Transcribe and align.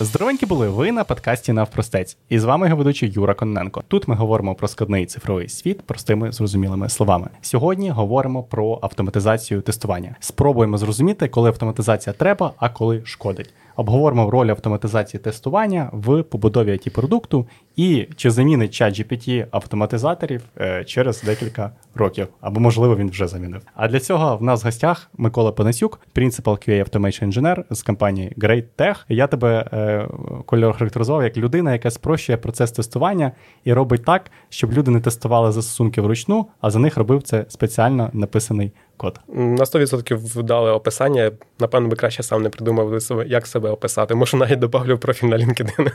Здоровенькі 0.00 0.46
були 0.46 0.68
ви 0.68 0.92
на 0.92 1.04
подкасті 1.04 1.52
Навпростець. 1.52 2.16
І 2.28 2.38
з 2.38 2.44
вами 2.44 2.66
його 2.66 2.78
ведучий 2.78 3.10
Юра 3.10 3.34
Конненко. 3.34 3.82
Тут 3.88 4.08
ми 4.08 4.14
говоримо 4.14 4.54
про 4.54 4.68
складний 4.68 5.06
цифровий 5.06 5.48
світ 5.48 5.82
простими 5.82 6.32
зрозумілими 6.32 6.88
словами. 6.88 7.28
Сьогодні 7.40 7.90
говоримо 7.90 8.42
про 8.42 8.78
автоматизацію 8.82 9.60
тестування. 9.60 10.16
Спробуємо 10.20 10.78
зрозуміти, 10.78 11.28
коли 11.28 11.48
автоматизація 11.48 12.12
треба, 12.12 12.52
а 12.56 12.68
коли 12.68 13.02
шкодить. 13.04 13.50
Обговоримо 13.78 14.30
роль 14.30 14.48
автоматизації 14.48 15.20
тестування 15.20 15.90
в 15.92 16.22
побудові 16.22 16.70
it 16.70 16.94
продукту 16.94 17.46
і 17.76 18.06
чи 18.16 18.30
замінить 18.30 18.74
чат 18.74 19.00
GPT 19.00 19.46
автоматизаторів 19.50 20.42
е, 20.60 20.84
через 20.84 21.22
декілька 21.22 21.70
років, 21.94 22.28
або 22.40 22.60
можливо 22.60 22.96
він 22.96 23.10
вже 23.10 23.26
замінив. 23.26 23.62
А 23.74 23.88
для 23.88 24.00
цього 24.00 24.36
в 24.36 24.42
нас 24.42 24.62
в 24.62 24.66
гостях 24.66 25.10
Микола 25.16 25.52
Панасюк, 25.52 26.00
Principal 26.14 26.68
QA 26.68 26.90
Automation 26.90 27.32
Engineer 27.32 27.64
з 27.70 27.82
компанії 27.82 28.32
Great 28.36 28.64
Tech. 28.78 28.96
Я 29.08 29.26
тебе 29.26 29.68
е, 29.72 30.08
кольор 30.46 30.78
характеризував 30.78 31.22
як 31.22 31.36
людина, 31.36 31.72
яка 31.72 31.90
спрощує 31.90 32.38
процес 32.38 32.72
тестування 32.72 33.32
і 33.64 33.72
робить 33.72 34.04
так, 34.04 34.30
щоб 34.48 34.72
люди 34.72 34.90
не 34.90 35.00
тестували 35.00 35.52
застосунки 35.52 36.00
вручну, 36.00 36.46
а 36.60 36.70
за 36.70 36.78
них 36.78 36.96
робив 36.96 37.22
це 37.22 37.44
спеціально 37.48 38.10
написаний 38.12 38.72
код. 38.98 39.20
На 39.28 39.64
100% 39.64 40.16
вдали 40.16 40.70
описання. 40.70 41.30
Напевно, 41.60 41.88
би 41.88 41.96
краще 41.96 42.22
сам 42.22 42.42
не 42.42 42.48
придумав, 42.48 42.98
як 43.26 43.46
себе 43.46 43.70
описати. 43.70 44.14
Може, 44.14 44.36
навіть 44.36 44.58
додавлю 44.58 44.98
профіль 44.98 45.28
на 45.28 45.36
LinkedIn. 45.36 45.90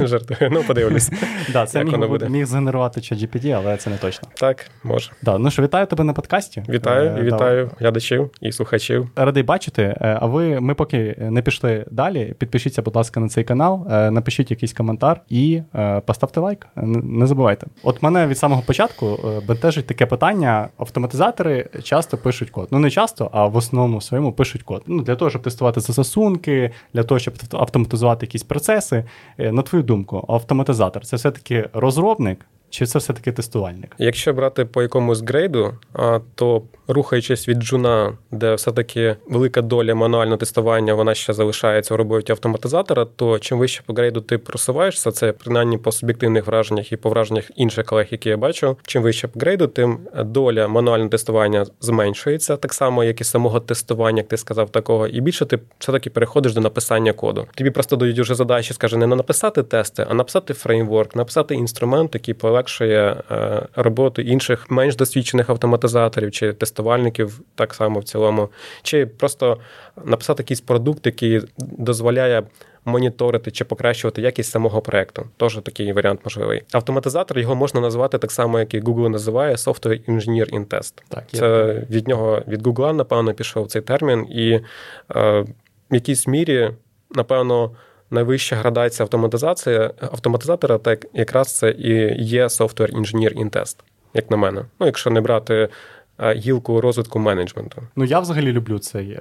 Жартую. 0.06 0.50
Ну, 0.50 0.62
подивлюсь. 0.62 1.10
Да, 1.52 1.66
Це 1.66 1.84
міг, 1.84 2.08
буде. 2.08 2.28
міг 2.28 2.46
згенерувати 2.46 3.00
GPT, 3.00 3.50
але 3.50 3.76
це 3.76 3.90
не 3.90 3.96
точно. 3.96 4.28
Так, 4.34 4.66
може. 4.84 5.10
Да, 5.22 5.38
Ну 5.38 5.50
що, 5.50 5.62
вітаю 5.62 5.86
тебе 5.86 6.04
на 6.04 6.12
подкасті. 6.12 6.62
Вітаю 6.68 7.16
і 7.16 7.20
е, 7.20 7.22
вітаю 7.22 7.70
глядачів 7.78 8.30
і 8.40 8.52
слухачів. 8.52 9.08
Радий 9.16 9.42
бачити. 9.42 9.82
Е, 9.82 10.18
а 10.20 10.26
ви, 10.26 10.60
ми 10.60 10.74
поки 10.74 11.16
не 11.18 11.42
пішли 11.42 11.84
далі. 11.90 12.34
Підпишіться, 12.38 12.82
будь 12.82 12.96
ласка, 12.96 13.20
на 13.20 13.28
цей 13.28 13.44
канал, 13.44 13.86
е, 13.90 14.10
напишіть 14.10 14.50
якийсь 14.50 14.72
коментар 14.72 15.20
і 15.28 15.62
поставте 16.06 16.40
лайк. 16.40 16.66
Не 16.76 17.26
забувайте. 17.26 17.66
От 17.82 18.02
мене 18.02 18.26
від 18.26 18.38
самого 18.38 18.62
початку 18.62 19.18
бентежить 19.48 19.86
таке 19.86 20.06
питання: 20.06 20.68
автоматизатори 20.78 21.68
часто 21.82 22.03
часто 22.04 22.16
пишуть 22.16 22.50
код. 22.50 22.68
Ну 22.70 22.78
не 22.78 22.90
часто, 22.90 23.30
а 23.32 23.46
в 23.46 23.56
основному 23.56 24.00
своєму 24.00 24.32
пишуть 24.32 24.62
код. 24.62 24.82
Ну 24.86 25.02
Для 25.02 25.16
того, 25.16 25.30
щоб 25.30 25.42
тестувати 25.42 25.80
застосунки, 25.80 26.70
для 26.94 27.02
того, 27.02 27.18
щоб 27.18 27.34
автоматизувати 27.52 28.26
якісь 28.26 28.42
процеси. 28.42 29.04
Е, 29.38 29.52
на 29.52 29.62
твою 29.62 29.82
думку, 29.82 30.24
автоматизатор 30.28 31.06
це 31.06 31.16
все-таки 31.16 31.68
розробник, 31.72 32.46
чи 32.74 32.86
це 32.86 32.98
все-таки 32.98 33.32
тестувальник? 33.32 33.92
Якщо 33.98 34.32
брати 34.32 34.64
по 34.64 34.82
якомусь 34.82 35.22
грейду, 35.22 35.74
то 36.34 36.62
рухаючись 36.88 37.48
від 37.48 37.58
джуна, 37.58 38.12
де 38.30 38.54
все-таки 38.54 39.16
велика 39.26 39.62
доля 39.62 39.94
мануального 39.94 40.36
тестування, 40.36 40.94
вона 40.94 41.14
ще 41.14 41.32
залишається 41.32 41.94
у 41.94 41.96
роботі 41.96 42.32
автоматизатора, 42.32 43.04
то 43.16 43.38
чим 43.38 43.58
вище 43.58 43.82
по 43.86 43.92
грейду 43.92 44.20
ти 44.20 44.38
просуваєшся, 44.38 45.10
це 45.10 45.32
принаймні 45.32 45.78
по 45.78 45.92
суб'єктивних 45.92 46.46
враженнях 46.46 46.92
і 46.92 46.96
по 46.96 47.10
враженнях 47.10 47.50
інших 47.56 47.86
колег, 47.86 48.06
які 48.10 48.28
я 48.28 48.36
бачу. 48.36 48.76
Чим 48.86 49.02
вище 49.02 49.28
по 49.28 49.40
грейду, 49.40 49.66
тим 49.66 49.98
доля 50.24 50.68
мануального 50.68 51.10
тестування 51.10 51.66
зменшується, 51.80 52.56
так 52.56 52.74
само, 52.74 53.04
як 53.04 53.20
і 53.20 53.24
самого 53.24 53.60
тестування, 53.60 54.18
як 54.18 54.28
ти 54.28 54.36
сказав, 54.36 54.70
такого, 54.70 55.06
і 55.06 55.20
більше 55.20 55.46
ти 55.46 55.58
все-таки 55.78 56.10
переходиш 56.10 56.54
до 56.54 56.60
написання 56.60 57.12
коду. 57.12 57.46
Тобі 57.54 57.70
просто 57.70 57.96
дають 57.96 58.18
уже 58.18 58.34
задачі, 58.34 58.74
скаже, 58.74 58.96
не 58.96 59.06
написати 59.06 59.62
тести, 59.62 60.06
а 60.10 60.14
написати 60.14 60.54
фреймворк, 60.54 61.16
написати 61.16 61.54
інструмент, 61.54 62.14
який 62.14 62.34
полегшує 62.64 63.22
е, 63.30 63.62
роботу 63.74 64.22
інших 64.22 64.70
менш 64.70 64.96
досвідчених 64.96 65.50
автоматизаторів 65.50 66.30
чи 66.30 66.52
тестувальників, 66.52 67.40
так 67.54 67.74
само 67.74 68.00
в 68.00 68.04
цілому, 68.04 68.48
чи 68.82 69.06
просто 69.06 69.58
написати 70.04 70.42
якийсь 70.42 70.60
продукт, 70.60 71.06
який 71.06 71.40
дозволяє. 71.58 72.42
Моніторити 72.86 73.50
чи 73.50 73.64
покращувати 73.64 74.22
якість 74.22 74.50
самого 74.50 74.80
проекту. 74.80 75.26
Теж 75.36 75.58
такий 75.62 75.92
варіант 75.92 76.20
можливий. 76.24 76.62
Автоматизатор 76.72 77.38
його 77.38 77.54
можна 77.54 77.80
назвати 77.80 78.18
так 78.18 78.32
само, 78.32 78.58
як 78.58 78.74
і 78.74 78.80
Google 78.80 79.08
називає 79.08 79.54
Software 79.54 80.10
Engineer 80.10 80.54
in 80.54 80.66
Test. 80.66 80.92
Так, 81.08 81.24
Це 81.32 81.82
від 81.90 82.08
нього 82.08 82.42
від 82.48 82.66
Google, 82.66 82.92
напевно, 82.92 83.34
пішов 83.34 83.66
цей 83.66 83.82
термін, 83.82 84.26
і 84.30 84.50
е, 84.52 84.60
в 85.90 85.94
якійсь 85.94 86.26
мірі, 86.26 86.70
напевно, 87.14 87.70
найвища 88.10 88.56
градація 88.56 89.04
автоматизації 89.04 89.90
автоматизатора, 90.00 90.78
так 90.78 91.06
якраз 91.14 91.56
це 91.56 91.70
і 91.70 92.24
є 92.24 92.44
Software 92.44 92.96
Engineer 92.96 93.44
in 93.44 93.50
Test, 93.50 93.76
як 94.14 94.30
на 94.30 94.36
мене. 94.36 94.64
Ну, 94.80 94.86
якщо 94.86 95.10
не 95.10 95.20
брати. 95.20 95.68
Е, 96.18 96.34
гілку 96.34 96.80
розвитку 96.80 97.18
менеджменту. 97.18 97.82
Ну 97.96 98.04
я 98.04 98.20
взагалі 98.20 98.52
люблю 98.52 98.78
цей 98.78 99.18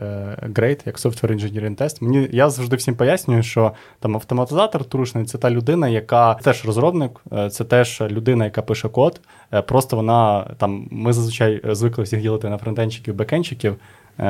грейд, 0.55 0.81
як 0.85 0.97
Software 0.97 1.31
Engineer 1.31 1.66
in 1.66 1.75
Test. 1.81 2.03
Мені 2.03 2.29
я 2.31 2.49
завжди 2.49 2.75
всім 2.75 2.95
пояснюю, 2.95 3.43
що 3.43 3.71
там 3.99 4.15
автоматизатор 4.15 4.85
трушний 4.85 5.25
це 5.25 5.37
та 5.37 5.51
людина, 5.51 5.87
яка 5.87 6.33
теж 6.33 6.65
розробник, 6.65 7.11
е, 7.33 7.49
це 7.49 7.63
теж 7.63 8.01
людина, 8.01 8.45
яка 8.45 8.61
пише 8.61 8.89
код. 8.89 9.21
Е, 9.53 9.61
просто 9.61 9.95
вона 9.95 10.43
там 10.57 10.87
ми 10.91 11.13
зазвичай 11.13 11.61
звикли 11.63 12.03
всіх 12.03 12.21
ділити 12.21 12.49
на 12.49 12.57
фронтендчиків, 12.57 13.15
бекендчиків. 13.15 13.75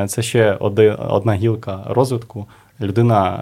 Це 0.07 0.21
ще 0.21 0.53
один, 0.53 0.95
одна 1.09 1.33
гілка 1.33 1.83
розвитку 1.87 2.47
людина 2.81 3.35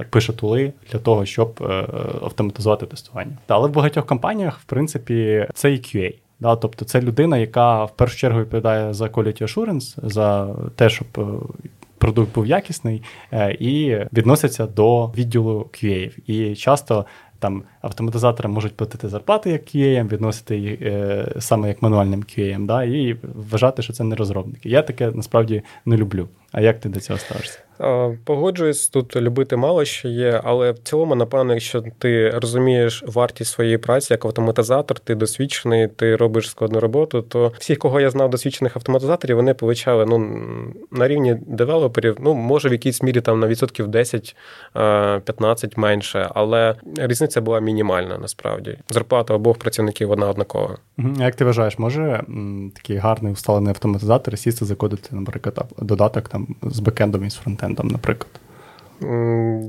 е, 0.00 0.04
пише 0.10 0.32
тули 0.32 0.72
для 0.92 0.98
того, 0.98 1.24
щоб 1.24 1.58
е, 1.60 1.86
автоматизувати 2.22 2.86
тестування. 2.86 3.38
Але 3.48 3.68
в 3.68 3.72
багатьох 3.72 4.06
компаніях, 4.06 4.58
в 4.58 4.64
принципі, 4.64 5.46
це 5.54 5.72
і 5.72 5.76
QA. 5.76 6.14
Да, 6.40 6.56
Тобто 6.56 6.84
це 6.84 7.00
людина, 7.00 7.38
яка 7.38 7.84
в 7.84 7.96
першу 7.96 8.16
чергу 8.16 8.40
відповідає 8.40 8.94
за 8.94 9.04
quality 9.04 9.42
assurance, 9.42 10.08
за 10.10 10.54
те, 10.76 10.90
щоб 10.90 11.06
е, 11.18 11.22
продукт 11.98 12.34
був 12.34 12.46
якісний, 12.46 13.02
і 13.58 13.96
відноситься 14.12 14.66
до 14.66 15.06
відділу 15.06 15.68
QA. 15.72 16.18
І 16.26 16.54
часто 16.54 17.06
там 17.38 17.62
автоматизаторам 17.80 18.52
можуть 18.52 18.76
платити 18.76 19.08
зарплати 19.08 19.50
як 19.50 19.62
QA, 19.62 20.08
відносити 20.08 20.58
їх 20.58 20.78
саме 21.38 21.68
як 21.68 21.82
мануальним 21.82 22.20
QA, 22.22 22.66
да, 22.66 22.84
і 22.84 23.16
вважати, 23.50 23.82
що 23.82 23.92
це 23.92 24.04
не 24.04 24.16
розробники. 24.16 24.68
Я 24.68 24.82
таке 24.82 25.10
насправді 25.10 25.62
не 25.84 25.96
люблю. 25.96 26.28
А 26.52 26.60
як 26.60 26.80
ти 26.80 26.88
до 26.88 27.00
цього 27.00 27.18
ставишся? 27.18 27.58
Погоджуюсь, 28.24 28.88
тут 28.88 29.16
любити 29.16 29.56
мало 29.56 29.84
що 29.84 30.08
є, 30.08 30.40
але 30.44 30.72
в 30.72 30.78
цілому, 30.78 31.14
напевно, 31.14 31.52
якщо 31.52 31.84
ти 31.98 32.30
розумієш 32.30 33.04
вартість 33.06 33.52
своєї 33.52 33.78
праці 33.78 34.12
як 34.12 34.24
автоматизатор, 34.24 34.98
ти 34.98 35.14
досвідчений, 35.14 35.88
ти 35.88 36.16
робиш 36.16 36.50
складну 36.50 36.80
роботу, 36.80 37.22
то 37.22 37.52
всіх, 37.58 37.78
кого 37.78 38.00
я 38.00 38.10
знав, 38.10 38.30
досвідчених 38.30 38.76
автоматизаторів, 38.76 39.36
вони 39.36 39.54
получали 39.54 40.06
ну, 40.06 40.18
на 40.90 41.08
рівні 41.08 41.36
девелоперів, 41.46 42.16
ну, 42.20 42.34
може, 42.34 42.68
в 42.68 42.72
якійсь 42.72 43.02
мірі 43.02 43.20
там 43.20 43.40
на 43.40 43.46
відсотків 43.46 43.88
10-15 44.74 45.72
менше, 45.76 46.30
але 46.34 46.74
різниця 46.96 47.40
була 47.40 47.60
мінімальна 47.60 48.18
насправді. 48.18 48.78
Зарплата 48.88 49.34
обох 49.34 49.58
працівників 49.58 50.10
одна 50.10 50.28
однакова. 50.28 50.78
Як 51.18 51.34
ти 51.34 51.44
вважаєш, 51.44 51.78
може 51.78 52.22
такий 52.74 52.96
гарний 52.96 53.32
усталений 53.32 53.70
автоматизатор 53.70 54.38
сісти 54.38 54.64
закодити, 54.64 55.08
наприклад, 55.12 55.64
додаток 55.78 56.28
там 56.28 56.39
з 56.62 56.78
бекендом 56.78 57.24
і 57.24 57.30
з 57.30 57.34
фронтендом? 57.34 57.88
наприклад? 57.88 58.40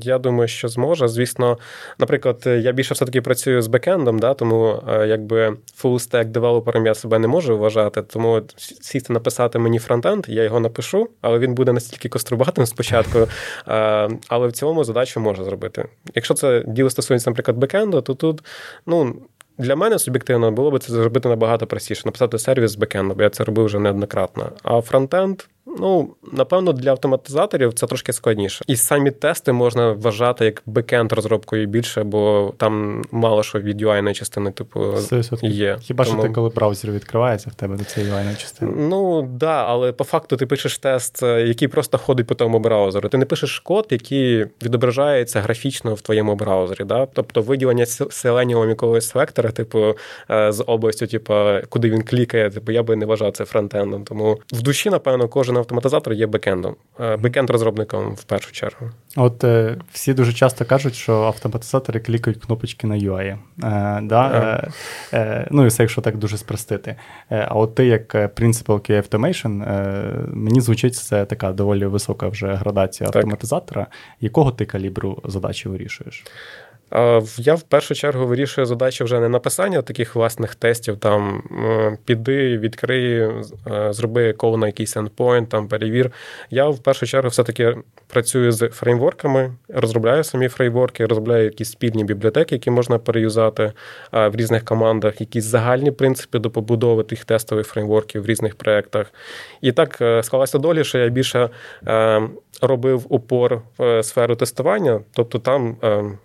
Я 0.02 0.18
думаю, 0.18 0.48
що 0.48 0.68
зможе. 0.68 1.08
Звісно, 1.08 1.58
наприклад, 2.00 2.44
я 2.46 2.72
більше 2.72 2.94
все-таки 2.94 3.22
працюю 3.22 3.62
з 3.62 3.68
бекендом, 3.68 4.20
да, 4.20 4.34
тому 4.34 4.84
е, 4.88 5.08
якби 5.08 5.58
full-stack 5.84 6.26
девелопером 6.26 6.86
я 6.86 6.96
себе 6.96 7.20
не 7.20 7.28
можу 7.28 7.58
вважати. 7.58 8.02
Тому 8.02 8.42
сісти 8.82 9.14
написати 9.14 9.60
мені 9.60 9.80
фронтенд, 9.80 10.26
я 10.28 10.44
його 10.44 10.60
напишу, 10.60 11.10
але 11.22 11.40
він 11.40 11.54
буде 11.54 11.74
настільки 11.74 12.10
кострубатим 12.10 12.66
спочатку. 12.66 13.20
Е, 13.68 14.10
але 14.28 14.48
в 14.48 14.52
цілому 14.52 14.84
задачу 14.84 15.20
можу 15.20 15.44
зробити. 15.44 15.86
Якщо 16.16 16.34
це 16.34 16.64
діло 16.68 16.90
стосується, 16.90 17.30
наприклад, 17.30 17.58
бекенду, 17.58 18.02
то 18.02 18.14
тут 18.14 18.44
ну. 18.86 19.16
Для 19.58 19.76
мене 19.76 20.00
суб'єктивно 20.00 20.52
було 20.52 20.72
б 20.72 20.80
це 20.80 20.94
зробити 20.94 21.30
набагато 21.30 21.68
простіше, 21.68 22.02
написати 22.06 22.40
сервіс 22.40 22.72
з 22.72 22.76
бекенду, 22.76 23.16
бо 23.16 23.24
я 23.24 23.30
це 23.30 23.44
робив 23.44 23.66
вже 23.66 23.80
неоднократно. 23.80 24.52
А 24.64 24.82
фронтенд 24.82 25.42
Ну, 25.80 26.10
напевно, 26.32 26.74
для 26.74 26.92
автоматизаторів 26.92 27.74
це 27.74 27.88
трошки 27.88 28.14
складніше. 28.14 28.66
І 28.68 28.76
самі 28.76 29.12
тести 29.12 29.52
можна 29.52 29.92
вважати 29.92 30.46
як 30.46 30.64
бекенд 30.66 31.14
розробкою 31.14 31.68
більше, 31.68 32.04
бо 32.04 32.54
там 32.58 33.04
мало 33.12 33.44
що 33.44 33.60
від 33.60 33.82
UI 33.82 34.14
частини, 34.14 34.52
типу, 34.52 34.94
є. 35.42 35.78
Хіба 35.82 36.06
Тому... 36.06 36.18
що 36.18 36.28
ти, 36.28 36.34
коли 36.34 36.50
браузер 36.50 36.92
відкривається 36.92 37.50
в 37.50 37.54
тебе 37.54 37.78
до 37.78 37.84
цієї 37.84 38.12
UI 38.12 38.38
частини? 38.38 38.72
Ну 38.78 39.22
так, 39.22 39.30
да, 39.30 39.66
але 39.68 39.92
по 39.92 40.04
факту 40.04 40.38
ти 40.38 40.46
пишеш 40.46 40.78
тест, 40.78 41.24
е, 41.24 41.48
який 41.48 41.68
просто 41.68 41.98
ходить 41.98 42.28
по 42.28 42.36
тому 42.36 42.60
браузеру. 42.60 43.10
Ти 43.10 43.18
не 43.18 43.26
пишеш 43.26 43.60
код, 43.60 43.88
який 43.90 44.46
відображається 44.64 45.42
графічно 45.42 45.94
в 45.94 46.02
твоєму 46.02 46.36
браузері. 46.36 46.84
Да? 46.84 47.06
Тобто 47.06 47.42
виділення 47.42 47.86
Selenium 47.86 48.70
якогось 48.70 49.16
вектора, 49.16 49.52
типу, 49.52 49.96
е, 50.32 50.52
з 50.52 50.64
областю, 50.68 51.08
типу, 51.08 51.34
куди 51.70 51.90
він 51.90 52.02
клікає, 52.02 52.50
типу, 52.50 52.72
я 52.72 52.84
би 52.84 52.96
не 52.96 53.06
вважав 53.06 53.32
це 53.32 53.46
фронтендом. 53.46 54.04
Тому 54.04 54.38
в 54.54 54.62
душі, 54.62 54.90
напевно, 54.90 55.28
кожен 55.28 55.58
автоматизатор 55.62 56.14
є 56.14 56.28
бекендом, 56.28 56.76
бекенд-розробником 57.00 58.14
в 58.14 58.24
першу 58.24 58.52
чергу. 58.52 58.90
От 59.16 59.44
е, 59.44 59.78
всі 59.92 60.14
дуже 60.14 60.34
часто 60.34 60.66
кажуть, 60.66 60.96
що 60.96 61.22
автоматизатори 61.22 62.00
клікають 62.00 62.46
кнопочки 62.46 62.88
на 62.88 62.96
UI. 62.96 63.28
Е, 63.28 63.38
да? 64.02 64.32
е, 65.14 65.18
е, 65.18 65.48
ну 65.52 65.66
і 65.66 65.68
все, 65.68 65.84
якщо 65.84 66.02
так 66.02 66.18
дуже 66.18 66.38
спростити. 66.38 66.96
Е, 67.32 67.48
а 67.50 67.54
от 67.54 67.76
ти, 67.76 67.86
як 67.86 68.16
Principal 68.16 68.92
QA 68.92 69.10
Automation, 69.10 69.64
е, 69.64 70.14
мені 70.28 70.62
звучить 70.62 70.96
це 70.96 71.26
така 71.26 71.52
доволі 71.52 71.86
висока 71.86 72.28
вже 72.28 72.54
градація 72.54 73.10
так. 73.10 73.16
автоматизатора. 73.16 73.88
Якого 74.22 74.52
ти 74.52 74.66
калібру 74.66 75.22
задачі 75.26 75.70
вирішуєш? 75.70 76.24
Я 77.38 77.56
в 77.56 77.62
першу 77.62 77.96
чергу 77.96 78.26
вирішую 78.26 78.66
задачі 78.66 79.04
вже 79.04 79.20
не 79.20 79.30
написання 79.30 79.82
таких 79.82 80.16
власних 80.16 80.56
тестів, 80.56 80.98
там 80.98 81.44
піди, 82.06 82.58
відкрий, 82.58 83.20
е, 83.20 83.44
зроби 83.90 84.34
кол 84.34 84.58
на 84.58 84.68
якийсь 84.68 84.98
endpoint, 84.98 85.48
там 85.48 85.68
перевір. 85.68 86.12
Я 86.50 86.70
в 86.70 86.80
першу 86.80 87.06
чергу 87.06 87.30
все-таки 87.30 87.76
працюю 88.08 88.52
з 88.52 88.70
фреймворками, 88.70 89.54
розробляю 89.70 90.24
самі 90.24 90.48
фреймворки, 90.48 91.06
розробляю 91.06 91.44
якісь 91.44 91.72
спільні 91.72 92.04
бібліотеки, 92.04 92.56
які 92.56 92.72
можна 92.72 92.98
переюзати 92.98 93.72
в 94.12 94.32
різних 94.36 94.66
командах, 94.66 95.22
якісь 95.22 95.46
загальні 95.46 95.92
принципи 95.92 96.40
до 96.40 96.50
побудови 96.50 97.04
тих 97.04 97.26
тестових 97.26 97.68
фреймворків 97.68 98.24
в 98.24 98.26
різних 98.26 98.56
проєктах. 98.56 99.14
І 99.62 99.72
так 99.72 99.98
е, 100.02 100.24
склалася 100.24 100.58
долі, 100.58 100.84
що 100.84 100.98
я 100.98 101.10
більше 101.10 101.50
е, 101.88 102.22
робив 102.62 103.06
упор 103.10 103.62
в 103.78 104.04
сферу 104.04 104.36
тестування, 104.36 105.00
тобто 105.14 105.40
там 105.40 105.76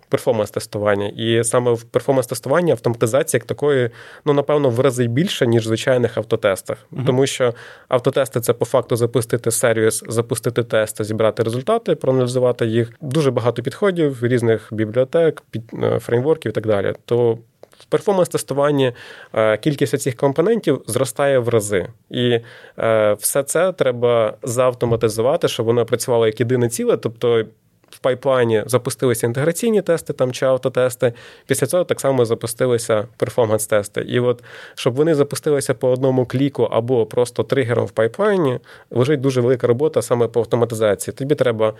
перформанс 0.09 0.51
тестування. 0.59 1.07
І 1.07 1.43
саме 1.43 1.71
в 1.71 1.83
перформанс-тестуванні 1.83 2.71
автоматизація 2.71 3.39
як 3.39 3.47
такої, 3.47 3.89
ну, 4.25 4.33
напевно, 4.33 4.69
в 4.69 4.79
рази 4.79 5.07
більше, 5.07 5.47
ніж 5.47 5.63
в 5.63 5.67
звичайних 5.67 6.17
автотестах. 6.17 6.77
Uh-huh. 6.77 7.05
Тому 7.05 7.27
що 7.27 7.53
автотести 7.87 8.41
це 8.41 8.53
по 8.53 8.65
факту 8.65 8.95
запустити 8.95 9.51
сервіс, 9.51 10.03
запустити 10.07 10.63
тести, 10.63 11.03
зібрати 11.03 11.43
результати, 11.43 11.95
проаналізувати 11.95 12.65
їх. 12.65 12.93
Дуже 13.01 13.31
багато 13.31 13.63
підходів, 13.63 14.17
різних 14.21 14.67
бібліотек, 14.71 15.43
е, 15.83 15.99
фреймворків 15.99 16.51
і 16.51 16.53
так 16.53 16.67
далі. 16.67 16.93
То 17.05 17.37
в 17.79 17.85
перформанс-тестуванні 17.89 18.93
е, 19.33 19.57
кількість 19.57 19.99
цих 19.99 20.15
компонентів 20.15 20.81
зростає 20.87 21.39
в 21.39 21.49
рази. 21.49 21.87
І 22.09 22.39
е, 22.79 23.13
все 23.13 23.43
це 23.43 23.71
треба 23.71 24.37
заавтоматизувати, 24.43 25.47
щоб 25.47 25.65
воно 25.65 25.85
працювало 25.85 26.25
як 26.25 26.39
єдине 26.39 26.69
ціле. 26.69 26.97
тобто 26.97 27.45
в 27.89 27.99
пайплайні 27.99 28.63
запустилися 28.65 29.27
інтеграційні 29.27 29.81
тести 29.81 30.13
там 30.13 30.31
чи 30.31 30.45
автотести. 30.45 31.13
Після 31.45 31.67
цього 31.67 31.83
так 31.83 32.01
само 32.01 32.25
запустилися 32.25 33.07
перформанс-тести. 33.17 34.01
І 34.01 34.19
от 34.19 34.43
щоб 34.75 34.95
вони 34.95 35.15
запустилися 35.15 35.73
по 35.73 35.89
одному 35.89 36.25
кліку 36.25 36.63
або 36.63 37.05
просто 37.05 37.43
тригером 37.43 37.85
в 37.85 37.91
пайплайні, 37.91 38.59
лежить 38.91 39.21
дуже 39.21 39.41
велика 39.41 39.67
робота 39.67 40.01
саме 40.01 40.27
по 40.27 40.39
автоматизації. 40.39 41.15
Тобі 41.15 41.35
треба 41.35 41.73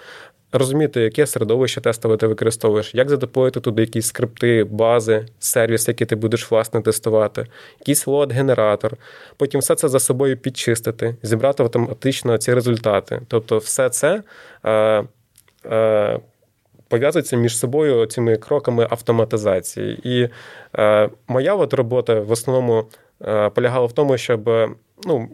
розуміти, 0.52 1.02
яке 1.02 1.28
середовище 1.28 1.82
тестове 1.82 2.18
ти 2.18 2.28
використовуєш, 2.28 2.96
як 2.96 3.10
задеплоїти 3.10 3.60
туди 3.60 3.82
якісь 3.82 4.08
скрипти, 4.08 4.64
бази, 4.64 5.26
сервіс, 5.40 5.88
які 5.88 6.06
ти 6.06 6.16
будеш 6.16 6.52
власне 6.52 6.82
тестувати, 6.82 7.46
якийсь 7.80 8.08
лот-генератор. 8.08 8.94
Потім 9.38 9.62
все 9.62 9.76
це 9.76 9.88
за 9.88 10.00
собою 10.00 10.38
підчистити, 10.38 11.16
зібрати 11.24 11.64
автоматично 11.64 12.38
ці 12.38 12.54
результати. 12.54 13.22
Тобто, 13.28 13.58
все 13.58 13.90
це. 13.90 14.24
Е, 15.72 16.20
пов'язуються 16.90 17.38
між 17.38 17.58
собою 17.58 18.06
цими 18.06 18.38
кроками 18.38 18.88
автоматизації. 18.90 20.00
І 20.04 20.30
е, 20.80 21.10
моя 21.28 21.56
от 21.56 21.74
робота 21.74 22.20
в 22.20 22.32
основному 22.32 22.86
е, 23.28 23.50
полягала 23.50 23.86
в 23.86 23.92
тому, 23.92 24.18
щоб 24.18 24.50
ну, 25.06 25.30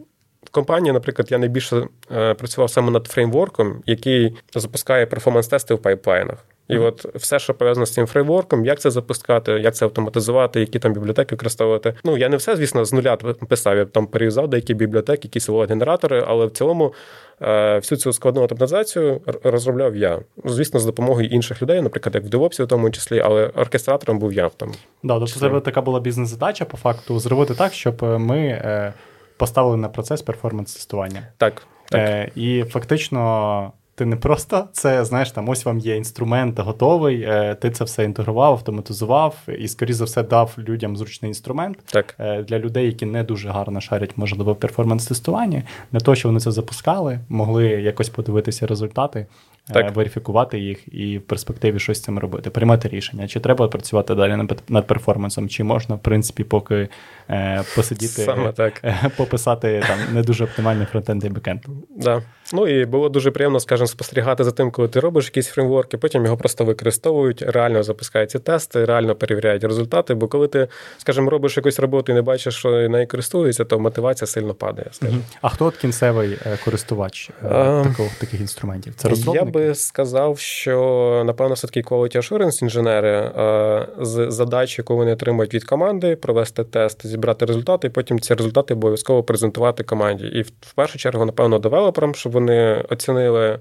Компанія, 0.50 0.92
наприклад, 0.92 1.32
я 1.32 1.38
найбільше 1.38 1.86
працював 2.08 2.70
саме 2.70 2.90
над 2.90 3.06
фреймворком, 3.06 3.82
який 3.86 4.36
запускає 4.54 5.06
перформанс-тести 5.06 5.74
в 5.74 5.78
пайплайнах. 5.78 6.44
І 6.68 6.78
от 6.78 7.06
все, 7.14 7.38
що 7.38 7.54
пов'язано 7.54 7.86
з 7.86 7.92
цим 7.92 8.06
фреймворком, 8.06 8.64
як 8.64 8.80
це 8.80 8.90
запускати, 8.90 9.52
як 9.52 9.74
це 9.74 9.84
автоматизувати, 9.84 10.60
які 10.60 10.78
там 10.78 10.92
бібліотеки 10.92 11.34
використовувати. 11.34 11.94
Ну 12.04 12.18
я 12.18 12.28
не 12.28 12.36
все, 12.36 12.56
звісно, 12.56 12.84
з 12.84 12.92
нуля 12.92 13.16
писав. 13.48 13.76
Я 13.76 13.84
там 13.84 14.06
переюзав 14.06 14.48
деякі 14.48 14.74
бібліотеки, 14.74 15.28
якісь 15.28 15.48
генератори, 15.48 16.24
але 16.26 16.46
в 16.46 16.50
цілому 16.50 16.94
е, 17.42 17.76
всю 17.76 17.98
цю 17.98 18.12
складну 18.12 18.42
автоматизацію 18.42 19.20
розробляв 19.44 19.96
я. 19.96 20.20
Звісно, 20.44 20.80
з 20.80 20.84
допомогою 20.84 21.28
інших 21.28 21.62
людей, 21.62 21.82
наприклад, 21.82 22.14
як 22.14 22.24
в 22.24 22.26
DevOps 22.26 22.64
в 22.64 22.66
тому 22.66 22.90
числі, 22.90 23.20
але 23.20 23.46
оркестратором 23.46 24.18
був 24.18 24.32
я 24.32 24.46
в 24.46 24.54
тому. 24.54 24.72
Да, 25.02 25.18
тобто 25.18 25.40
це 25.40 25.60
така 25.60 25.80
була 25.80 26.00
бізнес-задача 26.00 26.64
по 26.64 26.76
факту 26.76 27.18
зробити 27.18 27.54
так, 27.54 27.72
щоб 27.72 28.02
ми 28.02 28.38
е, 28.38 28.92
поставили 29.36 29.76
на 29.76 29.88
процес 29.88 30.22
перформанс-тестування. 30.22 31.22
Так. 31.38 31.62
так. 31.90 32.00
Е, 32.00 32.30
І 32.34 32.64
фактично. 32.64 33.72
Ти 33.96 34.04
не 34.04 34.16
просто 34.16 34.68
це, 34.72 35.04
знаєш, 35.04 35.30
там 35.30 35.48
ось 35.48 35.64
вам 35.64 35.78
є 35.78 35.96
інструмент 35.96 36.58
готовий, 36.58 37.22
е, 37.22 37.54
ти 37.54 37.70
це 37.70 37.84
все 37.84 38.04
інтегрував, 38.04 38.52
автоматизував 38.52 39.36
і, 39.58 39.68
скоріш 39.68 39.96
за 39.96 40.04
все, 40.04 40.22
дав 40.22 40.54
людям 40.58 40.96
зручний 40.96 41.28
інструмент 41.28 41.78
так. 41.84 42.14
Е, 42.18 42.42
для 42.42 42.58
людей, 42.58 42.86
які 42.86 43.06
не 43.06 43.24
дуже 43.24 43.48
гарно 43.48 43.80
шарять, 43.80 44.12
можливо, 44.16 44.52
в 44.52 44.56
перформанс-тестуванні, 44.56 45.62
для 45.92 46.00
того, 46.00 46.14
щоб 46.14 46.28
вони 46.28 46.40
це 46.40 46.50
запускали, 46.50 47.20
могли 47.28 47.66
якось 47.66 48.08
подивитися 48.08 48.66
результати, 48.66 49.26
е, 49.70 49.72
так. 49.72 49.96
верифікувати 49.96 50.58
їх 50.58 50.94
і 50.94 51.18
в 51.18 51.22
перспективі 51.22 51.78
щось 51.78 51.98
з 51.98 52.02
цим 52.02 52.18
робити, 52.18 52.50
приймати 52.50 52.88
рішення, 52.88 53.28
чи 53.28 53.40
треба 53.40 53.68
працювати 53.68 54.14
далі 54.14 54.36
над 54.68 54.86
перформансом, 54.86 55.48
чи 55.48 55.64
можна, 55.64 55.94
в 55.94 56.02
принципі, 56.02 56.44
поки 56.44 56.88
посидіти, 57.76 58.22
Саме 58.22 58.52
так. 58.52 58.82
пописати 59.16 59.82
там 59.88 60.14
не 60.14 60.22
дуже 60.22 60.44
оптимальний 60.44 60.86
фронтенд 60.86 61.24
і 61.24 61.28
бекенд. 61.28 61.60
Да. 61.96 62.22
Ну 62.52 62.68
і 62.68 62.84
було 62.84 63.08
дуже 63.08 63.30
приємно, 63.30 63.60
скажімо, 63.60 63.86
спостерігати 63.86 64.44
за 64.44 64.50
тим, 64.50 64.70
коли 64.70 64.88
ти 64.88 65.00
робиш 65.00 65.24
якісь 65.24 65.48
фреймворки, 65.48 65.98
потім 65.98 66.24
його 66.24 66.36
просто 66.36 66.64
використовують, 66.64 67.42
реально 67.42 67.82
запускають 67.82 68.30
ці 68.30 68.38
тести, 68.38 68.84
реально 68.84 69.14
перевіряють 69.14 69.64
результати. 69.64 70.14
Бо 70.14 70.28
коли 70.28 70.48
ти, 70.48 70.68
скажімо, 70.98 71.30
робиш 71.30 71.56
якусь 71.56 71.78
роботу 71.78 72.12
і 72.12 72.14
не 72.14 72.22
бачиш, 72.22 72.54
що 72.54 72.88
нею 72.88 73.08
користуються, 73.08 73.64
то 73.64 73.78
мотивація 73.78 74.26
сильно 74.26 74.54
падає. 74.54 74.88
Скажімо. 74.92 75.20
А 75.42 75.48
хто 75.48 75.66
от 75.66 75.76
кінцевий 75.76 76.38
е, 76.46 76.58
користувач 76.64 77.30
е, 77.30 77.48
а, 77.48 77.84
такого, 77.88 78.08
таких 78.20 78.40
інструментів? 78.40 78.94
Це 78.96 79.08
розробники? 79.08 79.46
Я 79.46 79.52
би 79.52 79.74
сказав, 79.74 80.38
що 80.38 81.22
напевно 81.26 81.54
все 81.54 81.66
таки 81.66 81.80
quality 81.80 82.16
assurance 82.16 82.62
інженери 82.62 83.08
е, 83.08 83.86
з 84.00 84.30
задач, 84.30 84.78
яку 84.78 84.96
вони 84.96 85.12
отримують 85.12 85.54
від 85.54 85.64
команди, 85.64 86.16
провести 86.16 86.64
тест, 86.64 87.06
зібрати 87.06 87.44
результати, 87.44 87.86
і 87.86 87.90
потім 87.90 88.20
ці 88.20 88.34
результати 88.34 88.74
обов'язково 88.74 89.22
презентувати 89.22 89.84
команді. 89.84 90.24
І 90.24 90.42
в 90.42 90.72
першу 90.74 90.98
чергу, 90.98 91.24
напевно, 91.24 91.58
девелоперам, 91.58 92.14
щоб 92.14 92.33
вони 92.34 92.84
оцінили. 92.88 93.58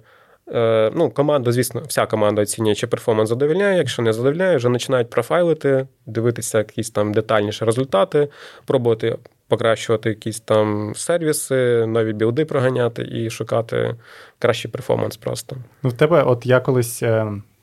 Е, 0.53 0.91
ну, 0.95 1.09
команда, 1.09 1.51
звісно, 1.51 1.81
вся 1.87 2.05
команда 2.05 2.41
оцінює, 2.41 2.75
чи 2.75 2.87
перформанс 2.87 3.29
задовільняє. 3.29 3.77
Якщо 3.77 4.01
не 4.01 4.13
задовільняє, 4.13 4.57
вже 4.57 4.69
починають 4.69 5.09
профайлити, 5.09 5.87
дивитися 6.05 6.57
якісь 6.57 6.89
там 6.89 7.13
детальніші 7.13 7.65
результати, 7.65 8.27
пробувати 8.65 9.17
покращувати 9.47 10.09
якісь 10.09 10.39
там 10.39 10.93
сервіси, 10.95 11.85
нові 11.85 12.13
білди 12.13 12.45
проганяти 12.45 13.07
і 13.11 13.29
шукати 13.29 13.95
кращий 14.39 14.71
перформанс 14.71 15.17
просто. 15.17 15.55
Ну, 15.83 15.89
в 15.89 15.93
тебе, 15.93 16.23
от 16.23 16.45
я 16.45 16.59
колись. 16.59 17.03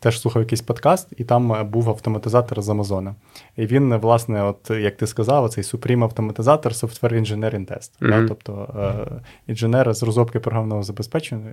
Е, 0.01 0.11
теж 0.11 0.21
слухав 0.21 0.43
якийсь 0.43 0.61
подкаст, 0.61 1.09
і 1.17 1.25
там 1.25 1.53
е, 1.53 1.63
був 1.63 1.89
автоматизатор 1.89 2.63
з 2.63 2.69
Амазона. 2.69 3.15
І 3.57 3.67
він, 3.67 3.97
власне, 3.97 4.43
от 4.43 4.71
як 4.71 4.97
ти 4.97 5.07
сказав, 5.07 5.51
цей 5.51 5.65
Supreme 5.65 6.03
автоматизатор 6.03 6.73
Software 6.73 7.15
Engineering 7.15 7.73
Test. 7.73 7.91
Mm-hmm. 8.01 8.09
Да? 8.09 8.29
Тобто 8.29 8.69
е, 8.79 9.23
інженер 9.47 9.95
з 9.95 10.03
розробки 10.03 10.41
програмного 10.41 10.83
забезпечення 10.83 11.53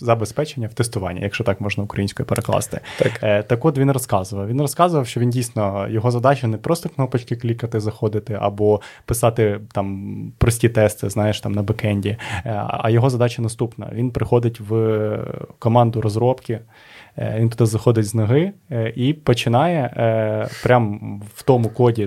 забезпечення 0.00 0.68
в 0.68 0.74
тестуванні, 0.74 1.20
якщо 1.20 1.44
так 1.44 1.60
можна 1.60 1.84
українською 1.84 2.26
перекласти. 2.26 2.80
Так. 2.98 3.12
Е, 3.22 3.42
так 3.42 3.64
от 3.64 3.78
він 3.78 3.90
розказував. 3.90 4.48
Він 4.48 4.60
розказував, 4.60 5.06
що 5.06 5.20
він 5.20 5.30
дійсно 5.30 5.88
його 5.88 6.10
задача 6.10 6.46
не 6.46 6.56
просто 6.56 6.88
кнопочки 6.88 7.36
клікати, 7.36 7.80
заходити 7.80 8.38
або 8.40 8.80
писати 9.04 9.60
там 9.72 10.32
прості 10.38 10.68
тести, 10.68 11.10
знаєш, 11.10 11.40
там 11.40 11.52
на 11.52 11.62
бекенді. 11.62 12.16
Е, 12.44 12.62
а 12.68 12.90
його 12.90 13.10
задача 13.10 13.42
наступна: 13.42 13.90
він 13.92 14.10
приходить 14.10 14.60
в 14.60 15.18
команду 15.58 16.00
розробки. 16.00 16.60
Е, 17.18 17.36
він 17.38 17.48
туди 17.48 17.66
заходить 17.66 18.04
з 18.04 18.14
ноги 18.14 18.52
е, 18.70 18.92
і 18.96 19.12
починає 19.12 19.94
е, 19.96 20.48
прямо 20.62 21.20
в 21.34 21.42
тому 21.42 21.68
коді, 21.68 22.06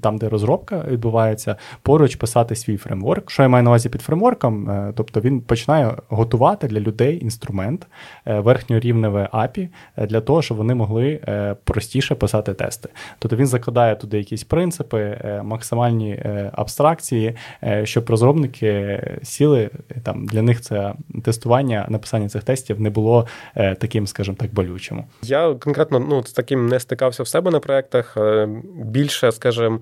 там, 0.00 0.18
де 0.18 0.28
розробка 0.28 0.84
відбувається, 0.88 1.56
поруч 1.82 2.16
писати 2.16 2.56
свій 2.56 2.76
фреймворк. 2.76 3.30
Що 3.30 3.42
я 3.42 3.48
маю 3.48 3.64
на 3.64 3.70
увазі 3.70 3.88
під 3.88 4.02
фреймворком? 4.02 4.92
Тобто 4.96 5.20
він 5.20 5.40
починає 5.40 5.94
готувати 6.08 6.66
для 6.68 6.80
людей 6.80 7.22
інструмент 7.22 7.86
верхньорівневе 8.26 9.28
API 9.32 9.68
для 9.96 10.20
того, 10.20 10.42
щоб 10.42 10.56
вони 10.56 10.74
могли 10.74 11.20
простіше 11.64 12.14
писати 12.14 12.54
тести. 12.54 12.88
Тобто 13.18 13.36
він 13.36 13.46
закладає 13.46 13.96
туди 13.96 14.18
якісь 14.18 14.44
принципи, 14.44 15.18
максимальні 15.44 16.22
абстракції, 16.52 17.36
щоб 17.84 18.10
розробники 18.10 19.00
сіли 19.22 19.70
там 20.02 20.26
для 20.26 20.42
них 20.42 20.60
це 20.60 20.94
тестування, 21.24 21.86
написання 21.88 22.28
цих 22.28 22.44
тестів 22.44 22.80
не 22.80 22.90
було 22.90 23.26
таким, 23.54 24.06
скажімо 24.06 24.36
так 24.40 24.51
болючому. 24.52 25.08
Я 25.22 25.54
конкретно 25.54 25.98
ну, 26.00 26.22
з 26.22 26.32
таким 26.32 26.66
не 26.66 26.80
стикався 26.80 27.22
в 27.22 27.28
себе 27.28 27.50
на 27.50 27.60
проєктах. 27.60 28.16
Е, 28.16 28.48
більше, 28.74 29.32
скажімо, 29.32 29.80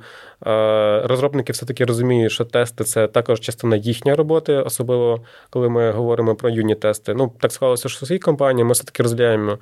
розробники 1.05 1.53
все-таки 1.53 1.85
розуміють, 1.85 2.33
що 2.33 2.45
тести 2.45 2.85
це 2.85 3.07
також 3.07 3.41
частина 3.41 3.77
їхньої 3.77 4.17
роботи, 4.17 4.53
особливо 4.53 5.21
коли 5.51 5.69
ми 5.69 5.91
говоримо 5.91 6.35
про 6.35 6.51
юні-тести. 6.51 7.15
Ну, 7.15 7.33
так 7.41 7.53
склалося, 7.53 7.89
що 7.89 8.05
в 8.05 8.07
своїй 8.07 8.19
компанії 8.21 8.65
ми 8.65 8.73
все-таки 8.73 9.03
розділяємо, 9.03 9.59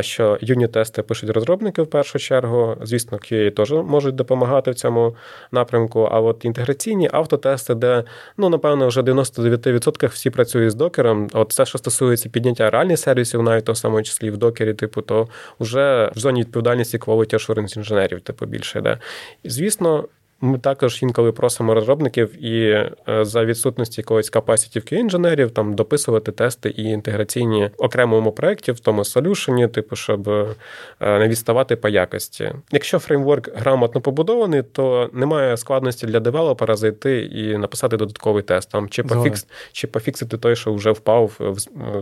що 0.00 0.38
юні-тести 0.40 1.02
пишуть 1.02 1.30
розробники 1.30 1.82
в 1.82 1.86
першу 1.86 2.18
чергу. 2.18 2.76
Звісно, 2.82 3.18
QA 3.18 3.50
теж 3.50 3.72
можуть 3.72 4.14
допомагати 4.14 4.70
в 4.70 4.74
цьому 4.74 5.16
напрямку. 5.52 6.08
А 6.12 6.20
от 6.20 6.44
інтеграційні 6.44 7.08
автотести, 7.12 7.74
де, 7.74 8.04
ну, 8.36 8.48
напевно, 8.48 8.88
вже 8.88 9.00
99% 9.02 10.08
всі 10.08 10.30
працюють 10.30 10.70
з 10.70 10.74
докером. 10.74 11.28
От 11.32 11.50
все, 11.50 11.66
що 11.66 11.78
стосується 11.78 12.28
підняття 12.28 12.70
реальних 12.70 12.98
сервісів, 12.98 13.42
навіть 13.42 13.68
в 13.68 13.76
самому 13.76 14.02
числі 14.02 14.30
в 14.30 14.36
докері, 14.36 14.74
типу, 14.74 15.02
то 15.02 15.28
вже 15.60 16.10
в 16.14 16.18
зоні 16.18 16.40
відповідальності 16.40 16.98
quality 16.98 17.34
assurance 17.34 17.76
інженерів, 17.76 18.20
типу, 18.20 18.46
більше 18.46 18.78
йде. 18.78 18.98
І, 19.42 19.50
звісно, 19.50 20.08
ми 20.42 20.58
також 20.58 21.02
інколи 21.02 21.32
просимо 21.32 21.74
розробників 21.74 22.44
і 22.44 22.70
е, 23.08 23.24
за 23.24 23.44
відсутності 23.44 24.00
якогось 24.00 24.32
capacity 24.32 24.76
QA 24.76 24.94
інженерів 24.94 25.50
там 25.50 25.74
дописувати 25.74 26.32
тести 26.32 26.70
і 26.70 26.82
інтеграційні 26.82 27.70
окремому 27.78 28.32
проєкті, 28.32 28.72
в 28.72 28.80
тому 28.80 29.04
солюшені, 29.04 29.68
типу, 29.68 29.96
щоб 29.96 30.28
е, 30.28 30.54
не 31.00 31.28
відставати 31.28 31.76
по 31.76 31.88
якості. 31.88 32.52
Якщо 32.72 32.98
фреймворк 32.98 33.48
грамотно 33.54 34.00
побудований, 34.00 34.62
то 34.62 35.10
немає 35.12 35.56
складності 35.56 36.06
для 36.06 36.20
девелопера 36.20 36.76
зайти 36.76 37.22
і 37.24 37.58
написати 37.58 37.96
додатковий 37.96 38.42
тест 38.42 38.70
там 38.70 38.88
чи 38.88 39.02
пофікс, 39.02 39.46
чи 39.72 39.86
пофіксити 39.86 40.38
той, 40.38 40.56
що 40.56 40.74
вже 40.74 40.90
впав 40.90 41.32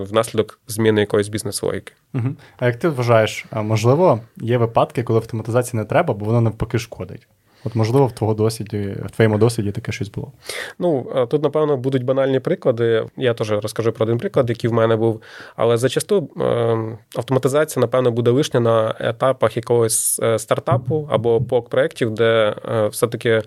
внаслідок 0.01 0.61
зміни 0.69 1.01
якоїсь 1.01 1.29
бізнес-логіки. 1.29 1.93
Угу. 2.15 2.29
А 2.59 2.67
як 2.67 2.77
ти 2.77 2.89
вважаєш, 2.89 3.47
можливо, 3.53 4.21
є 4.37 4.59
випадки, 4.59 5.03
коли 5.03 5.19
автоматизації 5.19 5.79
не 5.79 5.85
треба, 5.85 6.15
бо 6.15 6.25
воно 6.25 6.41
навпаки 6.41 6.79
шкодить? 6.79 7.27
От, 7.65 7.75
можливо, 7.75 8.07
в 8.07 8.13
твого 8.13 8.35
досвіді, 8.35 8.97
в 9.07 9.11
твоєму 9.11 9.39
досвіді 9.39 9.73
таке 9.73 9.93
щось 9.93 10.11
було. 10.11 10.33
Ну, 10.79 11.07
тут, 11.31 11.43
напевно, 11.43 11.77
будуть 11.77 12.05
банальні 12.05 12.41
приклади. 12.41 13.07
Я 13.17 13.35
теж 13.35 13.51
розкажу 13.51 13.93
про 13.93 14.05
один 14.05 14.19
приклад, 14.19 14.49
який 14.49 14.71
в 14.71 14.73
мене 14.73 14.97
був. 14.97 15.23
Але 15.57 15.77
зачасту 15.77 16.31
ем, 16.41 16.99
автоматизація, 17.17 17.81
напевно, 17.81 18.11
буде 18.11 18.31
лишня 18.31 18.61
на 18.61 18.95
етапах 19.01 19.57
якогось 19.57 20.21
е, 20.23 20.39
стартапу 20.39 21.09
або 21.11 21.41
пок 21.41 21.69
проєктів, 21.69 22.11
де 22.11 22.55
е, 22.71 22.87
все-таки 22.87 23.43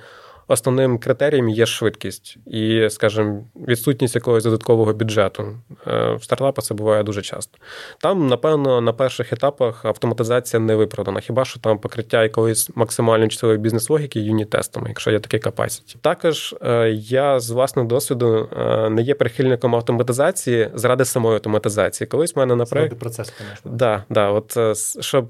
основним 0.47 0.97
критерієм 0.97 1.49
є 1.49 1.65
швидкість 1.65 2.37
і, 2.45 2.89
скажімо, 2.89 3.43
відсутність 3.55 4.15
якогось 4.15 4.43
додаткового 4.43 4.93
бюджету. 4.93 5.57
Е, 5.87 6.13
в 6.13 6.23
стартапах 6.23 6.65
це 6.65 6.73
буває 6.73 7.03
дуже 7.03 7.21
часто. 7.21 7.57
Там, 8.01 8.27
напевно, 8.27 8.81
на 8.81 8.93
перших 8.93 9.33
етапах 9.33 9.85
автоматизація 9.85 10.59
не 10.59 10.75
виправдана. 10.75 11.19
Хіба 11.19 11.45
що 11.45 11.59
там 11.59 11.79
покриття 11.79 12.23
якоїсь 12.23 12.69
максимально 12.75 13.27
часової 13.27 13.59
бізнес-логіки 13.59 14.19
юніт-тестами, 14.19 14.87
якщо 14.87 15.11
є 15.11 15.19
такий 15.19 15.39
capacity. 15.39 15.95
Також 16.01 16.55
е, 16.61 16.89
я 16.91 17.39
з 17.39 17.49
власного 17.49 17.87
досвіду 17.87 18.49
е, 18.57 18.89
не 18.89 19.01
є 19.01 19.15
прихильником 19.15 19.75
автоматизації 19.75 20.69
заради 20.73 21.05
самої 21.05 21.35
автоматизації. 21.35 22.07
Колись 22.07 22.35
в 22.35 22.39
мене 22.39 22.55
на 22.55 22.65
проєкт... 22.65 22.99
процес, 22.99 23.33
звісно. 23.37 23.71
Да, 23.71 24.03
да, 24.09 24.29
от 24.29 24.57
щоб 24.99 25.27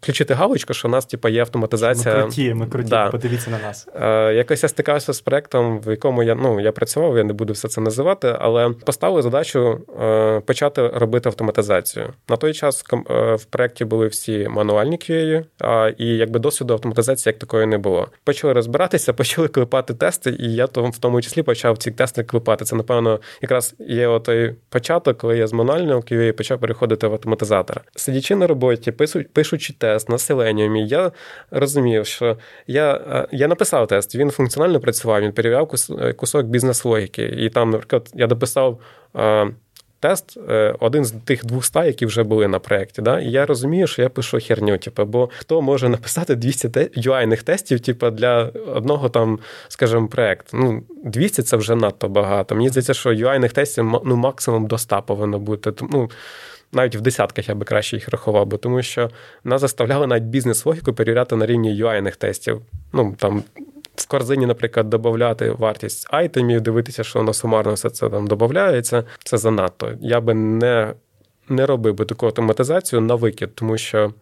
включити 0.00 0.34
галочку, 0.34 0.74
що 0.74 0.88
у 0.88 0.90
нас 0.90 1.06
типу, 1.06 1.28
є 1.28 1.40
автоматизація. 1.40 2.14
Ми 2.14 2.22
круті, 2.22 2.54
ми 2.54 2.66
круті, 2.66 2.90
да. 2.90 3.08
подивіться 3.08 3.50
на 3.50 3.58
нас 3.58 3.88
якось 4.40 4.62
я 4.62 4.68
стикався 4.68 5.12
з 5.12 5.20
проектом, 5.20 5.80
в 5.80 5.90
якому 5.90 6.22
я 6.22 6.34
ну 6.34 6.60
я 6.60 6.72
працював, 6.72 7.16
я 7.16 7.24
не 7.24 7.32
буду 7.32 7.52
все 7.52 7.68
це 7.68 7.80
називати, 7.80 8.36
але 8.40 8.70
поставили 8.70 9.22
задачу 9.22 9.80
е, 10.00 10.40
почати 10.40 10.88
робити 10.88 11.28
автоматизацію. 11.28 12.12
На 12.28 12.36
той 12.36 12.52
час 12.52 12.84
е, 12.92 13.34
в 13.34 13.44
проєкті 13.44 13.84
були 13.84 14.06
всі 14.06 14.48
мануальні 14.48 14.96
QA, 14.96 15.44
і 15.98 16.06
якби 16.06 16.38
досвіду 16.38 16.74
автоматизації 16.74 17.30
як 17.30 17.38
такої 17.38 17.66
не 17.66 17.78
було. 17.78 18.08
Почали 18.24 18.52
розбиратися, 18.52 19.12
почали 19.20 19.48
клепати 19.48 19.94
тести, 19.94 20.36
і 20.38 20.54
я 20.54 20.64
в 20.64 20.98
тому 20.98 21.22
числі 21.22 21.42
почав 21.42 21.78
ці 21.78 21.90
тести 21.90 22.24
клепати. 22.24 22.64
Це 22.64 22.76
напевно 22.76 23.20
якраз 23.42 23.74
є 23.78 24.18
той 24.18 24.54
початок, 24.68 25.18
коли 25.18 25.38
я 25.38 25.46
з 25.46 25.52
мануального 25.52 26.00
QA 26.00 26.32
почав 26.32 26.60
переходити 26.60 27.06
в 27.06 27.12
автоматизатора. 27.12 27.80
Сидячи 27.96 28.36
на 28.36 28.46
роботі, 28.46 28.92
пишучи 29.32 29.74
тест 29.78 30.08
на 30.08 30.16
Selenium, 30.16 30.76
я 30.76 31.12
розумів, 31.50 32.06
що 32.06 32.36
я, 32.66 32.94
е, 32.94 33.26
я 33.32 33.48
написав 33.48 33.86
тест. 33.86 34.14
Він 34.14 34.29
функціонально 34.30 34.80
працював, 34.80 35.22
він 35.22 35.32
перевіряв 35.32 35.74
е, 35.90 36.12
кусок 36.12 36.46
бізнес-логіки. 36.46 37.22
І 37.22 37.50
там, 37.50 37.70
наприклад, 37.70 38.10
я 38.14 38.26
дописав. 38.26 38.78
Е, 39.16 39.50
тест 40.00 40.38
е, 40.48 40.74
один 40.80 41.04
з 41.04 41.10
тих 41.10 41.44
200, 41.44 41.78
які 41.78 42.06
вже 42.06 42.22
були 42.22 42.48
на 42.48 42.58
проєкті. 42.58 43.02
Да? 43.02 43.20
І 43.20 43.30
я 43.30 43.46
розумію, 43.46 43.86
що 43.86 44.02
я 44.02 44.08
пишу 44.08 44.38
херню. 44.42 44.78
Типу, 44.78 45.04
бо 45.04 45.30
хто 45.38 45.62
може 45.62 45.88
написати 45.88 46.34
200 46.34 46.68
UI-них 46.68 47.42
тестів 47.42 47.80
типу, 47.80 48.10
для 48.10 48.42
одного 48.74 49.08
там, 49.08 49.38
скажімо, 49.68 50.08
проєкту? 50.08 50.56
Ну, 50.56 50.82
200 51.04 51.42
це 51.42 51.56
вже 51.56 51.74
надто 51.74 52.08
багато. 52.08 52.54
Мені 52.54 52.68
здається, 52.68 52.94
що 52.94 53.10
UI-них 53.10 53.52
тестів 53.52 54.00
ну, 54.04 54.16
максимум 54.16 54.66
до 54.66 54.78
100 54.78 55.02
повинно 55.02 55.38
бути. 55.38 55.72
Ну, 55.92 56.10
навіть 56.72 56.96
в 56.96 57.00
десятках 57.00 57.48
я 57.48 57.54
би 57.54 57.64
краще 57.64 57.96
їх 57.96 58.08
рахував, 58.08 58.46
бо 58.46 58.56
тому 58.56 58.82
що 58.82 59.10
нас 59.44 59.60
заставляли 59.60 60.06
навіть 60.06 60.24
бізнес-логіку 60.24 60.92
перевіряти 60.92 61.36
на 61.36 61.46
рівні 61.46 61.84
UI-них 61.84 62.16
тестів. 62.16 62.60
Ну, 62.92 63.14
там 63.18 63.42
в 64.02 64.06
корзині, 64.06 64.46
наприклад, 64.46 64.90
додати 64.90 65.50
вартість 65.50 66.06
айтемів, 66.10 66.60
дивитися, 66.60 67.04
що 67.04 67.18
воно 67.18 67.32
сумарно 67.32 67.72
все 67.72 67.90
це 67.90 68.08
там 68.08 68.26
додається, 68.26 69.04
це 69.24 69.38
занадто. 69.38 69.92
Я 70.00 70.20
би 70.20 70.34
не 70.34 70.94
не 71.48 71.66
робив 71.66 71.94
би 71.94 72.04
таку 72.04 72.26
автоматизацію 72.26 73.00
на 73.00 73.14
викид, 73.14 73.54
тому 73.54 73.78
що 73.78 74.12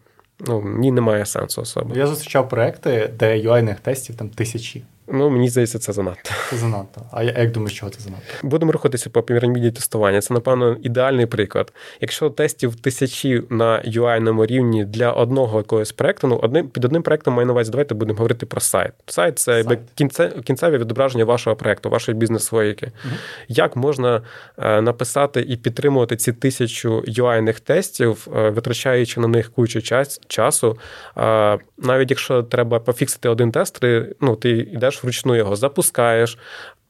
ну, 0.46 0.62
ні, 0.78 0.90
немає 0.92 1.26
сенсу 1.26 1.62
особи. 1.62 1.98
Я 1.98 2.06
зустрічав 2.06 2.48
проекти, 2.48 3.10
де 3.18 3.36
UI-них 3.36 3.80
тестів 3.80 4.16
там 4.16 4.28
тисячі. 4.28 4.84
Ну, 5.12 5.30
мені 5.30 5.48
здається, 5.48 5.78
це 5.78 5.92
занадто. 5.92 6.30
Це 6.50 6.56
занадто. 6.56 7.02
А 7.12 7.22
я 7.22 7.34
як 7.38 7.52
думаю, 7.52 7.74
чого 7.74 7.90
це 7.90 8.00
занадто? 8.00 8.24
Будемо 8.42 8.72
рухатися 8.72 9.10
по 9.10 9.22
піраміді 9.22 9.70
тестування. 9.70 10.20
Це, 10.20 10.34
напевно, 10.34 10.76
ідеальний 10.82 11.26
приклад. 11.26 11.72
Якщо 12.00 12.30
тестів 12.30 12.74
тисячі 12.74 13.42
на 13.50 13.82
UI-ному 13.86 14.46
рівні 14.46 14.84
для 14.84 15.12
одного 15.12 15.58
якогось 15.58 15.92
проекту, 15.92 16.28
ну 16.28 16.40
одним 16.42 16.68
під 16.68 16.84
одним 16.84 17.02
проектом 17.02 17.34
маю 17.34 17.46
на 17.46 17.52
увазі, 17.52 17.70
давайте 17.70 17.94
будемо 17.94 18.16
говорити 18.16 18.46
про 18.46 18.60
сайт. 18.60 18.92
Сайт 19.06 19.38
це 19.38 19.64
сайт. 19.64 19.78
Кінце, 19.94 20.32
кінцеве 20.44 20.78
відображення 20.78 21.24
вашого 21.24 21.56
проекту, 21.56 21.90
вашої 21.90 22.18
бізнес-логіки. 22.18 22.92
Угу. 23.04 23.14
Як 23.48 23.76
можна 23.76 24.22
е, 24.58 24.80
написати 24.80 25.40
і 25.40 25.56
підтримувати 25.56 26.16
ці 26.16 26.32
тисячу 26.32 27.00
UI-них 27.08 27.60
тестів, 27.60 28.28
е, 28.36 28.50
витрачаючи 28.50 29.20
на 29.20 29.28
них 29.28 29.52
кучу 29.52 29.82
час, 29.82 30.20
часу, 30.26 30.78
е, 31.16 31.58
навіть 31.78 32.10
якщо 32.10 32.42
треба 32.42 32.78
пофіксити 32.78 33.28
один 33.28 33.52
тест, 33.52 33.84
ну 34.20 34.36
ти 34.36 34.50
йдеш 34.50 34.97
вручну 35.02 35.36
його 35.36 35.56
запускаєш, 35.56 36.38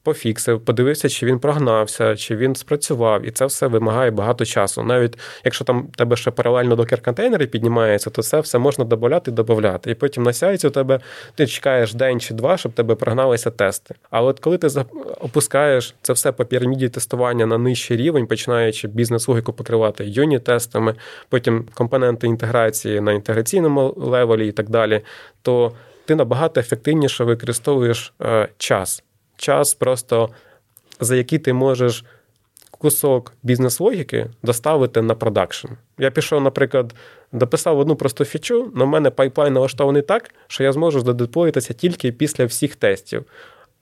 пофіксив, 0.08 0.60
подивився, 0.60 1.08
чи 1.08 1.26
він 1.26 1.38
прогнався, 1.38 2.16
чи 2.16 2.36
він 2.36 2.54
спрацював, 2.54 3.26
і 3.26 3.30
це 3.30 3.46
все 3.46 3.66
вимагає 3.66 4.10
багато 4.10 4.44
часу. 4.44 4.82
Навіть 4.82 5.18
якщо 5.44 5.64
там 5.64 5.88
тебе 5.96 6.16
ще 6.16 6.30
паралельно 6.30 6.76
докер-контейнери 6.76 7.46
піднімаються, 7.46 8.10
то 8.10 8.22
це 8.22 8.40
все 8.40 8.58
можна 8.58 8.84
додати 8.84 9.30
і 9.30 9.34
додати. 9.34 9.90
І 9.90 9.94
потім 9.94 10.22
на 10.22 10.32
сайті 10.32 10.66
у 10.66 10.70
тебе 10.70 11.00
ти 11.34 11.46
чекаєш 11.46 11.94
день 11.94 12.20
чи 12.20 12.34
два, 12.34 12.56
щоб 12.56 12.72
тебе 12.72 12.94
прогналися 12.94 13.50
тести. 13.50 13.94
А 14.10 14.22
от 14.22 14.40
коли 14.40 14.58
ти 14.58 14.68
опускаєш 15.20 15.94
це 16.02 16.12
все 16.12 16.32
по 16.32 16.44
піраміді 16.44 16.88
тестування 16.88 17.46
на 17.46 17.58
нижчий 17.58 17.96
рівень, 17.96 18.26
починаючи 18.26 18.88
бізнес-логіку 18.88 19.52
покривати 19.52 20.04
юніт-тестами, 20.04 20.94
потім 21.28 21.64
компоненти 21.74 22.26
інтеграції 22.26 23.00
на 23.00 23.12
інтеграційному 23.12 23.94
левелі 23.96 24.48
і 24.48 24.52
так 24.52 24.70
далі, 24.70 25.00
то 25.42 25.72
ти 26.08 26.14
набагато 26.14 26.60
ефективніше 26.60 27.24
використовуєш 27.24 28.12
е, 28.22 28.48
час. 28.58 29.02
Час 29.36 29.74
просто 29.74 30.30
за 31.00 31.16
який 31.16 31.38
ти 31.38 31.52
можеш 31.52 32.04
кусок 32.70 33.32
бізнес-логіки 33.42 34.26
доставити 34.42 35.02
на 35.02 35.14
продакшн. 35.14 35.68
Я 35.98 36.10
пішов, 36.10 36.42
наприклад, 36.42 36.94
дописав 37.32 37.78
одну 37.78 37.96
просту 37.96 38.24
фічу, 38.24 38.72
але 38.76 38.84
в 38.84 38.88
мене 38.88 39.10
пайплайн 39.10 39.52
налаштований 39.52 40.02
так, 40.02 40.30
що 40.46 40.64
я 40.64 40.72
зможу 40.72 41.00
задеплоїтися 41.00 41.74
тільки 41.74 42.12
після 42.12 42.44
всіх 42.44 42.76
тестів. 42.76 43.24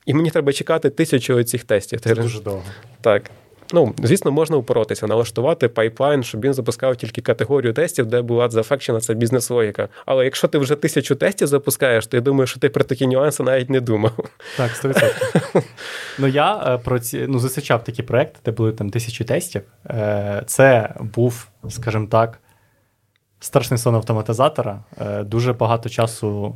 І 0.07 0.15
мені 0.15 0.31
треба 0.31 0.53
чекати 0.53 0.91
тисячу 0.91 1.45
цих 1.45 1.65
тестів. 1.65 2.01
Це 2.01 2.15
дуже 2.15 2.41
довго. 2.41 2.65
Так. 3.01 3.31
Ну, 3.73 3.95
звісно, 4.03 4.31
можна 4.33 4.57
упоротися, 4.57 5.07
налаштувати 5.07 5.69
пайплайн, 5.69 6.23
щоб 6.23 6.41
він 6.41 6.55
запускав 6.55 6.97
тільки 6.97 7.21
категорію 7.21 7.73
тестів, 7.73 8.07
де 8.07 8.23
була 8.23 8.49
заафекчена 8.49 9.01
це 9.01 9.15
бізнес-логіка. 9.15 9.89
Але 10.07 10.25
якщо 10.25 10.49
ти 10.49 10.59
вже 10.59 10.75
тисячу 10.75 11.15
тестів 11.15 11.49
запускаєш, 11.49 12.07
то 12.07 12.17
я 12.17 12.21
думаю, 12.21 12.47
що 12.47 12.61
ти 12.61 12.69
про 12.69 12.85
такі 12.85 13.07
нюанси 13.07 13.43
навіть 13.43 13.71
не 13.71 13.81
думав. 13.81 14.13
Так, 14.57 14.71
100%. 14.85 15.63
Ну 16.19 16.27
я 16.27 16.75
е, 16.75 16.79
про 16.79 16.99
ці 16.99 17.27
ну 17.29 17.39
зустрічав 17.39 17.85
такі 17.85 18.03
проекти, 18.03 18.41
де 18.45 18.51
були 18.51 18.73
там 18.73 18.91
тисячі 18.91 19.25
тестів. 19.25 19.63
Е, 19.87 20.43
це 20.47 20.95
був, 21.01 21.49
скажімо 21.69 22.07
так, 22.11 22.39
страшний 23.41 23.79
сон 23.79 23.95
автоматизатора. 23.95 24.85
Е, 25.01 25.23
дуже 25.23 25.53
багато 25.53 25.89
часу 25.89 26.55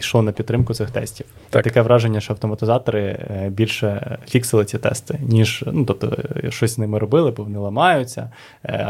йшло 0.00 0.22
на 0.22 0.32
підтримку 0.32 0.74
цих 0.74 0.90
тестів. 0.90 1.26
Так. 1.50 1.64
Таке 1.64 1.82
враження, 1.82 2.20
що 2.20 2.32
автоматизатори 2.32 3.18
більше 3.50 4.18
фіксили 4.28 4.64
ці 4.64 4.78
тести, 4.78 5.18
ніж 5.22 5.64
ну, 5.72 5.84
тобто, 5.84 6.16
щось 6.48 6.74
з 6.74 6.78
ними 6.78 6.98
робили, 6.98 7.30
бо 7.30 7.42
вони 7.42 7.58
ламаються, 7.58 8.30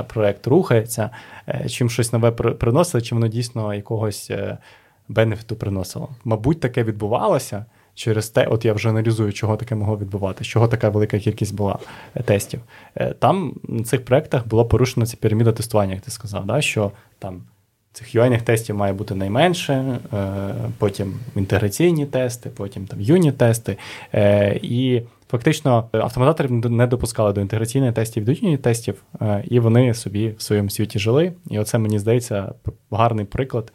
проект 0.06 0.46
рухається. 0.46 1.10
Чим 1.68 1.90
щось 1.90 2.12
нове 2.12 2.30
приносили, 2.30 3.02
чи 3.02 3.14
воно 3.14 3.28
дійсно 3.28 3.74
якогось 3.74 4.30
бенефіту 5.08 5.56
приносило. 5.56 6.08
Мабуть, 6.24 6.60
таке 6.60 6.84
відбувалося 6.84 7.64
через 7.94 8.28
те, 8.28 8.46
от 8.46 8.64
я 8.64 8.72
вже 8.72 8.88
аналізую, 8.88 9.32
чого 9.32 9.56
таке 9.56 9.74
могло 9.74 9.98
відбувати, 9.98 10.44
чого 10.44 10.68
така 10.68 10.88
велика 10.88 11.18
кількість 11.18 11.54
була 11.54 11.78
е, 12.14 12.22
тестів. 12.22 12.60
Е, 12.94 13.14
там 13.14 13.54
на 13.62 13.84
цих 13.84 14.04
проєктах 14.04 14.48
було 14.48 14.64
порушено 14.66 15.06
ця 15.06 15.16
піраміда 15.16 15.52
тестування, 15.52 15.94
як 15.94 16.02
ти 16.02 16.10
сказав, 16.10 16.46
да, 16.46 16.60
що 16.60 16.92
там. 17.18 17.42
Цих 17.92 18.14
UI 18.14 18.42
тестів 18.42 18.76
має 18.76 18.92
бути 18.92 19.14
найменше, 19.14 19.74
е, 19.74 20.54
потім 20.78 21.20
інтеграційні 21.36 22.06
тести, 22.06 22.50
потім 22.50 22.86
там 22.86 23.00
юніт-тести. 23.00 23.76
І 24.62 25.02
фактично 25.28 25.88
автоматизаторів 25.92 26.70
не 26.70 26.86
допускали 26.86 27.32
до 27.32 27.40
інтеграційних 27.40 27.94
тестів, 27.94 28.24
до 28.24 28.32
юніт 28.32 28.62
тестів, 28.62 29.02
і 29.44 29.60
вони 29.60 29.94
собі 29.94 30.34
в 30.38 30.42
своєму 30.42 30.70
світі 30.70 30.98
жили. 30.98 31.32
І 31.50 31.58
оце 31.58 31.78
мені 31.78 31.98
здається 31.98 32.54
гарний 32.90 33.24
приклад 33.24 33.72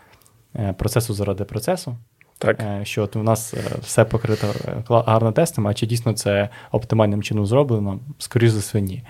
процесу 0.78 1.14
заради 1.14 1.44
процесу. 1.44 1.98
Так. 2.38 2.60
Е, 2.62 2.86
що 2.86 3.04
от 3.04 3.16
у 3.16 3.24
нас 3.24 3.54
е, 3.54 3.58
все 3.82 4.06
покрито 4.06 4.48
е, 4.48 4.84
гарно 4.90 5.32
тестами, 5.32 5.70
а 5.70 5.74
чи 5.74 5.86
дійсно 5.86 6.14
це 6.14 6.50
оптимальним 6.72 7.24
чином 7.24 7.46
зроблено, 7.46 8.00
скоріш 8.18 8.50
за 8.52 8.60
все, 8.60 8.82
ні. 8.82 9.04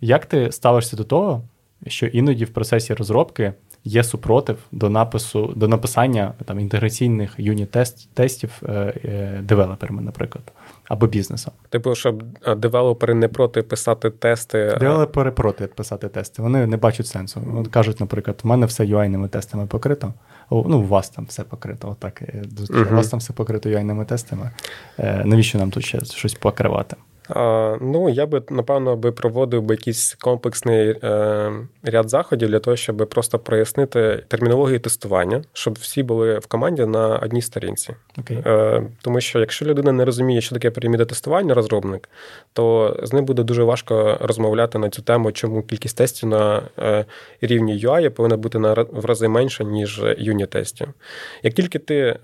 Як 0.00 0.26
ти 0.26 0.52
ставишся 0.52 0.96
до 0.96 1.04
того, 1.04 1.42
що 1.86 2.06
іноді 2.06 2.44
в 2.44 2.52
процесі 2.52 2.94
розробки 2.94 3.52
є 3.84 4.04
супротив 4.04 4.58
до 4.72 4.90
напису, 4.90 5.52
до 5.56 5.68
написання 5.68 6.32
там, 6.44 6.60
інтеграційних 6.60 7.34
юніт-тестів 7.38 8.62
девелоперами, 9.42 10.02
наприклад, 10.02 10.52
або 10.88 11.06
бізнесом? 11.06 11.54
Типу, 11.68 11.94
щоб 11.94 12.22
девелопери 12.56 13.14
не 13.14 13.28
проти 13.28 13.62
писати 13.62 14.10
тести. 14.10 14.76
Девелопери 14.80 15.30
проти 15.30 15.66
писати 15.66 16.08
тести. 16.08 16.42
Вони 16.42 16.66
не 16.66 16.76
бачать 16.76 17.06
сенсу. 17.06 17.40
Вони 17.46 17.68
кажуть, 17.68 18.00
наприклад, 18.00 18.40
у 18.44 18.48
мене 18.48 18.66
все 18.66 18.84
UI-ними 18.84 19.28
тестами 19.28 19.66
покрито 19.66 20.12
ну, 20.50 20.80
у 20.80 20.86
вас 20.86 21.10
там 21.10 21.26
все 21.26 21.44
покрито. 21.44 21.88
Отак, 21.88 22.22
uh-huh. 22.22 22.92
У 22.92 22.96
вас 22.96 23.08
там 23.08 23.20
все 23.20 23.32
покрито 23.32 23.68
яйними 23.68 24.04
тестами. 24.04 24.50
Е, 24.98 25.22
навіщо 25.24 25.58
нам 25.58 25.70
тут 25.70 25.84
ще 25.84 26.04
щось 26.04 26.34
покривати? 26.34 26.96
Ну, 27.80 28.08
я 28.08 28.26
би 28.26 28.42
напевно 28.50 28.96
би 28.96 29.12
проводив 29.12 29.62
би 29.62 29.74
якийсь 29.74 30.14
комплексний 30.14 30.88
е, 30.88 31.52
ряд 31.82 32.10
заходів 32.10 32.48
для 32.48 32.58
того, 32.58 32.76
щоб 32.76 33.08
просто 33.10 33.38
прояснити 33.38 34.24
термінологію 34.28 34.80
тестування, 34.80 35.42
щоб 35.52 35.74
всі 35.74 36.02
були 36.02 36.38
в 36.38 36.46
команді 36.46 36.86
на 36.86 37.18
одній 37.18 37.42
сторінці. 37.42 37.94
Okay. 38.18 38.48
Е, 38.48 38.82
Тому 39.02 39.20
що 39.20 39.40
якщо 39.40 39.64
людина 39.64 39.92
не 39.92 40.04
розуміє, 40.04 40.40
що 40.40 40.54
таке 40.54 40.70
піраміда 40.70 41.04
тестування, 41.04 41.54
розробник, 41.54 42.08
то 42.52 42.96
з 43.02 43.12
ним 43.12 43.24
буде 43.24 43.42
дуже 43.42 43.62
важко 43.62 44.18
розмовляти 44.20 44.78
на 44.78 44.90
цю 44.90 45.02
тему, 45.02 45.32
чому 45.32 45.62
кількість 45.62 45.96
тестів 45.96 46.28
на 46.28 46.62
е, 46.78 47.04
рівні 47.40 47.86
UI 47.86 48.08
повинна 48.08 48.36
бути 48.36 48.58
на 48.58 48.72
в 48.72 49.04
рази 49.04 49.28
менша, 49.28 49.64
ніж 49.64 50.02
юні 50.18 50.46
тестів. 50.46 50.88
Як 51.42 51.54
тільки 51.54 51.78
ти 51.78 52.18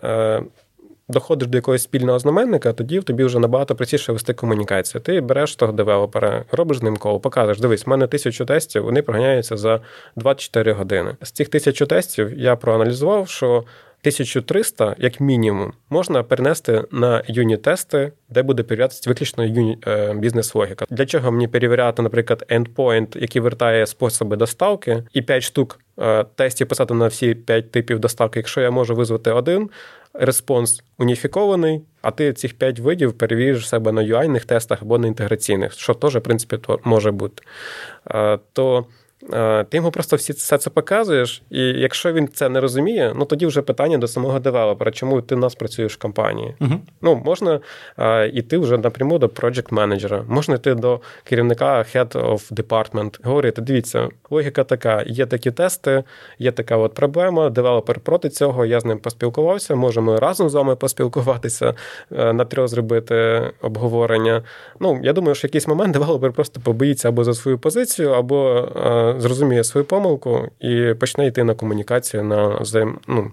доходиш 1.11 1.49
до 1.49 1.59
якогось 1.59 1.83
спільного 1.83 2.19
знаменника, 2.19 2.73
тоді 2.73 3.01
тобі 3.01 3.25
вже 3.25 3.39
набагато 3.39 3.75
простіше 3.75 4.13
вести 4.13 4.35
комунікацію. 4.35 5.01
Ти 5.01 5.21
береш 5.21 5.57
того 5.57 5.73
девелопера, 5.73 6.45
робиш 6.53 6.79
з 6.79 6.83
ним 6.83 6.97
кол, 6.97 7.21
показуєш, 7.21 7.61
дивись, 7.61 7.87
в 7.87 7.91
мене 7.91 8.07
тисячу 8.07 8.45
тестів, 8.45 8.85
вони 8.85 9.03
проганяються 9.03 9.57
за 9.57 9.81
24 10.17 10.73
години. 10.73 11.17
З 11.23 11.31
цих 11.31 11.49
тисячу 11.49 11.87
тестів 11.87 12.39
я 12.39 12.57
проаналізував, 12.57 13.29
що 13.29 13.65
1300, 14.03 14.97
як 14.99 15.21
мінімум, 15.21 15.73
можна 15.91 16.23
перенести 16.23 16.85
на 16.91 17.23
юні-тести, 17.29 18.13
де 18.29 18.43
буде 18.43 18.63
перевірятися 18.63 19.11
виключно 19.11 19.45
юні 19.45 19.79
е, 19.87 20.15
бізнес-логіка. 20.15 20.87
Для 20.91 21.07
чого 21.07 21.33
мені 21.33 21.49
перевіряти, 21.49 22.03
наприклад, 22.03 22.47
endpoint, 22.51 23.19
який 23.19 23.43
вертає 23.43 23.87
способи 23.87 24.37
доставки, 24.37 25.05
і 25.13 25.23
5 25.23 25.43
штук 25.43 25.81
е, 25.99 26.25
тестів 26.35 26.69
писати 26.69 26.95
на 26.95 27.07
всі 27.07 27.35
5 27.35 27.71
типів 27.71 27.99
доставки, 27.99 28.39
якщо 28.39 28.61
я 28.61 28.71
можу 28.71 28.95
визвати 28.95 29.31
один, 29.31 29.71
респонс 30.15 30.83
уніфікований, 30.99 31.81
а 32.03 32.11
ти 32.11 32.33
цих 32.33 32.55
5 32.55 32.79
видів 32.79 33.13
перевіриш 33.13 33.69
себе 33.69 33.93
на 33.93 34.03
UI-них 34.03 34.45
тестах 34.45 34.83
або 34.83 34.99
на 34.99 35.07
інтеграційних, 35.07 35.73
що 35.73 35.95
теж, 35.95 36.17
в 36.17 36.21
принципі, 36.21 36.59
то 36.59 36.81
може 36.85 37.11
бути. 37.11 37.43
Е, 38.11 38.39
то 38.53 38.87
ти 39.69 39.77
йому 39.77 39.91
просто 39.91 40.17
всі 40.17 40.33
все 40.33 40.59
це 40.59 40.71
показуєш, 40.71 41.43
і 41.51 41.61
якщо 41.61 42.13
він 42.13 42.29
це 42.29 42.49
не 42.49 42.61
розуміє, 42.61 43.13
ну 43.17 43.25
тоді 43.25 43.47
вже 43.47 43.63
питання 43.63 43.99
до 43.99 44.09
самого 44.09 44.39
девелопера, 44.39 44.91
чому 44.91 45.21
ти 45.21 45.35
в 45.35 45.39
нас 45.39 45.55
працюєш 45.55 45.95
в 45.95 45.99
компанії. 45.99 46.55
uh 46.61 46.79
Ну, 47.03 47.23
можна 47.25 47.61
а, 47.97 48.25
йти 48.25 48.59
вже 48.59 48.79
напряму 48.79 49.19
до 49.19 49.27
project 49.27 49.75
менеджера 49.75 50.25
можна 50.29 50.55
йти 50.55 50.75
до 50.75 51.01
керівника 51.25 51.79
Head 51.79 52.13
of 52.13 52.53
Department, 52.53 53.19
говорити: 53.23 53.63
дивіться, 53.63 54.09
логіка 54.31 54.65
така: 54.65 55.03
є 55.07 55.27
такі 55.27 55.51
тести, 55.51 56.05
є 56.39 56.53
така 56.53 56.77
от 56.77 56.95
проблема. 56.95 57.51
Девелопер 57.51 58.01
проти 58.01 58.29
цього, 58.29 58.67
я 58.67 58.81
з 58.81 58.85
ним 58.85 58.99
поспілкувався. 58.99 59.75
Можемо 59.75 60.21
разом 60.21 60.51
з 60.51 60.55
вами 60.55 60.77
поспілкуватися, 60.77 61.75
е, 62.19 62.33
на 62.33 62.45
трьох 62.45 62.69
зробити 62.69 63.43
обговорення. 63.63 64.43
Ну, 64.81 65.01
я 65.03 65.13
думаю, 65.13 65.35
що 65.35 65.47
в 65.47 65.49
якийсь 65.49 65.69
момент 65.69 65.93
девелопер 65.99 66.33
просто 66.33 66.61
побоїться 66.61 67.09
або 67.09 67.25
за 67.25 67.35
свою 67.35 67.59
позицію, 67.59 68.11
або. 68.11 68.69
Е, 69.17 69.21
зрозуміє 69.21 69.65
свою 69.65 69.87
помилку 69.87 70.49
і 70.61 70.95
почне 70.95 71.27
йти 71.27 71.45
на 71.45 71.55
комунікацію 71.55 72.25
на 72.25 72.49
взаєм, 72.49 72.99
ну, 73.09 73.31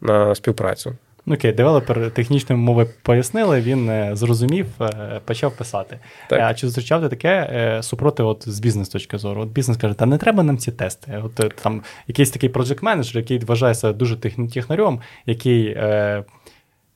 на 0.00 0.34
співпрацю. 0.34 0.96
Окей, 1.26 1.52
девелопер 1.52 2.10
технічної 2.10 2.62
мови 2.62 2.86
пояснили, 3.02 3.60
він 3.60 3.88
е, 3.88 4.10
зрозумів, 4.12 4.66
е, 4.80 5.20
почав 5.24 5.56
писати. 5.56 5.98
Так. 6.28 6.40
А 6.40 6.54
чи 6.54 6.66
зустрічав 6.66 7.02
ти 7.02 7.08
таке 7.08 7.50
е, 7.52 7.82
супроти 7.82 8.22
от 8.22 8.48
з 8.48 8.60
бізнес 8.60 8.88
точки 8.88 9.18
зору? 9.18 9.42
От 9.42 9.48
бізнес 9.48 9.76
каже, 9.78 9.94
та 9.94 10.06
не 10.06 10.18
треба 10.18 10.42
нам 10.42 10.58
ці 10.58 10.72
тести. 10.72 11.22
От 11.24 11.54
там 11.62 11.82
якийсь 12.06 12.30
такий 12.30 12.48
проджект 12.48 12.82
менеджер 12.82 13.16
який 13.16 13.38
вважається 13.38 13.92
дуже 13.92 14.16
технарем, 14.16 15.00
який 15.26 15.78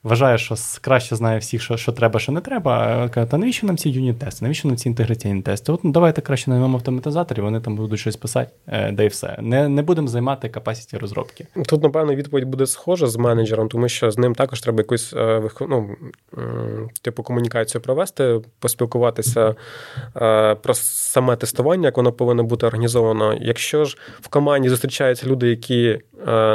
вважає, 0.05 0.39
що 0.39 0.55
краще 0.81 1.17
знає 1.17 1.39
всіх, 1.39 1.63
що 1.63 1.77
що 1.77 1.93
треба, 1.93 2.21
що 2.21 2.33
не 2.33 2.41
треба. 2.41 3.09
Каже, 3.09 3.27
та 3.27 3.39
навіщо 3.39 3.67
нам 3.67 3.77
ці 3.77 3.89
юніт-тести, 3.91 4.43
навіщо 4.43 4.69
нам 4.69 4.77
ці 4.77 4.89
інтеграційні 4.89 5.43
тести? 5.43 5.73
От 5.73 5.85
ну, 5.85 5.91
давайте 5.91 6.21
краще 6.21 6.51
наймемо 6.51 6.77
автоматизаторів, 6.77 7.45
вони 7.45 7.61
там 7.61 7.77
будуть 7.77 8.01
щось 8.01 8.17
писати, 8.17 8.51
е, 8.67 8.93
да 8.93 9.03
і 9.03 9.09
все. 9.09 9.37
Не 9.41 9.69
не 9.69 9.83
будемо 9.83 10.09
займати 10.09 10.49
капасіті 10.49 10.99
розробки. 10.99 11.47
Тут, 11.67 11.83
напевно, 11.83 12.15
відповідь 12.15 12.49
буде 12.49 12.67
схожа 12.67 13.07
з 13.07 13.17
менеджером, 13.17 13.69
тому 13.69 13.89
що 13.89 14.11
з 14.11 14.19
ним 14.19 14.35
також 14.35 14.61
треба 14.61 14.79
якусь 14.79 15.13
е, 15.13 15.43
ну, 15.61 15.91
типу 17.03 17.23
комунікацію 17.23 17.83
провести, 17.83 18.41
поспілкуватися 18.59 19.55
е, 20.17 20.55
про 20.55 20.75
саме 20.75 21.37
тестування, 21.37 21.89
як 21.89 21.97
воно 21.97 22.13
повинно 22.13 22.45
бути 22.45 22.67
організовано. 22.67 23.39
Якщо 23.41 23.85
ж 23.85 23.99
в 24.21 24.29
команді 24.29 24.69
зустрічаються 24.69 25.27
люди, 25.27 25.49
які 25.49 25.99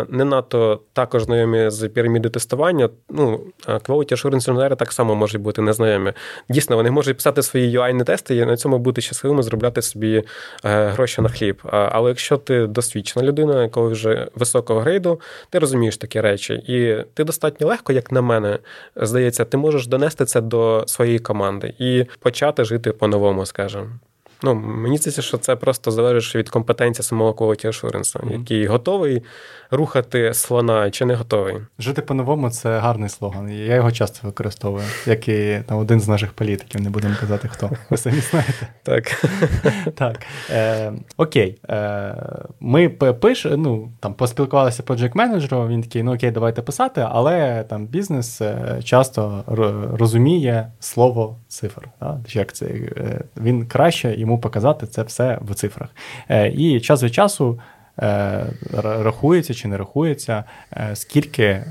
не 0.09 0.25
надто 0.25 0.81
також 0.93 1.23
знайомі 1.23 1.69
з 1.69 1.89
піраміди 1.89 2.29
тестування, 2.29 2.89
ну 3.09 3.38
quality 3.67 4.13
assurance 4.13 4.34
інженери 4.34 4.75
так 4.75 4.91
само 4.91 5.15
можуть 5.15 5.41
бути 5.41 5.62
незнайомі. 5.62 6.13
Дійсно, 6.49 6.75
вони 6.75 6.91
можуть 6.91 7.17
писати 7.17 7.41
свої 7.41 7.78
UI 7.78 8.04
тести 8.04 8.36
і 8.36 8.45
на 8.45 8.58
цьому 8.58 8.80
бути 8.80 9.02
щасливими, 9.02 9.43
зробляти 9.43 9.82
собі 9.82 10.23
е, 10.65 10.88
гроші 10.88 11.21
на 11.21 11.30
хліб. 11.30 11.62
Але 11.71 12.10
якщо 12.10 12.38
ти 12.38 12.67
досвідчена 12.67 13.25
людина, 13.25 13.63
якого 13.63 13.89
вже 13.89 14.28
високого 14.36 14.80
грейду, 14.80 15.21
ти 15.49 15.60
розумієш 15.60 15.97
такі 15.97 16.21
речі, 16.21 16.54
і 16.54 17.06
ти 17.13 17.23
достатньо 17.23 17.67
легко, 17.67 17.93
як 17.93 18.12
на 18.12 18.21
мене, 18.21 18.60
здається, 18.95 19.45
ти 19.45 19.58
можеш 19.58 19.88
донести 19.88 20.25
це 20.25 20.41
до 20.41 20.84
своєї 20.88 21.19
команди 21.19 21.73
і 21.80 22.06
почати 22.19 22.63
жити 22.63 22.91
по-новому, 22.91 23.45
скажімо. 23.45 23.89
Ну, 24.43 24.56
Мені 24.56 24.97
здається, 24.97 25.21
що 25.21 25.38
це 25.38 25.56
просто 25.56 25.91
залежить 25.91 26.36
від 26.36 26.49
компетенції 26.49 27.04
самого 27.04 27.32
quality 27.32 27.67
assurance, 27.67 28.17
mm-hmm. 28.17 28.39
який 28.39 28.65
готовий 28.65 29.23
рухати 29.71 30.34
слона 30.34 30.91
чи 30.91 31.06
не 31.06 31.15
готовий. 31.15 31.56
Жити 31.80 32.02
по-новому 32.02 32.49
це 32.49 32.80
гарний 32.80 33.10
слоган. 33.10 33.49
Я 33.49 33.75
його 33.75 33.91
часто 33.91 34.28
використовую, 34.28 34.84
як 35.06 35.28
і 35.28 35.62
там, 35.67 35.78
один 35.78 36.02
з 36.02 36.08
наших 36.08 36.34
політиків, 36.34 36.82
не 36.82 36.89
будемо 36.89 37.15
казати 37.19 37.47
хто. 37.47 37.69
Ви 37.89 37.97
самі 37.97 38.19
знаєте. 38.19 38.67
Так. 38.84 39.25
Так. 39.95 40.25
Е, 40.49 40.93
Окей. 41.17 41.60
Е, 41.69 42.15
Ми 42.60 42.89
пиш, 42.89 43.47
ну, 43.49 43.91
там, 43.99 44.13
поспілкувалися 44.13 44.84
project 44.84 45.12
менеджером 45.13 45.67
він 45.67 45.82
такий, 45.82 46.04
ну 46.04 46.15
окей, 46.15 46.32
давайте 46.32 46.62
писати, 46.62 47.06
але 47.10 47.63
там 47.63 47.86
бізнес 47.88 48.41
е, 48.41 48.80
часто 48.84 49.43
розуміє 49.93 50.71
слово 50.80 51.38
цифр. 51.47 51.89
Да? 51.99 52.19
Як 52.30 52.54
це? 52.54 52.65
Е, 52.65 53.21
він 53.38 53.65
краще 53.65 54.13
йому 54.30 54.42
показати 54.42 54.88
це 54.88 55.04
все 55.04 55.39
в 55.42 55.56
цифрах. 55.56 55.89
Е, 56.30 56.50
І 56.50 56.82
час 56.82 57.04
від 57.04 57.13
часу. 57.13 57.60
Е, 58.02 58.46
рахується 58.84 59.54
чи 59.54 59.68
не 59.68 59.78
рахується, 59.78 60.44
скільки 60.94 61.63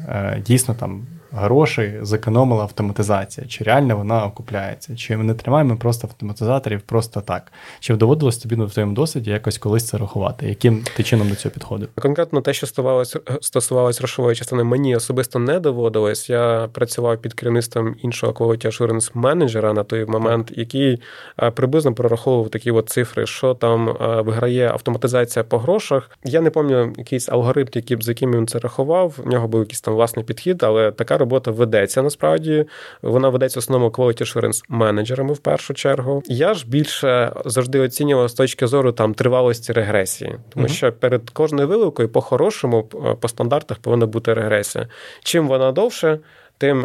дійсно 0.47 0.75
там 0.75 1.07
грошей 1.39 1.95
зекономила 2.03 2.63
автоматизація, 2.63 3.47
чи 3.47 3.65
реально 3.65 3.97
вона 3.97 4.25
окупляється, 4.25 4.97
чи 4.97 5.17
ми 5.17 5.25
не 5.25 5.35
тримаємо 5.35 5.77
просто 5.77 6.07
автоматизаторів 6.07 6.81
просто 6.81 7.21
так. 7.21 7.53
Чи 7.81 7.95
доводилось 7.95 8.39
тобі 8.39 8.55
в 8.55 8.71
твоєму 8.71 8.95
досвіді 8.95 9.31
якось 9.31 9.59
колись 9.59 9.87
це 9.87 9.99
рахувати? 9.99 10.49
Яким 10.49 10.85
ти 10.97 11.03
чином 11.03 11.29
до 11.29 11.35
цього 11.35 11.53
підходив? 11.53 11.89
Конкретно 12.01 12.41
те, 12.41 12.53
що 12.53 12.67
стосувалося 12.67 13.21
стосувалось 13.41 13.99
грошової 13.99 14.37
частини, 14.37 14.65
мені 14.65 14.97
особисто 14.97 15.39
не 15.39 15.61
доводилось. 15.61 16.31
Я 16.31 16.69
працював 16.73 17.19
під 17.19 17.35
керівництвом 17.35 17.97
іншого 18.03 18.33
quality 18.33 18.67
assurance 18.67 19.11
менеджера 19.15 19.73
на 19.73 19.85
той 19.85 20.05
момент, 20.05 20.53
який 20.57 21.01
е, 21.43 21.51
приблизно 21.51 21.95
прораховував 21.95 22.51
такі 22.51 22.71
от 22.71 22.89
цифри, 22.89 23.27
що 23.27 23.55
там 23.55 23.89
е, 23.89 24.21
виграє 24.23 24.69
автоматизація 24.69 25.45
по 25.45 25.59
грошах. 25.59 26.11
Я 26.25 26.41
не 26.41 26.51
пам'ятаю 26.51 26.93
якийсь 26.99 27.29
алгоритм, 27.29 27.69
який 27.75 28.03
з 28.03 28.09
яким 28.09 28.33
він 28.33 28.47
це 28.47 28.59
рахував. 28.59 29.15
В 29.17 29.29
нього 29.29 29.49
був 29.49 29.61
якийсь 29.61 29.81
там 29.81 29.95
власний 29.95 30.25
підхід, 30.25 30.63
але 30.63 30.93
така 30.93 31.19
робота 31.19 31.28
ведеться 31.29 32.03
насправді. 32.03 32.67
Вона 33.03 33.29
ведеться 33.29 33.59
в 33.59 33.63
основному 33.63 33.91
quality 33.91 34.23
assurance 34.23 34.63
менеджерами 34.69 35.33
в 35.33 35.39
першу 35.39 35.75
чергу. 35.75 36.23
Я 36.27 36.55
ж 36.55 36.69
більше 36.69 37.33
завжди 37.45 37.81
оцінював 37.81 38.29
з 38.29 38.35
точки 38.35 38.67
зору 38.67 38.93
там 38.93 39.15
тривалості 39.15 39.73
регресії, 39.73 40.39
тому 40.49 40.67
uh 40.67 40.69
що 40.69 40.93
перед 40.93 41.31
кожною 41.31 41.69
виливкою 41.69 42.09
по-хорошому 42.09 42.85
по 43.21 43.29
стандартах 43.29 43.79
повинна 43.79 44.07
бути 44.07 44.35
регресія. 44.35 44.89
Чим 45.23 45.49
вона 45.49 45.73
довше, 45.73 46.19
тим 46.59 46.81
е, 46.81 46.85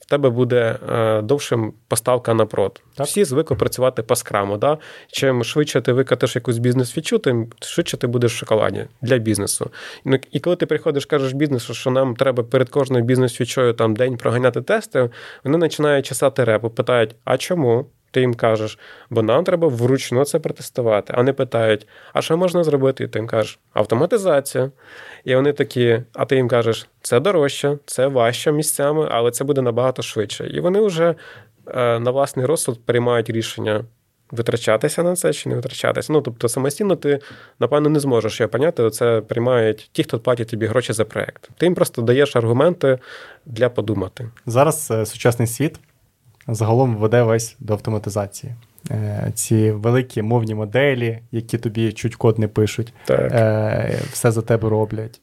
в 0.00 0.06
тебе 0.06 0.30
буде 0.30 0.78
е, 0.92 1.22
довшим 1.22 1.72
поставка 1.88 2.34
на 2.34 2.46
прод. 2.46 2.82
Так. 2.94 3.06
Всі 3.06 3.24
звикли 3.24 3.56
працювати 3.56 4.02
по 4.02 4.16
скраму. 4.16 4.56
Да? 4.56 4.78
Чим 5.08 5.44
швидше 5.44 5.80
ти 5.80 5.92
викатиш 5.92 6.36
якусь 6.36 6.58
бізнес-фічу, 6.58 7.18
тим 7.18 7.48
швидше 7.60 7.96
ти 7.96 8.06
будеш 8.06 8.34
в 8.34 8.36
шоколаді 8.36 8.86
для 9.02 9.18
бізнесу. 9.18 9.70
Ну, 10.04 10.18
і 10.30 10.40
коли 10.40 10.56
ти 10.56 10.66
приходиш, 10.66 11.06
кажеш 11.06 11.32
бізнесу, 11.32 11.74
що 11.74 11.90
нам 11.90 12.16
треба 12.16 12.42
перед 12.42 12.68
кожною 12.68 13.04
бізнес-фічою 13.04 13.72
там 13.72 13.96
день 13.96 14.16
проганяти 14.16 14.62
тести, 14.62 15.10
вони 15.44 15.58
починають 15.58 16.06
чесати 16.06 16.44
репу, 16.44 16.70
питають: 16.70 17.14
а 17.24 17.36
чому? 17.36 17.86
Ти 18.12 18.20
їм 18.20 18.34
кажеш, 18.34 18.78
бо 19.10 19.22
нам 19.22 19.44
треба 19.44 19.68
вручну 19.68 20.24
це 20.24 20.38
протестувати. 20.38 21.12
А 21.16 21.16
вони 21.16 21.32
питають, 21.32 21.86
а 22.12 22.22
що 22.22 22.36
можна 22.36 22.64
зробити? 22.64 23.04
І 23.04 23.08
ти 23.08 23.18
їм 23.18 23.28
кажеш, 23.28 23.58
автоматизація. 23.72 24.70
І 25.24 25.34
вони 25.34 25.52
такі, 25.52 26.02
а 26.12 26.24
ти 26.24 26.36
їм 26.36 26.48
кажеш, 26.48 26.88
це 27.00 27.20
дорожче, 27.20 27.78
це 27.86 28.06
важче 28.06 28.52
місцями, 28.52 29.08
але 29.10 29.30
це 29.30 29.44
буде 29.44 29.62
набагато 29.62 30.02
швидше. 30.02 30.46
І 30.46 30.60
вони 30.60 30.80
вже 30.80 31.14
е, 31.66 31.98
на 31.98 32.10
власний 32.10 32.46
розсуд 32.46 32.86
приймають 32.86 33.30
рішення. 33.30 33.84
Витрачатися 34.30 35.02
на 35.02 35.16
це 35.16 35.32
чи 35.32 35.48
не 35.48 35.54
витрачатися. 35.54 36.12
Ну, 36.12 36.20
тобто, 36.20 36.48
самостійно 36.48 36.96
ти, 36.96 37.20
напевно, 37.60 37.88
не 37.88 38.00
зможеш 38.00 38.40
його 38.40 38.50
поняти. 38.50 38.90
Це 38.90 39.20
приймають 39.20 39.90
ті, 39.92 40.02
хто 40.02 40.18
платять 40.18 40.48
тобі 40.48 40.66
гроші 40.66 40.92
за 40.92 41.04
проект. 41.04 41.50
Ти 41.56 41.66
їм 41.66 41.74
просто 41.74 42.02
даєш 42.02 42.36
аргументи 42.36 42.98
для 43.46 43.68
подумати. 43.68 44.30
Зараз 44.46 44.90
е, 44.90 45.06
сучасний 45.06 45.48
світ 45.48 45.78
загалом 46.48 46.96
веде 46.96 47.22
весь 47.22 47.56
до 47.60 47.72
автоматизації. 47.72 48.54
Е, 48.90 49.30
ці 49.34 49.70
великі 49.70 50.22
мовні 50.22 50.54
моделі, 50.54 51.18
які 51.32 51.58
тобі 51.58 51.92
чуть 51.92 52.16
код 52.16 52.38
не 52.38 52.48
пишуть, 52.48 52.92
так. 53.04 53.32
Е, 53.32 53.98
все 54.12 54.30
за 54.30 54.42
тебе 54.42 54.68
роблять. 54.68 55.20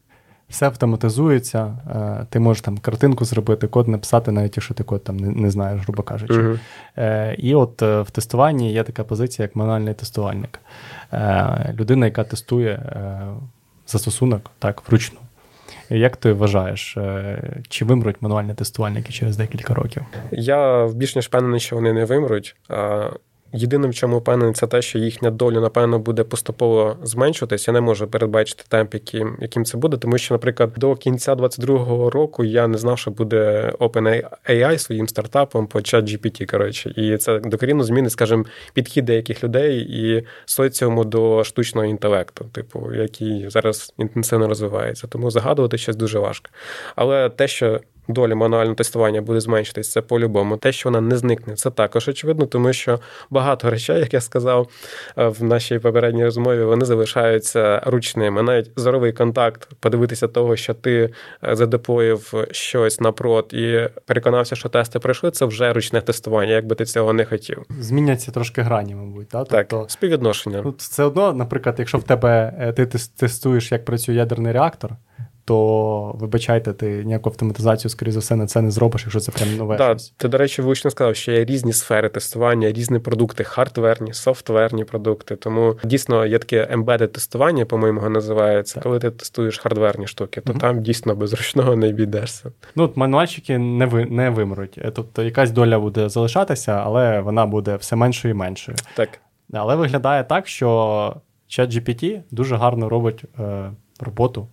Все 0.49 0.65
автоматизується, 0.65 1.77
е, 1.95 2.25
ти 2.29 2.39
можеш 2.39 2.61
там 2.61 2.77
картинку 2.77 3.25
зробити, 3.25 3.67
код 3.67 3.87
написати, 3.87 4.31
навіть 4.31 4.57
якщо 4.57 4.73
ти 4.73 4.83
код 4.83 5.03
там 5.03 5.17
не, 5.17 5.29
не 5.29 5.51
знаєш, 5.51 5.81
грубо 5.81 6.03
кажучи. 6.03 6.33
Uh-huh. 6.33 7.33
І 7.33 7.55
от 7.55 7.81
в 7.81 8.07
тестуванні 8.11 8.73
є 8.73 8.83
така 8.83 9.03
позиція, 9.03 9.43
як 9.43 9.55
мануальний 9.55 9.93
тестувальник. 9.93 10.59
Людина, 11.73 12.05
яка 12.05 12.23
тестує 12.23 12.81
застосунок 13.87 14.51
так, 14.59 14.83
вручну. 14.87 15.19
Як 15.89 16.17
ти 16.17 16.33
вважаєш, 16.33 16.97
е, 16.97 17.41
чи 17.69 17.85
вимруть 17.85 18.21
мануальні 18.21 18.53
тестувальники 18.53 19.13
через 19.13 19.37
декілька 19.37 19.73
років? 19.73 20.03
Я 20.31 20.87
більш 20.87 21.15
ніж 21.15 21.25
впевнений, 21.25 21.59
що 21.59 21.75
вони 21.75 21.93
не 21.93 22.05
вимруть. 22.05 22.55
Єдиним, 23.53 23.91
в 23.91 23.93
чому 23.93 24.17
впевнений, 24.17 24.53
це 24.53 24.67
те, 24.67 24.81
що 24.81 24.99
їхня 24.99 25.31
доля, 25.31 25.59
напевно, 25.59 25.99
буде 25.99 26.23
поступово 26.23 26.97
зменшуватись. 27.03 27.67
Я 27.67 27.73
не 27.73 27.81
можу 27.81 28.07
передбачити 28.07 28.63
темп, 28.67 28.93
яким 28.93 29.37
яким 29.41 29.65
це 29.65 29.77
буде, 29.77 29.97
тому 29.97 30.17
що, 30.17 30.33
наприклад, 30.33 30.73
до 30.77 30.95
кінця 30.95 31.33
22-го 31.33 32.09
року 32.09 32.43
я 32.43 32.67
не 32.67 32.77
знав, 32.77 32.99
що 32.99 33.11
буде 33.11 33.71
OpenAI 33.79 34.77
своїм 34.77 35.07
стартапом 35.07 35.67
по 35.67 35.79
ChatGPT, 35.79 36.45
коротше, 36.45 36.93
і 36.95 37.17
це 37.17 37.39
докорінно 37.39 37.83
змінить, 37.83 38.11
скажімо, 38.11 38.45
підхід 38.73 39.05
деяких 39.05 39.43
людей 39.43 39.79
і 39.79 40.25
соціуму 40.45 41.05
до 41.05 41.43
штучного 41.43 41.87
інтелекту, 41.87 42.45
типу, 42.51 42.93
який 42.93 43.49
зараз 43.49 43.93
інтенсивно 43.97 44.47
розвивається. 44.47 45.07
Тому 45.07 45.31
загадувати 45.31 45.77
щось 45.77 45.95
дуже 45.95 46.19
важко. 46.19 46.49
Але 46.95 47.29
те, 47.29 47.47
що 47.47 47.79
доля 48.09 48.35
мануального 48.35 48.75
тестування 48.75 49.21
буде 49.21 49.39
зменшитись, 49.39 49.91
це 49.91 50.01
по-любому. 50.01 50.57
Те, 50.57 50.71
що 50.71 50.89
вона 50.89 51.01
не 51.01 51.17
зникне, 51.17 51.55
це 51.55 51.71
також 51.71 52.07
очевидно, 52.07 52.45
тому 52.45 52.73
що 52.73 52.99
багато 53.29 53.69
речей, 53.69 53.99
як 53.99 54.13
я 54.13 54.21
сказав 54.21 54.67
е, 55.17 55.27
в 55.27 55.43
нашій 55.43 55.79
попередній 55.79 56.25
розмові, 56.25 56.63
вони 56.63 56.85
залишаються 56.85 57.81
ручними. 57.85 58.43
Навіть 58.43 58.71
зоровий 58.75 59.13
контакт, 59.13 59.69
подивитися 59.79 60.27
того, 60.27 60.55
що 60.55 60.73
ти 60.73 61.13
е, 61.43 61.55
задеплоїв 61.55 62.33
щось 62.51 62.99
на 62.99 63.11
прот 63.11 63.53
і 63.53 63.89
переконався, 64.05 64.55
що 64.55 64.69
тести 64.69 64.99
пройшли, 64.99 65.31
це 65.31 65.45
вже 65.45 65.73
ручне 65.73 66.01
тестування, 66.01 66.53
якби 66.53 66.75
ти 66.75 66.85
цього 66.85 67.13
не 67.13 67.25
хотів. 67.25 67.65
Зміняться 67.79 68.31
трошки 68.31 68.61
грані, 68.61 68.95
мабуть. 68.95 69.27
Так, 69.27 69.47
тобто, 69.49 69.85
співвідношення. 69.87 70.61
Ну, 70.65 70.73
Це 70.77 71.03
одно, 71.03 71.33
наприклад, 71.33 71.75
якщо 71.79 71.97
в 71.97 72.03
тебе 72.03 72.53
е, 72.59 72.73
ти 72.73 72.85
тестуєш, 73.17 73.71
як 73.71 73.85
працює 73.85 74.15
ядерний 74.15 74.53
реактор 74.53 74.95
то 75.49 76.15
вибачайте, 76.19 76.73
ти 76.73 77.03
ніяку 77.05 77.29
автоматизацію, 77.29 77.91
скоріше 77.91 78.13
за 78.13 78.19
все, 78.19 78.35
на 78.35 78.47
це 78.47 78.61
не 78.61 78.71
зробиш, 78.71 79.01
якщо 79.01 79.19
це 79.19 79.31
прям 79.31 79.55
нове. 79.55 79.77
Так, 79.77 79.97
Ти, 80.17 80.27
до 80.27 80.37
речі, 80.37 80.61
влучно 80.61 80.91
сказав, 80.91 81.15
що 81.15 81.31
є 81.31 81.45
різні 81.45 81.73
сфери 81.73 82.09
тестування, 82.09 82.71
різні 82.71 82.99
продукти, 82.99 83.43
хардверні, 83.43 84.13
софтверні 84.13 84.83
продукти. 84.83 85.35
Тому 85.35 85.75
дійсно 85.83 86.25
є 86.25 86.39
таке 86.39 86.65
embedded 86.75 87.07
тестування, 87.07 87.65
по-моєму, 87.65 88.09
називається. 88.09 88.75
Так. 88.75 88.83
Коли 88.83 88.99
ти 88.99 89.11
тестуєш 89.11 89.57
хардверні 89.57 90.07
штуки, 90.07 90.41
то 90.41 90.53
mm 90.53 90.59
там 90.59 90.81
дійсно 90.81 91.15
без 91.15 91.33
ручного 91.33 91.75
не 91.75 91.89
обійдешся. 91.89 92.51
Ну, 92.75 92.83
от 92.83 92.97
мануальщики 92.97 93.57
не 93.57 93.85
ви 93.85 94.05
не 94.05 94.29
вимруть. 94.29 94.77
Е, 94.77 94.91
тобто 94.91 95.23
якась 95.23 95.51
доля 95.51 95.79
буде 95.79 96.09
залишатися, 96.09 96.71
але 96.71 97.19
вона 97.19 97.45
буде 97.45 97.75
все 97.75 97.95
меншою 97.95 98.33
і 98.33 98.37
меншою. 98.37 98.77
Так. 98.95 99.09
Але 99.53 99.75
виглядає 99.75 100.23
так, 100.23 100.47
що 100.47 101.15
ChatGPT 101.49 102.21
дуже 102.31 102.55
гарно 102.55 102.89
робить 102.89 103.23
е, 103.39 103.71
роботу 103.99 104.47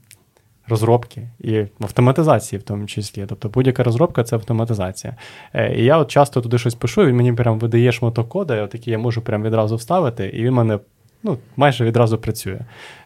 розробки 0.69 1.29
і 1.41 1.65
автоматизації, 1.81 2.61
в 2.61 2.63
тому 2.63 2.87
числі. 2.87 3.25
Тобто 3.29 3.49
будь-яка 3.49 3.83
розробка 3.83 4.25
це 4.25 4.37
автоматизація. 4.37 5.17
Е, 5.55 5.75
і 5.75 5.85
я 5.85 5.99
от 5.99 6.11
часто 6.11 6.41
туди 6.41 6.59
щось 6.59 6.75
пишу, 6.75 7.07
він 7.07 7.17
мені 7.17 7.33
прям 7.33 7.59
видає 7.59 7.93
шматок 7.93 8.29
кода, 8.29 8.63
отакий 8.63 8.93
я 8.93 8.99
можу 8.99 9.23
прям 9.23 9.43
відразу 9.43 9.77
вставити, 9.77 10.27
і 10.27 10.45
він 10.45 10.53
мене. 10.53 10.79
Ну, 11.23 11.39
майже 11.57 11.85
відразу 11.85 12.19
працює. 12.19 12.59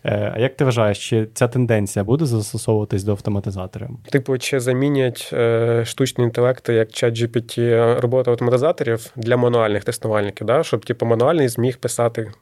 Е, 0.05 0.33
а 0.35 0.39
як 0.39 0.57
ти 0.57 0.65
вважаєш, 0.65 1.09
чи 1.09 1.29
ця 1.35 1.49
тенденція 1.49 2.05
буде 2.05 2.27
застосовуватись 2.27 3.05
до 3.05 3.13
автоматизаторів? 3.13 3.89
Типу, 4.11 4.39
чи 4.39 4.61
замінять 4.61 5.31
е, 5.33 5.85
штучні 5.87 6.25
інтелекти, 6.25 6.75
як 6.75 6.89
ChatGPT, 6.89 8.01
роботу 8.01 8.31
автоматизаторів 8.31 9.13
для 9.17 9.37
мануальних 9.37 9.85
тестувальників, 9.85 10.47
да? 10.47 10.63
щоб 10.63 10.85
типу, 10.85 11.07
мануальний 11.07 11.49
зміг 11.49 11.79
писати 11.79 12.33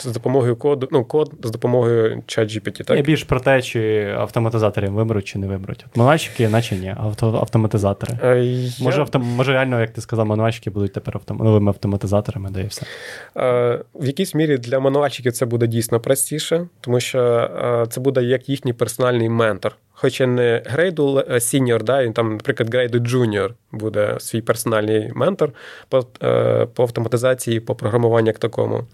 з 0.00 0.04
допомогою 0.04 0.56
коду, 0.56 0.88
ну, 0.90 1.04
код 1.04 1.32
з 1.42 1.50
допомогою 1.50 2.22
ChatGPT, 2.26 2.84
так? 2.84 2.96
Я 2.96 3.02
більш 3.02 3.24
про 3.24 3.40
те, 3.40 3.62
чи 3.62 4.04
автоматизаторів 4.18 4.92
вимруть, 4.92 5.24
чи 5.24 5.38
не 5.38 5.46
вимруть. 5.46 5.86
Мануальщики, 5.94 6.48
наче 6.48 6.76
ні, 6.76 6.94
авто, 6.98 7.26
автоматизатори. 7.26 8.18
А, 8.22 8.34
я... 8.34 8.70
Може, 8.80 9.00
авто, 9.00 9.18
може, 9.18 9.52
реально, 9.52 9.80
як 9.80 9.90
ти 9.90 10.00
сказав, 10.00 10.26
мануальщики 10.26 10.70
будуть 10.70 10.92
тепер 10.92 11.16
автом... 11.16 11.36
новими 11.36 11.70
автоматизаторами, 11.70 12.50
да 12.50 12.60
і 12.60 12.66
все. 12.66 12.86
А, 13.34 13.78
в 13.94 14.06
якійсь 14.06 14.34
мірі 14.34 14.58
для 14.58 14.80
мануальщиків 14.80 15.32
це 15.32 15.46
буде 15.46 15.66
дійсно 15.66 16.00
простіше, 16.00 16.66
тому 16.80 17.00
що 17.00 17.20
а, 17.20 17.86
це 17.86 18.00
буде 18.00 18.22
як 18.22 18.48
їхній 18.48 18.72
персональний 18.72 19.28
ментор. 19.28 19.76
Хоча 20.00 20.26
не 20.26 20.62
грейду 20.66 21.24
сіньор, 21.38 21.84
да, 21.84 22.02
і 22.02 22.12
там, 22.12 22.32
наприклад, 22.32 22.74
грейду 22.74 22.98
джуніор 22.98 23.54
буде 23.72 24.16
свій 24.18 24.40
персональний 24.40 25.12
ментор 25.14 25.52
по, 25.88 26.06
е, 26.22 26.66
по 26.74 26.82
автоматизації, 26.82 27.60
по 27.60 27.74
програмуванню 27.74 28.26
як 28.26 28.38
такому. 28.38 28.84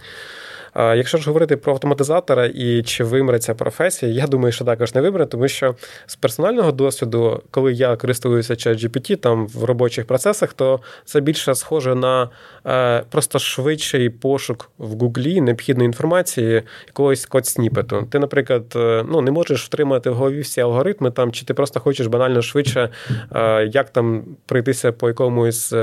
Якщо 0.76 1.18
ж 1.18 1.26
говорити 1.26 1.56
про 1.56 1.72
автоматизатора 1.72 2.46
і 2.46 2.82
чи 2.82 3.04
вимре 3.04 3.38
ця 3.38 3.54
професія, 3.54 4.12
я 4.12 4.26
думаю, 4.26 4.52
що 4.52 4.64
також 4.64 4.94
не 4.94 5.00
вимре, 5.00 5.26
тому 5.26 5.48
що 5.48 5.74
з 6.06 6.16
персонального 6.16 6.72
досвіду, 6.72 7.42
коли 7.50 7.72
я 7.72 7.96
користуюся 7.96 8.54
ChatGPT 8.54 9.16
там 9.16 9.46
в 9.46 9.64
робочих 9.64 10.06
процесах, 10.06 10.52
то 10.52 10.80
це 11.04 11.20
більше 11.20 11.54
схоже 11.54 11.94
на 11.94 12.28
е, 12.66 13.02
просто 13.10 13.38
швидший 13.38 14.10
пошук 14.10 14.70
в 14.78 14.98
Гуглі 15.00 15.40
необхідної 15.40 15.87
інформації 15.87 16.62
якогось 16.87 17.26
код 17.26 17.46
сніпету. 17.46 18.08
Ти, 18.10 18.18
наприклад, 18.18 18.64
е, 18.76 19.04
ну 19.08 19.20
не 19.20 19.30
можеш 19.30 19.64
втримати 19.64 20.10
в 20.10 20.14
голові 20.14 20.40
всі 20.40 20.60
алгоритми 20.60 21.10
там, 21.10 21.32
чи 21.32 21.44
ти 21.44 21.54
просто 21.54 21.80
хочеш 21.80 22.06
банально 22.06 22.42
швидше, 22.42 22.88
е, 23.34 23.66
як 23.72 23.90
там 23.90 24.24
пройтися 24.46 24.92
по 24.92 25.08
якомусь 25.08 25.74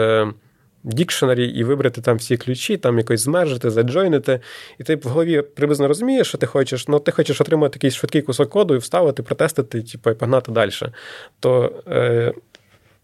дікшенері 0.83 1.45
і 1.45 1.63
вибрати 1.63 2.01
там 2.01 2.17
всі 2.17 2.37
ключі, 2.37 2.77
там 2.77 2.97
якось 2.97 3.21
змержити, 3.21 3.69
заджойнити. 3.69 4.39
І 4.79 4.83
ти 4.83 4.95
в 4.95 5.03
голові 5.03 5.41
приблизно 5.41 5.87
розумієш, 5.87 6.27
що 6.27 6.37
ти 6.37 6.45
хочеш, 6.45 6.87
ну 6.87 6.99
ти 6.99 7.11
хочеш 7.11 7.41
отримати 7.41 7.77
якийсь 7.77 7.95
швидкий 7.95 8.21
кусок 8.21 8.49
коду 8.49 8.75
і 8.75 8.77
вставити, 8.77 9.23
протестити, 9.23 9.81
типу, 9.81 10.09
і 10.09 10.13
погнати 10.13 10.51
далі. 10.51 10.71
То 11.39 11.73
е, 11.87 12.33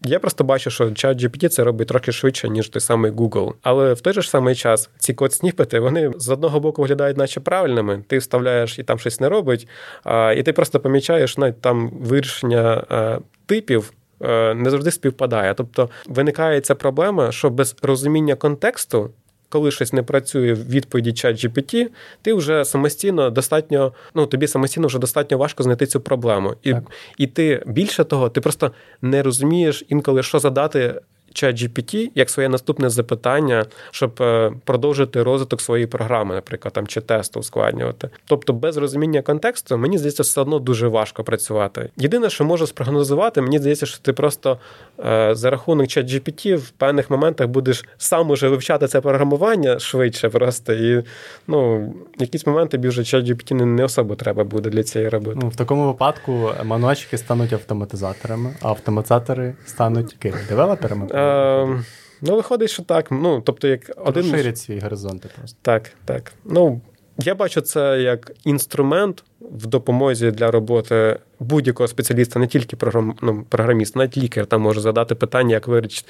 Я 0.05 0.19
просто 0.19 0.43
бачу, 0.43 0.69
що 0.69 0.91
чат 0.91 1.23
GPT 1.23 1.47
це 1.47 1.63
робить 1.63 1.87
трохи 1.87 2.11
швидше, 2.11 2.49
ніж 2.49 2.69
той 2.69 2.81
самий 2.81 3.11
Google. 3.11 3.53
Але 3.61 3.93
в 3.93 4.01
той 4.01 4.13
же 4.13 4.21
ж 4.21 4.29
самий 4.29 4.55
час 4.55 4.89
ці 4.99 5.13
код 5.13 5.33
сніпети 5.33 5.79
вони 5.79 6.11
з 6.17 6.29
одного 6.29 6.59
боку 6.59 6.81
виглядають, 6.81 7.17
наче 7.17 7.39
правильними. 7.39 8.03
Ти 8.07 8.17
вставляєш 8.17 8.79
і 8.79 8.83
там 8.83 8.99
щось 8.99 9.19
не 9.19 9.29
робить, 9.29 9.67
а, 10.03 10.33
і 10.37 10.43
ти 10.43 10.53
просто 10.53 10.79
помічаєш 10.79 11.37
навіть 11.37 11.61
там 11.61 11.89
вирішення 11.89 12.85
а, 12.89 13.19
типів. 13.45 13.93
Е, 14.21 14.53
не 14.53 14.69
завжди 14.69 14.91
співпадає. 14.91 15.53
Тобто 15.53 15.89
виникає 16.05 16.61
ця 16.61 16.75
проблема, 16.75 17.31
що 17.31 17.49
без 17.49 17.75
розуміння 17.81 18.35
контексту 18.35 19.11
коли 19.49 19.71
щось 19.71 19.93
не 19.93 20.03
працює 20.03 20.53
в 20.53 20.69
відповіді 20.69 21.13
чат 21.13 21.45
GPT, 21.45 21.87
ти 22.21 22.33
вже 22.33 22.65
самостійно 22.65 23.29
достатньо, 23.29 23.93
ну 24.15 24.25
тобі 24.25 24.47
самостійно 24.47 24.87
вже 24.87 24.99
достатньо 24.99 25.37
важко 25.37 25.63
знайти 25.63 25.85
цю 25.85 25.99
проблему. 25.99 26.53
І 26.63 26.73
і 27.17 27.27
ти 27.27 27.63
більше 27.65 28.03
того, 28.03 28.29
ти 28.29 28.41
просто 28.41 28.71
не 29.01 29.23
розумієш 29.23 29.83
інколи, 29.89 30.23
що 30.23 30.39
задати 30.39 31.01
ChatGPT 31.43 32.09
як 32.15 32.29
своє 32.29 32.49
наступне 32.49 32.89
запитання, 32.89 33.65
щоб 33.91 34.21
е, 34.21 34.51
продовжити 34.65 35.23
розвиток 35.23 35.61
своєї 35.61 35.87
програми, 35.87 36.35
наприклад, 36.35 36.73
там 36.73 36.87
чи 36.87 37.01
тесту 37.01 37.39
ускладнювати. 37.39 38.09
Тобто, 38.25 38.53
без 38.53 38.77
розуміння 38.77 39.21
контексту, 39.21 39.77
мені 39.77 39.97
здається, 39.97 40.23
все 40.23 40.41
одно 40.41 40.59
дуже 40.59 40.87
важко 40.87 41.23
працювати. 41.23 41.89
Єдине, 41.97 42.29
що 42.29 42.45
можу 42.45 42.67
спрогнозувати, 42.67 43.41
мені 43.41 43.59
здається, 43.59 43.85
що 43.85 43.99
ти 43.99 44.13
просто 44.13 44.57
е, 45.05 45.35
за 45.35 45.49
рахунок 45.49 45.87
ChatGPT 45.87 46.55
в 46.55 46.69
певних 46.69 47.09
моментах 47.09 47.47
будеш 47.47 47.85
сам 47.97 48.29
уже 48.29 48.47
вивчати 48.47 48.87
це 48.87 49.01
програмування 49.01 49.79
швидше, 49.79 50.29
просто 50.29 50.73
і 50.73 51.03
ну, 51.47 51.93
якісь 52.19 52.47
моменти 52.47 52.77
вже 52.77 53.01
ChatGPT 53.01 53.53
не, 53.53 53.83
особо 53.83 54.15
треба 54.15 54.43
буде 54.43 54.69
для 54.69 54.83
цієї 54.83 55.09
роботи. 55.09 55.39
Ну, 55.41 55.49
в 55.49 55.55
такому 55.55 55.87
випадку 55.87 56.51
мануальщики 56.63 57.17
стануть 57.17 57.53
автоматизаторами, 57.53 58.53
а 58.61 58.69
автоматизатори 58.69 59.55
стануть 59.65 60.17
девелоперами. 60.49 61.07
Е, 61.27 61.83
Ну, 62.21 62.35
виходить, 62.35 62.69
що 62.69 62.83
так. 62.83 63.11
Ну, 63.11 63.41
тобто, 63.41 63.67
як 63.67 63.91
один... 63.97 64.23
Розширять 64.23 64.57
свій 64.57 64.79
горизонти 64.79 65.29
просто. 65.37 65.57
Так, 65.61 65.91
так. 66.05 66.33
Ну, 66.45 66.81
я 67.19 67.35
бачу 67.35 67.61
це 67.61 68.01
як 68.01 68.31
інструмент 68.43 69.23
в 69.41 69.67
допомозі 69.67 70.31
для 70.31 70.51
роботи 70.51 71.19
будь-якого 71.39 71.87
спеціаліста, 71.87 72.39
не 72.39 72.47
тільки 72.47 72.75
програм, 72.75 73.15
ну, 73.21 73.45
програміст, 73.49 73.95
навіть 73.95 74.17
лікар 74.17 74.45
там 74.45 74.61
може 74.61 74.81
задати 74.81 75.15
питання, 75.15 75.53
як 75.53 75.67
вилічити, 75.67 76.09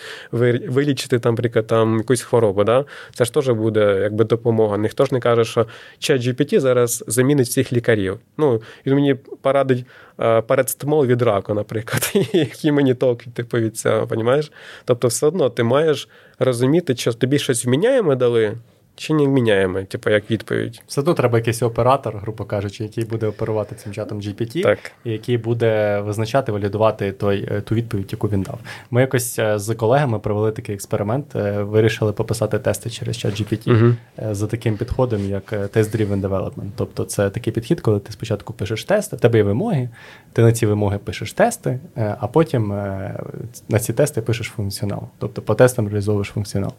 вилічити 0.69 1.19
там, 1.19 1.33
наприклад, 1.33 1.67
там 1.67 1.97
якусь 1.97 2.21
хворобу. 2.21 2.63
Да? 2.63 2.85
Це 3.13 3.25
ж 3.25 3.33
теж 3.33 3.49
буде 3.49 3.99
якби 4.01 4.23
допомога. 4.23 4.77
Ніхто 4.77 5.05
ж 5.05 5.13
не 5.13 5.19
каже, 5.19 5.45
що 5.45 5.67
чат 5.99 6.21
GPT 6.21 6.59
зараз 6.59 7.03
замінить 7.07 7.47
всіх 7.47 7.73
лікарів. 7.73 8.19
Ну, 8.37 8.61
Він 8.85 8.93
мені 8.93 9.15
порадить 9.41 9.85
парацетамол 10.47 11.05
від 11.05 11.21
раку, 11.21 11.53
наприклад, 11.53 12.11
які 12.33 12.71
мені 12.71 12.93
толк 12.93 13.23
типу, 13.33 13.57
від 13.57 13.77
цього, 13.77 14.07
розумієш? 14.09 14.51
Тобто, 14.85 15.07
все 15.07 15.27
одно 15.27 15.49
ти 15.49 15.63
маєш 15.63 16.09
розуміти, 16.39 16.95
що 16.95 17.13
тобі 17.13 17.39
щось 17.39 17.65
вміняємо 17.65 18.15
дали. 18.15 18.57
Чи 18.99 19.13
не 19.13 19.27
міняємо, 19.27 19.83
типу, 19.83 20.09
як 20.09 20.31
відповідь? 20.31 20.81
Все 20.87 21.01
одно 21.01 21.13
треба 21.13 21.37
якийсь 21.37 21.63
оператор, 21.63 22.17
грубо 22.17 22.45
кажучи, 22.45 22.83
який 22.83 23.05
буде 23.05 23.27
оперувати 23.27 23.75
цим 23.75 23.93
чатом 23.93 24.21
GPT, 24.21 24.63
так. 24.63 24.79
і 25.03 25.11
який 25.11 25.37
буде 25.37 25.99
визначати, 25.99 26.51
валідувати 26.51 27.11
той, 27.11 27.47
е, 27.51 27.61
ту 27.61 27.75
відповідь, 27.75 28.07
яку 28.11 28.27
він 28.27 28.41
дав. 28.41 28.59
Ми 28.91 29.01
якось 29.01 29.39
е, 29.39 29.59
з 29.59 29.75
колегами 29.75 30.19
провели 30.19 30.51
такий 30.51 30.75
експеримент, 30.75 31.35
е, 31.35 31.61
вирішили 31.61 32.13
пописати 32.13 32.59
тести 32.59 32.89
через 32.89 33.17
чат 33.17 33.41
GPT 33.41 33.71
угу. 33.71 33.95
за 34.35 34.47
таким 34.47 34.77
підходом, 34.77 35.29
як 35.29 35.53
Test-Driven 35.53 36.21
Development. 36.21 36.69
Тобто 36.75 37.03
це 37.03 37.29
такий 37.29 37.53
підхід, 37.53 37.81
коли 37.81 37.99
ти 37.99 38.11
спочатку 38.11 38.53
пишеш 38.53 38.83
тести, 38.83 39.15
в 39.15 39.19
тебе 39.19 39.37
є 39.37 39.43
вимоги, 39.43 39.89
ти 40.33 40.41
на 40.41 40.51
ці 40.51 40.65
вимоги 40.65 40.97
пишеш 40.97 41.33
тести, 41.33 41.79
а 41.95 42.27
потім 42.27 42.67
на 43.69 43.79
ці 43.79 43.93
тести 43.93 44.21
пишеш 44.21 44.47
функціонал. 44.47 45.03
Тобто 45.17 45.41
по 45.41 45.55
тестам 45.55 45.87
реалізовуєш 45.87 46.27
функціонал. 46.27 46.73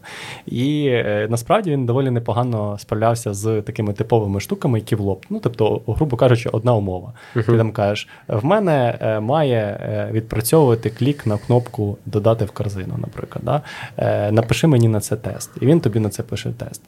І 0.45 0.91
насправді 1.29 1.71
він 1.71 1.85
доволі 1.85 2.08
доволі 2.09 2.13
непогано 2.13 2.77
справлявся 2.77 3.33
з 3.33 3.61
такими 3.61 3.93
типовими 3.93 4.39
штуками, 4.39 4.79
які 4.79 4.95
в 4.95 4.99
лоб. 4.99 5.25
Ну, 5.29 5.39
тобто, 5.39 5.81
грубо 5.87 6.17
кажучи, 6.17 6.49
одна 6.49 6.73
умова. 6.75 7.13
Uh-huh. 7.35 7.45
Ти 7.45 7.57
там 7.57 7.71
кажеш: 7.71 8.07
в 8.27 8.45
мене 8.45 8.97
е, 9.01 9.19
має 9.19 9.57
е, 9.57 10.09
відпрацьовувати 10.11 10.89
клік 10.89 11.27
на 11.27 11.37
кнопку 11.37 11.97
Додати 12.05 12.45
в 12.45 12.51
корзину, 12.51 12.95
наприклад. 12.97 13.43
Да? 13.45 13.61
Е, 13.97 14.31
напиши 14.31 14.67
мені 14.67 14.87
на 14.87 14.99
це 14.99 15.15
тест, 15.15 15.51
і 15.61 15.65
він 15.65 15.79
тобі 15.79 15.99
на 15.99 16.09
це 16.09 16.23
пише 16.23 16.51
тест. 16.57 16.81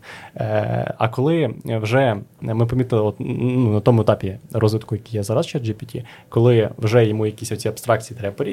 А 0.98 1.08
коли 1.08 1.54
вже 1.66 2.18
ми 2.42 2.66
помітили, 2.66 3.02
от, 3.02 3.16
ну, 3.20 3.74
на 3.74 3.80
тому 3.80 4.02
етапі 4.02 4.38
розвитку, 4.54 4.96
який 4.96 5.14
є 5.14 5.24
зараз, 5.24 5.48
чат 5.48 5.64
GPT, 5.64 6.04
коли 6.30 6.70
вже 6.78 7.06
йому 7.06 7.26
якісь 7.26 7.52
оці 7.52 7.70
абстракції 7.70 8.20
треба 8.20 8.46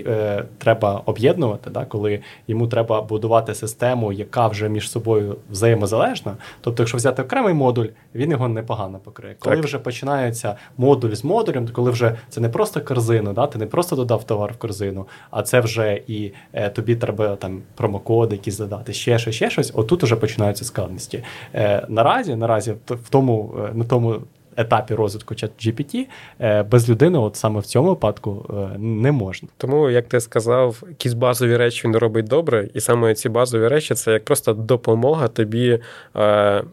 треба 0.58 1.02
об'єднувати, 1.06 1.70
да? 1.70 1.84
коли 1.84 2.20
йому 2.48 2.66
треба 2.66 3.02
будувати 3.02 3.54
систему, 3.54 4.12
яка 4.12 4.48
вже 4.48 4.68
між 4.68 4.90
собою 4.90 5.36
взаємозалежна, 5.50 6.36
Тобто, 6.60 6.82
якщо 6.82 6.96
взяти 6.96 7.22
окремий 7.22 7.54
модуль, 7.54 7.86
він 8.14 8.30
його 8.30 8.48
непогано 8.48 8.98
покриє. 8.98 9.36
Коли 9.38 9.56
так. 9.56 9.64
вже 9.64 9.78
починається 9.78 10.56
модуль 10.76 11.14
з 11.14 11.24
модулем, 11.24 11.66
то 11.66 11.72
коли 11.72 11.90
вже 11.90 12.16
це 12.28 12.40
не 12.40 12.48
просто 12.48 12.80
корзина, 12.80 13.32
да, 13.32 13.46
ти 13.46 13.58
не 13.58 13.66
просто 13.66 13.96
додав 13.96 14.24
товар 14.24 14.52
в 14.52 14.56
корзину, 14.56 15.06
а 15.30 15.42
це 15.42 15.60
вже 15.60 16.02
і 16.06 16.32
е, 16.52 16.70
тобі 16.70 16.96
треба 16.96 17.36
там 17.36 17.62
промокоди 17.74 18.36
якісь 18.36 18.56
задати, 18.56 18.92
ще 18.92 19.18
щось, 19.18 19.34
ще 19.34 19.50
щось. 19.50 19.72
Отут 19.74 20.02
уже 20.02 20.16
починаються 20.16 20.64
складності. 20.64 21.24
Е, 21.54 21.86
Наразі, 21.88 22.36
наразі, 22.36 22.74
в 22.88 23.08
тому 23.08 23.54
е, 23.58 23.74
на 23.74 23.84
тому. 23.84 24.20
Етапі 24.58 24.94
розвитку 24.94 25.34
ChatGPT 25.34 26.06
е, 26.40 26.62
без 26.62 26.90
людини, 26.90 27.18
от 27.18 27.36
саме 27.36 27.60
в 27.60 27.66
цьому 27.66 27.88
випадку, 27.88 28.46
е, 28.50 28.78
не 28.78 29.12
можна. 29.12 29.48
Тому, 29.56 29.90
як 29.90 30.08
ти 30.08 30.20
сказав, 30.20 30.82
якісь 30.88 31.12
базові 31.12 31.56
речі 31.56 31.88
він 31.88 31.96
робить 31.96 32.26
добре, 32.26 32.68
і 32.74 32.80
саме 32.80 33.14
ці 33.14 33.28
базові 33.28 33.68
речі 33.68 33.94
це 33.94 34.12
як 34.12 34.24
просто 34.24 34.52
допомога 34.52 35.28
тобі 35.28 35.80
е, 36.16 36.64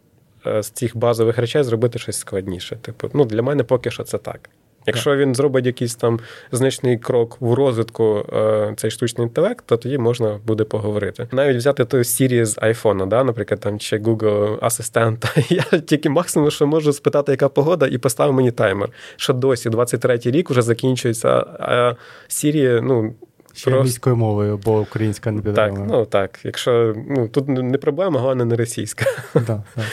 з 0.45 0.69
цих 0.69 0.97
базових 0.97 1.37
речей 1.37 1.63
зробити 1.63 1.99
щось 1.99 2.17
складніше. 2.17 2.75
Типу, 2.75 3.09
ну 3.13 3.25
для 3.25 3.41
мене 3.41 3.63
поки 3.63 3.91
що 3.91 4.03
це 4.03 4.17
так. 4.17 4.49
Якщо 4.85 5.15
він 5.17 5.35
зробить 5.35 5.65
якийсь 5.65 5.95
там 5.95 6.19
значний 6.51 6.97
крок 6.97 7.37
в 7.39 7.53
розвитку 7.53 8.25
е, 8.33 8.73
цей 8.77 8.91
штучний 8.91 9.27
інтелект, 9.27 9.65
то 9.65 9.77
тоді 9.77 9.97
можна 9.97 10.39
буде 10.45 10.63
поговорити. 10.63 11.27
Навіть 11.31 11.57
взяти 11.57 11.85
ту 11.85 11.97
Siri 11.97 12.45
з 12.45 12.57
айфона, 12.61 13.05
да, 13.05 13.23
наприклад, 13.23 13.59
там 13.59 13.79
чи 13.79 13.97
Google 13.97 14.57
асистента. 14.61 15.29
Я 15.49 15.63
тільки 15.63 16.09
максимум, 16.09 16.51
що 16.51 16.67
можу 16.67 16.93
спитати, 16.93 17.31
яка 17.31 17.49
погода, 17.49 17.87
і 17.87 17.97
поставив 17.97 18.33
мені 18.33 18.51
таймер. 18.51 18.89
Що 19.15 19.33
досі 19.33 19.69
23-й 19.69 20.31
рік 20.31 20.49
вже 20.49 20.61
закінчується, 20.61 21.29
а 21.59 21.95
Siri, 22.29 22.81
ну. 22.81 23.13
Ще 23.53 23.63
Просто... 23.63 23.79
англійською 23.79 24.15
мовою, 24.15 24.59
бо 24.65 24.79
українська 24.79 25.31
не 25.31 25.41
підтримує. 25.41 25.87
Так, 25.87 25.91
ну 25.91 26.05
так. 26.05 26.39
Якщо 26.43 26.95
ну 27.09 27.27
тут 27.27 27.47
не 27.47 27.77
проблема, 27.77 28.19
головне 28.19 28.45
не 28.45 28.55
російська. 28.55 29.05
Да, 29.33 29.63
да, 29.75 29.83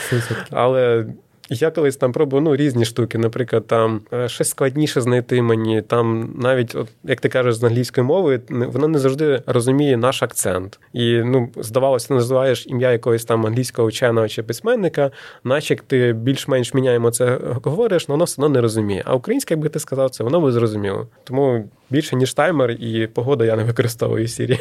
Але 0.51 1.07
я 1.55 1.71
колись 1.71 1.97
там 1.97 2.13
пробував 2.13 2.45
ну, 2.45 2.57
різні 2.57 2.85
штуки. 2.85 3.19
Наприклад, 3.19 3.67
там 3.67 4.01
е, 4.13 4.29
щось 4.29 4.49
складніше 4.49 5.01
знайти 5.01 5.43
мені. 5.43 5.83
Там 5.83 6.35
навіть, 6.39 6.75
от, 6.75 6.89
як 7.05 7.21
ти 7.21 7.29
кажеш, 7.29 7.55
з 7.55 7.65
англійської 7.65 8.07
мови, 8.07 8.41
вона 8.49 8.89
не 8.89 8.99
завжди 8.99 9.43
розуміє 9.47 9.97
наш 9.97 10.23
акцент. 10.23 10.81
І 10.93 11.19
ну, 11.19 11.49
здавалося, 11.57 12.09
ти 12.09 12.15
називаєш 12.15 12.67
ім'я 12.67 12.93
якогось 12.93 13.25
там 13.25 13.47
англійського 13.47 13.89
вченого 13.89 14.29
чи 14.29 14.43
письменника, 14.43 15.11
наче 15.45 15.77
ти 15.87 16.13
більш-менш 16.13 16.75
міняємо 16.75 17.11
це 17.11 17.39
говориш, 17.65 18.05
але 18.09 18.15
воно 18.15 18.25
все 18.25 18.43
одно 18.43 18.55
не 18.55 18.61
розуміє. 18.61 19.03
А 19.07 19.15
українська, 19.15 19.55
якби 19.55 19.69
ти 19.69 19.79
сказав 19.79 20.11
це, 20.11 20.25
воно 20.25 20.41
би 20.41 20.53
зрозуміло. 20.53 21.09
Тому 21.25 21.69
більше 21.91 22.17
ніж 22.17 22.35
таймер 22.35 22.71
і 22.71 23.07
погода 23.07 23.45
я 23.45 23.57
не 23.57 23.65
використовую 23.65 24.25
в 24.25 24.29
Сірі. 24.29 24.59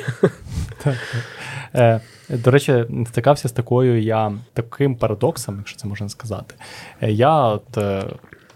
Так. 0.83 0.95
Е, 1.75 2.01
до 2.29 2.51
речі, 2.51 2.85
стикався 3.07 3.47
з 3.47 3.51
такою 3.51 4.01
я 4.01 4.31
таким 4.53 4.95
парадоксом, 4.95 5.57
якщо 5.57 5.77
це 5.77 5.87
можна 5.87 6.09
сказати. 6.09 6.55
Е, 7.01 7.11
я 7.11 7.47
от 7.47 7.77
е, 7.77 8.03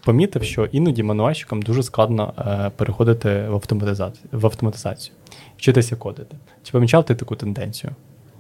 помітив, 0.06 0.44
що 0.44 0.66
іноді 0.66 1.04
мануальщикам 1.04 1.62
дуже 1.62 1.84
складно 1.84 2.34
переходити 2.76 3.46
в 3.50 3.54
автоматизацію, 3.54 4.28
в 4.32 4.46
автоматизацію, 4.46 5.16
вчитися 5.58 5.96
кодити. 5.96 6.36
Чи 6.64 6.72
помічав 6.72 7.06
ти 7.06 7.16
таку 7.16 7.36
тенденцію? 7.36 7.96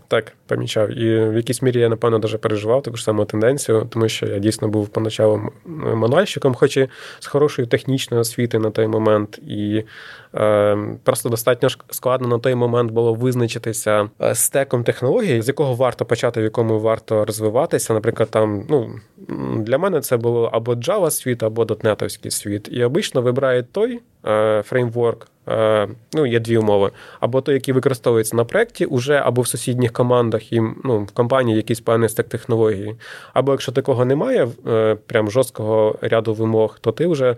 Так, 0.08 0.34
помічав. 0.48 0.98
І 0.98 1.30
в 1.30 1.36
якійсь 1.36 1.62
мірі 1.62 1.80
я, 1.80 1.90
напевно, 1.90 2.20
даже 2.20 2.38
переживав 2.38 2.84
таку 2.84 2.98
ж 2.98 3.04
саму 3.04 3.26
тенденцію, 3.26 3.88
тому 3.90 4.10
що 4.10 4.26
я 4.26 4.40
дійсно 4.40 4.68
був 4.68 4.88
поначалу 4.88 5.42
мануальщиком, 5.96 6.54
хоч 6.54 6.78
і 6.78 6.88
з 7.20 7.28
хорошою 7.28 7.68
технічною 7.68 8.22
освіти 8.22 8.60
на 8.60 8.72
той 8.72 8.88
момент. 8.88 9.40
І 9.48 9.76
е, 9.78 9.86
просто 11.04 11.30
достатньо 11.30 11.70
складно 11.90 12.28
на 12.28 12.40
той 12.40 12.56
момент 12.56 12.92
було 12.92 13.14
визначитися 13.14 14.10
е, 14.22 14.36
стеком 14.36 14.84
технологій, 14.84 15.42
з 15.42 15.48
якого 15.48 15.74
варто 15.74 16.06
почати, 16.06 16.42
в 16.42 16.44
якому 16.44 16.80
варто 16.80 17.26
розвиватися. 17.26 17.94
Наприклад, 17.94 18.30
там, 18.32 18.66
ну, 18.70 18.90
для 19.58 19.78
мене 19.78 20.02
це 20.02 20.18
було 20.18 20.50
або 20.54 20.74
Java 20.74 21.12
світ, 21.12 21.44
або 21.44 21.64
.NET 21.64 22.30
світ. 22.30 22.70
І 22.72 22.84
обично 22.84 23.22
вибирають 23.22 23.72
той 23.72 24.02
е, 24.26 24.64
фреймворк. 24.66 25.28
Е, 25.48 25.88
ну, 26.14 26.26
є 26.26 26.40
дві 26.40 26.58
умови. 26.58 26.92
Або 27.20 27.42
той, 27.42 27.56
який 27.56 27.74
використовується 27.74 28.36
на 28.36 28.46
проєкті, 28.46 28.86
уже 28.86 29.16
або 29.26 29.42
в 29.42 29.48
сусідніх 29.48 29.94
командах 29.94 30.54
і 30.54 30.62
ну, 30.84 31.04
в 31.04 31.12
компанії 31.12 31.58
якийсь 31.58 31.80
певний 31.80 32.10
стек 32.10 32.28
технології. 32.28 32.96
Або 33.34 33.52
якщо 33.52 33.72
такого 33.72 34.06
немає, 34.06 34.48
прям 35.06 35.32
жорсткого 35.32 35.96
ряду 36.02 36.34
вимог, 36.34 36.78
то 36.82 36.92
ти 36.92 37.08
вже 37.08 37.36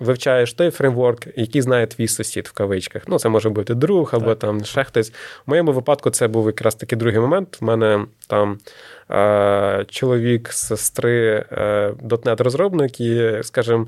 вивчаєш 0.00 0.52
той 0.52 0.70
фреймворк, 0.70 1.26
який 1.36 1.62
знає 1.62 1.86
твій 1.86 2.08
сусід 2.08 2.46
в 2.46 2.52
кавичках. 2.52 3.02
Ну, 3.06 3.18
це 3.18 3.28
може 3.28 3.48
бути 3.48 3.74
друг 3.74 4.10
або 4.12 4.26
так. 4.26 4.38
там 4.38 4.64
ще 4.64 4.84
хтось. 4.84 5.10
В 5.10 5.14
моєму 5.46 5.72
випадку 5.72 6.10
це 6.10 6.28
був 6.28 6.46
якраз 6.46 6.74
таки 6.74 6.96
другий 6.96 7.20
момент. 7.20 7.58
У 7.60 7.64
мене 7.64 8.06
там 8.26 8.58
е, 9.10 9.84
чоловік, 9.88 10.52
сестри, 10.52 11.44
е, 11.52 11.92
дотнет 12.02 12.40
розробник 12.40 13.00
і, 13.00 13.38
скажімо, 13.42 13.86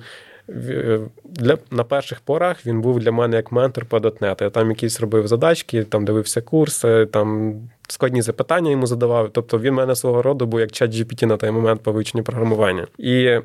для, 1.24 1.58
На 1.70 1.84
перших 1.84 2.20
порах 2.20 2.66
він 2.66 2.80
був 2.80 3.00
для 3.00 3.12
мене 3.12 3.36
як 3.36 3.52
ментор 3.52 3.84
по 3.84 4.00
дотнету. 4.00 4.44
Я 4.44 4.50
там 4.50 4.70
якісь 4.70 5.00
робив 5.00 5.26
задачки, 5.26 5.84
там 5.84 6.04
дивився 6.04 6.40
курси, 6.40 7.06
там 7.06 7.54
складні 7.88 8.22
запитання 8.22 8.70
йому 8.70 8.86
задавав. 8.86 9.30
Тобто 9.32 9.58
він 9.58 9.74
мене 9.74 9.96
свого 9.96 10.22
роду 10.22 10.46
був 10.46 10.60
як 10.60 10.72
чат 10.72 10.90
GPT 10.90 11.26
на 11.26 11.36
той 11.36 11.50
момент 11.50 11.82
по 11.82 11.92
вивченню 11.92 12.24
програмування. 12.24 12.86
І 12.98 13.38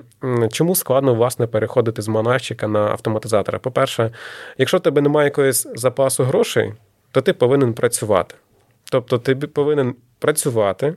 чому 0.51 0.75
складно 0.75 1.13
власне 1.15 1.47
переходити 1.47 2.01
з 2.01 2.07
монарчика 2.07 2.67
на 2.67 2.79
автоматизатора? 2.79 3.59
По-перше, 3.59 4.11
якщо 4.57 4.77
в 4.77 4.81
тебе 4.81 5.01
немає 5.01 5.27
якогось 5.27 5.67
запасу 5.75 6.23
грошей, 6.23 6.73
то 7.11 7.21
ти 7.21 7.33
повинен 7.33 7.73
працювати. 7.73 8.35
Тобто, 8.91 9.17
ти 9.17 9.35
повинен 9.35 9.95
працювати 10.19 10.95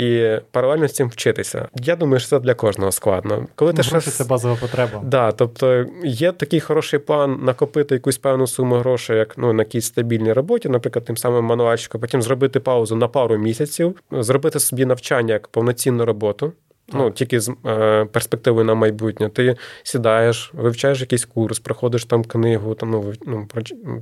і 0.00 0.40
паралельно 0.50 0.88
з 0.88 0.92
цим 0.92 1.08
вчитися. 1.08 1.68
Я 1.74 1.96
думаю, 1.96 2.20
що 2.20 2.28
це 2.28 2.40
для 2.40 2.54
кожного 2.54 2.92
складно. 2.92 3.46
Коли 3.54 3.72
ти 3.72 3.82
щось... 3.82 4.14
це 4.14 4.24
базова 4.24 4.56
потреба. 4.60 5.02
Да, 5.04 5.32
тобто 5.32 5.86
є 6.04 6.32
такий 6.32 6.60
хороший 6.60 6.98
план 6.98 7.38
накопити 7.42 7.94
якусь 7.94 8.18
певну 8.18 8.46
суму 8.46 8.74
грошей, 8.74 9.18
як 9.18 9.38
ну 9.38 9.52
на 9.52 9.62
якійсь 9.62 9.86
стабільній 9.86 10.32
роботі, 10.32 10.68
наприклад, 10.68 11.04
тим 11.04 11.16
самим 11.16 11.44
мануальщиком, 11.44 12.00
потім 12.00 12.22
зробити 12.22 12.60
паузу 12.60 12.96
на 12.96 13.08
пару 13.08 13.38
місяців, 13.38 13.96
зробити 14.10 14.60
собі 14.60 14.84
навчання 14.84 15.32
як 15.32 15.48
повноцінну 15.48 16.04
роботу. 16.04 16.52
Ну, 16.92 17.10
тільки 17.10 17.40
з 17.40 17.52
е, 17.66 18.04
перспективою 18.04 18.64
на 18.64 18.74
майбутнє. 18.74 19.28
Ти 19.28 19.56
сідаєш, 19.82 20.50
вивчаєш 20.54 21.00
якийсь 21.00 21.24
курс, 21.24 21.58
проходиш 21.58 22.04
там 22.04 22.24
книгу, 22.24 22.74
там 22.74 22.90
ну, 22.90 23.12
ну 23.26 23.46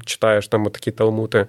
читаєш 0.05 0.49
там 0.49 0.65
такі 0.65 0.91
талмути. 0.91 1.47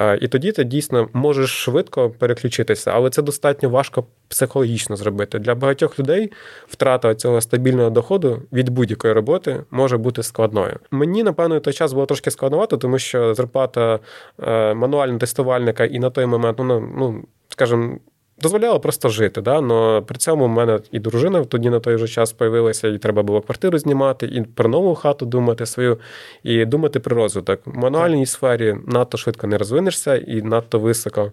Е, 0.00 0.18
і 0.22 0.28
тоді 0.28 0.52
ти 0.52 0.64
дійсно 0.64 1.08
можеш 1.12 1.50
швидко 1.50 2.10
переключитися, 2.10 2.90
але 2.94 3.10
це 3.10 3.22
достатньо 3.22 3.68
важко 3.68 4.04
психологічно 4.28 4.96
зробити. 4.96 5.38
Для 5.38 5.54
багатьох 5.54 5.98
людей 5.98 6.32
втрата 6.68 7.14
цього 7.14 7.40
стабільного 7.40 7.90
доходу 7.90 8.42
від 8.52 8.68
будь-якої 8.68 9.14
роботи 9.14 9.60
може 9.70 9.96
бути 9.98 10.22
складною. 10.22 10.76
Мені, 10.90 11.22
напевно, 11.22 11.60
той 11.60 11.72
час 11.72 11.92
було 11.92 12.06
трошки 12.06 12.30
складновато, 12.30 12.76
тому 12.76 12.98
що 12.98 13.34
зарплата 13.34 13.98
е, 14.42 14.74
мануального 14.74 15.18
тестувальника 15.18 15.84
і 15.84 15.98
на 15.98 16.10
той 16.10 16.26
момент, 16.26 16.58
ну, 16.58 16.80
ну 16.98 17.24
скажімо, 17.48 17.98
дозволяло 18.38 18.80
просто 18.80 19.08
жити. 19.08 19.40
Да? 19.40 19.60
Но 19.60 20.02
при 20.02 20.16
цьому 20.16 20.44
в 20.44 20.48
мене 20.48 20.80
і 20.92 20.98
дружина 20.98 21.44
тоді 21.44 21.70
на 21.70 21.80
той 21.80 21.98
же 21.98 22.08
час 22.08 22.32
появилася, 22.32 22.88
і 22.88 22.98
треба 22.98 23.22
було 23.22 23.40
квартиру 23.40 23.78
знімати, 23.78 24.26
і 24.26 24.42
про 24.42 24.68
нову 24.68 24.94
хату 24.94 25.26
думати 25.26 25.66
свою, 25.66 25.98
і 26.42 26.64
думати 26.64 27.00
про 27.00 27.16
розвиток. 27.16 27.60
В 27.66 27.76
мануальній 27.76 28.26
сфері 28.26 28.76
надто 28.86 29.18
швидко 29.18 29.46
не 29.46 29.58
розвинешся 29.58 30.16
і 30.16 30.42
надто 30.42 30.78
високо. 30.78 31.32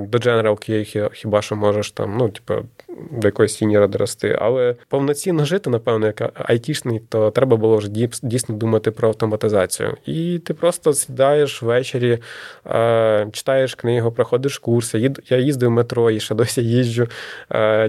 До 0.00 0.18
дженералки 0.18 0.84
хіба 1.12 1.42
що 1.42 1.56
можеш 1.56 1.90
там, 1.90 2.16
ну, 2.18 2.28
типу, 2.28 2.54
до 3.10 3.28
якоїсь 3.28 3.54
сіньора 3.54 3.86
дорости. 3.86 4.38
Але 4.40 4.74
повноцінно 4.88 5.44
жити, 5.44 5.70
напевно, 5.70 6.06
як 6.06 6.32
айтішник, 6.34 7.02
то 7.08 7.30
треба 7.30 7.56
було 7.56 7.76
вже 7.76 7.88
дійсно 8.22 8.54
думати 8.54 8.90
про 8.90 9.08
автоматизацію. 9.08 9.96
І 10.06 10.40
ти 10.44 10.54
просто 10.54 10.92
сідаєш 10.92 11.62
ввечері, 11.62 12.18
читаєш 13.32 13.74
книгу, 13.74 14.12
проходиш 14.12 14.58
курси. 14.58 15.12
Я 15.28 15.38
їздив 15.38 15.70
метро 15.70 16.10
і 16.10 16.20
ще 16.20 16.34
досі 16.34 16.62
їжджу, 16.62 17.06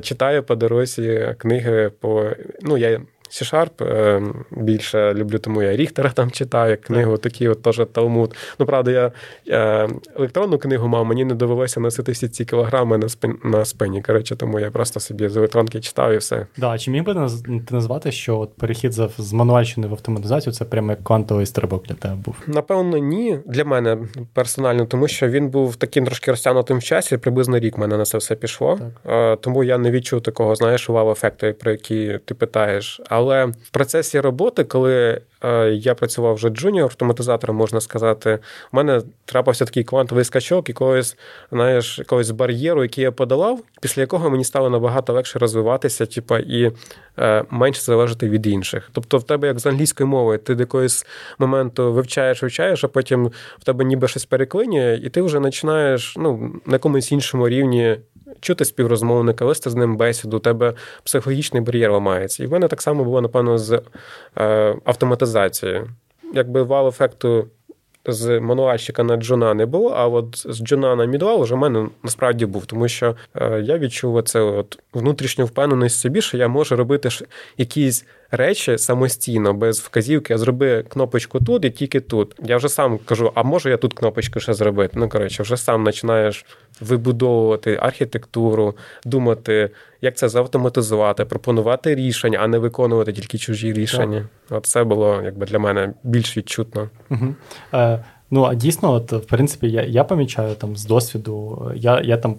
читаю 0.02 0.44
по 0.44 0.56
дорозі 0.56 1.36
книги 1.38 1.92
по. 2.00 2.32
Ну, 2.62 2.78
я 2.78 3.02
C-Sharp 3.30 3.84
е, 3.84 4.24
більше 4.52 5.14
люблю, 5.14 5.40
тому 5.40 5.64
я 5.64 5.76
Ріхтера 5.76 6.10
там 6.10 6.32
читаю, 6.32 6.78
книгу, 6.82 7.18
такі 7.18 7.48
от 7.48 7.62
теж 7.62 7.82
Талмуд. 7.92 8.36
Ну, 8.60 8.66
правда, 8.66 8.92
я 8.92 9.12
е, 9.48 9.90
електронну 10.16 10.58
книгу 10.58 10.88
мав, 10.88 11.06
мені 11.06 11.26
не 11.26 11.34
довелося 11.34 11.80
носити 11.80 12.12
всі 12.12 12.28
ці 12.28 12.46
кілограми 12.46 12.98
на 12.98 13.10
спині, 13.10 13.36
на 13.44 13.66
спині. 13.66 14.02
Коротше, 14.02 14.36
тому 14.36 14.60
я 14.60 14.72
просто 14.72 15.00
собі 15.00 15.28
з 15.28 15.38
електронки 15.38 15.80
читав 15.80 16.14
і 16.14 16.18
все. 16.18 16.48
Да, 16.58 16.78
Чи 16.78 16.92
міг 16.92 17.04
би 17.04 17.14
ти 17.68 17.76
назвати, 17.76 18.12
що 18.12 18.40
от 18.40 18.54
перехід 18.54 18.94
з 19.18 19.34
мануальщини 19.34 19.88
в 19.88 19.92
автоматизацію 19.92 20.54
це 20.54 20.66
прямо 20.66 20.92
як 20.92 21.04
квантовий 21.04 21.46
стрибок 21.46 21.88
для 21.88 21.96
тебе 21.96 22.16
був? 22.16 22.36
Напевно, 22.48 22.98
ні. 22.98 23.40
Для 23.46 23.66
мене 23.66 23.98
персонально, 24.34 24.86
тому 24.86 25.08
що 25.08 25.28
він 25.28 25.50
був 25.50 25.76
таким 25.76 26.06
трошки 26.06 26.32
розтягнутим 26.32 26.78
в 26.78 26.84
часі, 26.84 27.18
приблизно 27.18 27.60
рік 27.60 27.78
мене 27.78 27.98
на 27.98 28.06
це 28.06 28.18
все 28.18 28.36
пішло. 28.36 28.80
Так. 29.04 29.14
Е, 29.14 29.36
тому 29.36 29.64
я 29.64 29.78
не 29.78 29.92
відчув 29.92 30.22
такого, 30.22 30.56
знаєш, 30.56 30.90
вау-ефекту, 30.90 31.54
про 31.54 31.72
який 31.72 32.20
ти 32.26 32.34
питаєш. 32.34 33.02
Але 33.16 33.46
в 33.46 33.70
процесі 33.72 34.20
роботи, 34.20 34.64
коли 34.64 35.22
я 35.72 35.96
працював 35.96 36.36
вже 36.36 36.50
джуніор 36.50 36.84
автоматизатором, 36.84 37.56
можна 37.56 37.82
сказати, 37.82 38.40
у 38.72 38.78
мене 38.78 39.02
трапився 39.26 39.66
такий 39.66 39.84
квантовий 39.84 40.24
скачок, 40.24 40.70
якогось, 40.70 41.18
знаєш, 41.52 42.00
якогось 42.00 42.32
бар'єру, 42.32 42.84
який 42.84 43.04
я 43.04 43.12
подолав, 43.12 43.60
після 43.82 44.02
якого 44.02 44.30
мені 44.30 44.44
стало 44.44 44.70
набагато 44.70 45.14
легше 45.14 45.40
розвиватися, 45.40 46.06
типа, 46.06 46.40
і 46.40 46.72
е, 47.20 47.44
менше 47.50 47.82
залежати 47.82 48.30
від 48.30 48.48
інших. 48.48 48.90
Тобто, 48.92 49.18
в 49.18 49.24
тебе, 49.24 49.48
як 49.48 49.60
з 49.60 49.66
англійської 49.66 50.10
мови, 50.10 50.38
ти 50.38 50.56
до 50.56 50.64
якогось 50.64 51.06
моменту 51.40 51.94
вивчаєш, 51.94 52.42
вивчаєш, 52.42 52.84
а 52.84 52.88
потім 52.88 53.32
в 53.60 53.64
тебе 53.64 53.86
ніби 53.86 54.08
щось 54.08 54.26
переклинює, 54.26 55.00
і 55.04 55.10
ти 55.10 55.22
вже 55.22 55.40
починаєш 55.40 56.16
ну, 56.18 56.52
на 56.66 56.74
якомусь 56.74 57.12
іншому 57.12 57.50
рівні 57.50 57.98
чути 58.40 58.66
співрозмовника, 58.66 59.46
вести 59.46 59.70
з 59.70 59.76
ним 59.76 59.98
бесіду, 59.98 60.38
у 60.38 60.40
тебе 60.40 60.74
психологічний 61.04 61.64
бар'єр 61.64 61.92
ламається. 61.92 62.44
І 62.44 62.48
в 62.48 62.52
мене 62.52 62.68
так 62.68 62.82
само 62.82 63.04
було, 63.04 63.22
напевно, 63.22 63.58
з 63.58 63.82
е, 64.38 64.76
автоматизацією. 65.26 65.90
Якби 66.34 66.64
вау-ефекту 66.64 67.48
з 68.08 68.40
мануальщика 68.40 69.04
на 69.04 69.18
Джона 69.18 69.54
не 69.54 69.66
було, 69.66 69.90
а 69.90 70.08
от 70.08 70.46
з 70.50 70.58
Джона 70.58 70.96
на 70.96 71.06
Мідуал 71.06 71.44
вже 71.44 71.56
в 71.56 71.58
мене 71.58 71.88
насправді 72.04 72.46
був, 72.46 72.66
тому 72.66 72.88
що 72.88 73.16
е, 73.36 73.62
я 73.62 73.78
відчув 73.78 74.24
це 74.24 74.64
внутрішню 74.94 75.46
впевненість 75.46 76.00
собі, 76.00 76.22
що 76.22 76.38
я 76.38 76.48
можу 76.48 76.76
робити 76.76 77.10
якісь 77.58 78.06
речі 78.36 78.78
самостійно, 78.78 79.54
без 79.54 79.80
вказівки, 79.80 80.34
а 80.34 80.38
зроби 80.38 80.84
кнопочку 80.84 81.40
тут 81.40 81.66
і 81.66 81.70
тільки 81.70 82.00
тут. 82.00 82.36
Я 82.46 82.58
вже 82.58 82.70
сам 82.70 83.00
кажу, 83.06 83.32
а 83.36 83.44
можу 83.44 83.70
я 83.70 83.78
тут 83.78 83.94
кнопочку 83.94 84.40
ще 84.40 84.54
зробити? 84.54 84.94
Ну, 85.00 85.10
коротше, 85.10 85.44
вже 85.44 85.58
сам 85.58 85.86
починаєш 85.86 86.46
вибудовувати 86.82 87.80
архітектуру, 87.82 88.74
думати, 89.06 89.70
як 90.02 90.18
це 90.18 90.30
завтоматизувати, 90.30 91.26
пропонувати 91.26 91.96
рішення, 91.96 92.40
а 92.42 92.48
не 92.48 92.58
виконувати 92.58 93.14
тільки 93.14 93.38
чужі 93.38 93.74
рішення. 93.74 94.28
Так. 94.48 94.58
От 94.58 94.66
це 94.66 94.84
було 94.84 95.22
якби 95.26 95.46
для 95.46 95.60
мене 95.60 95.94
більш 96.04 96.38
відчутно. 96.38 96.90
Угу. 97.10 97.36
Е, 97.74 98.04
Ну, 98.32 98.44
а 98.44 98.56
дійсно, 98.56 98.92
от, 98.92 99.12
в 99.12 99.26
принципі, 99.26 99.70
я 99.72 99.84
я 99.84 100.04
помічаю 100.04 100.56
там 100.56 100.76
з 100.76 100.86
досвіду, 100.86 101.66
я 101.76 102.02
я 102.02 102.18
там, 102.18 102.36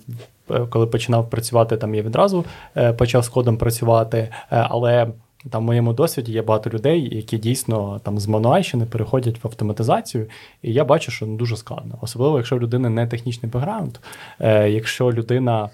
е, 0.50 0.66
коли 0.70 0.86
починав 0.86 1.30
працювати, 1.30 1.76
там 1.76 1.94
я 1.94 2.02
відразу 2.02 2.44
е, 2.76 2.92
почав 2.92 3.24
з 3.24 3.28
кодом 3.28 3.56
працювати, 3.56 4.18
е, 4.18 4.32
але 4.50 5.06
там 5.50 5.62
в 5.62 5.66
моєму 5.66 5.92
досвіді 5.92 6.32
є 6.32 6.42
багато 6.42 6.70
людей, 6.70 7.16
які 7.16 7.38
дійсно 7.38 8.00
там 8.04 8.18
з 8.18 8.26
мануальщини 8.26 8.86
переходять 8.86 9.44
в 9.44 9.46
автоматизацію, 9.46 10.26
і 10.62 10.72
я 10.72 10.84
бачу, 10.84 11.10
що 11.10 11.26
ну, 11.26 11.36
дуже 11.36 11.56
складно. 11.56 11.98
Особливо, 12.00 12.36
якщо 12.36 12.56
в 12.56 12.60
людини 12.60 12.90
не 12.90 13.06
технічний 13.06 13.52
бекграунд, 13.52 13.98
е, 14.40 14.70
якщо 14.70 15.12
людина. 15.12 15.70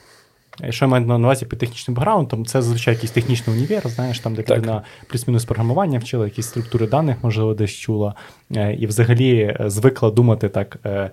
Якщо 0.61 0.85
я 0.85 0.88
маю 0.88 1.06
на 1.06 1.16
увазі 1.16 1.46
під 1.46 1.58
технічним 1.58 1.94
бекграундом, 1.94 2.46
це 2.46 2.62
зазвичай 2.62 2.94
якийсь 2.94 3.12
технічний 3.12 3.56
універ, 3.56 3.88
знаєш, 3.88 4.18
там, 4.18 4.35
де 4.35 4.42
людина 4.42 4.82
плюс-мінус 5.08 5.44
програмування 5.44 5.98
вчила, 5.98 6.24
якісь 6.24 6.46
структури 6.46 6.87
даних, 6.87 7.16
можливо, 7.22 7.54
десь 7.54 7.70
чула, 7.70 8.14
е, 8.56 8.74
і 8.74 8.87
взагалі 8.87 9.38
е, 9.38 9.56
звикла 9.66 10.11
думати 10.11 10.48
так, 10.48 10.78
е, 10.87 11.11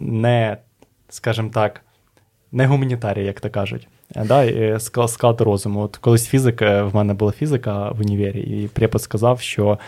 не, 0.00 0.56
скажімо 1.08 1.50
так, 1.54 1.80
не 2.52 2.66
гуманітарій, 2.66 3.24
як 3.24 3.40
то 3.40 3.50
кажуть. 3.50 3.88
Да, 4.24 4.44
і 4.44 4.80
склад 5.08 5.40
розуму. 5.40 5.80
От 5.80 5.96
колись 5.96 6.28
фізик, 6.28 6.60
в 6.60 6.90
мене 6.92 7.14
була 7.14 7.32
фізика 7.32 7.90
в 7.90 8.00
універі, 8.00 8.40
і 8.40 8.68
препод 8.68 9.02
сказав, 9.02 9.40
що 9.40 9.78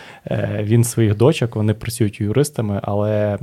він 0.59 0.83
своїх 0.83 1.17
дочок 1.17 1.55
вони 1.55 1.73
працюють 1.73 2.21
юристами, 2.21 2.79
але 2.83 3.37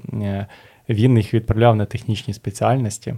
він 0.90 1.16
їх 1.16 1.34
відправляв 1.34 1.76
на 1.76 1.84
технічні 1.84 2.34
спеціальності, 2.34 3.14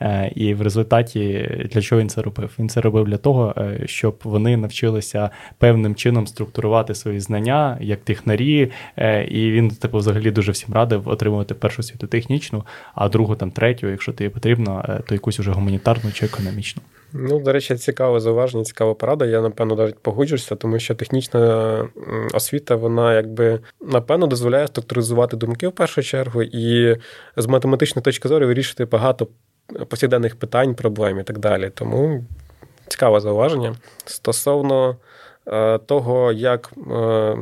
е, 0.00 0.32
і 0.34 0.54
в 0.54 0.62
результаті 0.62 1.50
для 1.72 1.80
чого 1.80 2.00
він 2.00 2.08
це 2.08 2.22
робив? 2.22 2.54
Він 2.58 2.68
це 2.68 2.80
робив 2.80 3.04
для 3.04 3.16
того, 3.16 3.54
е, 3.58 3.80
щоб 3.86 4.20
вони 4.24 4.56
навчилися 4.56 5.30
певним 5.58 5.94
чином 5.94 6.26
структурувати 6.26 6.94
свої 6.94 7.20
знання 7.20 7.78
як 7.80 8.00
технарі, 8.00 8.70
е, 8.96 9.24
і 9.24 9.52
він 9.52 9.68
типу 9.68 9.98
взагалі 9.98 10.30
дуже 10.30 10.52
всім 10.52 10.74
радив 10.74 11.08
отримувати 11.08 11.54
першу 11.54 11.82
світу 11.82 12.06
технічну, 12.06 12.64
а 12.94 13.08
другу 13.08 13.34
там 13.34 13.50
третю, 13.50 13.88
якщо 13.88 14.12
тобі 14.12 14.30
потрібно, 14.30 15.00
то 15.06 15.14
якусь 15.14 15.40
уже 15.40 15.52
гуманітарну 15.52 16.12
чи 16.12 16.26
економічну. 16.26 16.82
Ну, 17.12 17.40
до 17.40 17.52
речі, 17.52 17.76
цікаве 17.76 18.20
зауваження, 18.20 18.64
цікава 18.64 18.94
порада. 18.94 19.26
Я, 19.26 19.40
напевно, 19.40 19.74
навіть 19.74 19.98
погоджуюся, 19.98 20.54
тому 20.54 20.78
що 20.78 20.94
технічна 20.94 21.88
освіта, 22.34 22.76
вона 22.76 23.14
якби 23.14 23.60
напевно 23.80 24.26
дозволяє 24.26 24.66
структуризувати 24.66 25.36
думки 25.36 25.68
в 25.68 25.72
першу 25.72 26.02
чергу, 26.02 26.42
і 26.42 26.96
з 27.36 27.46
математичної 27.46 28.02
точки 28.02 28.28
зору 28.28 28.46
вирішити 28.46 28.84
багато 28.84 29.28
повсякденних 29.88 30.36
питань, 30.36 30.74
проблем 30.74 31.18
і 31.18 31.22
так 31.22 31.38
далі. 31.38 31.70
Тому 31.74 32.24
цікаве 32.88 33.20
зауваження. 33.20 33.74
Стосовно 34.04 34.96
е, 35.46 35.78
того, 35.78 36.32
як 36.32 36.72
е, 36.92 37.36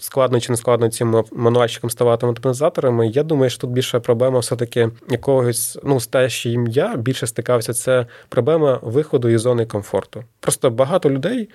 складно 0.00 0.40
чи 0.40 0.52
не 0.52 0.56
складно 0.56 0.88
цим 0.88 1.24
мануальщикам 1.32 1.90
ставати 1.90 2.26
автоматизаторами, 2.26 3.08
я 3.08 3.22
думаю, 3.22 3.50
що 3.50 3.60
тут 3.60 3.70
більше 3.70 4.00
проблема 4.00 4.38
все-таки 4.38 4.90
якогось, 5.08 5.78
ну, 5.84 5.98
їм 6.44 6.66
я 6.66 6.96
більше 6.96 7.26
стикався, 7.26 7.72
це 7.72 8.06
проблема 8.28 8.78
виходу 8.82 9.28
із 9.28 9.40
зони 9.40 9.66
комфорту. 9.66 10.24
Просто 10.40 10.70
багато 10.70 11.10
людей, 11.10 11.48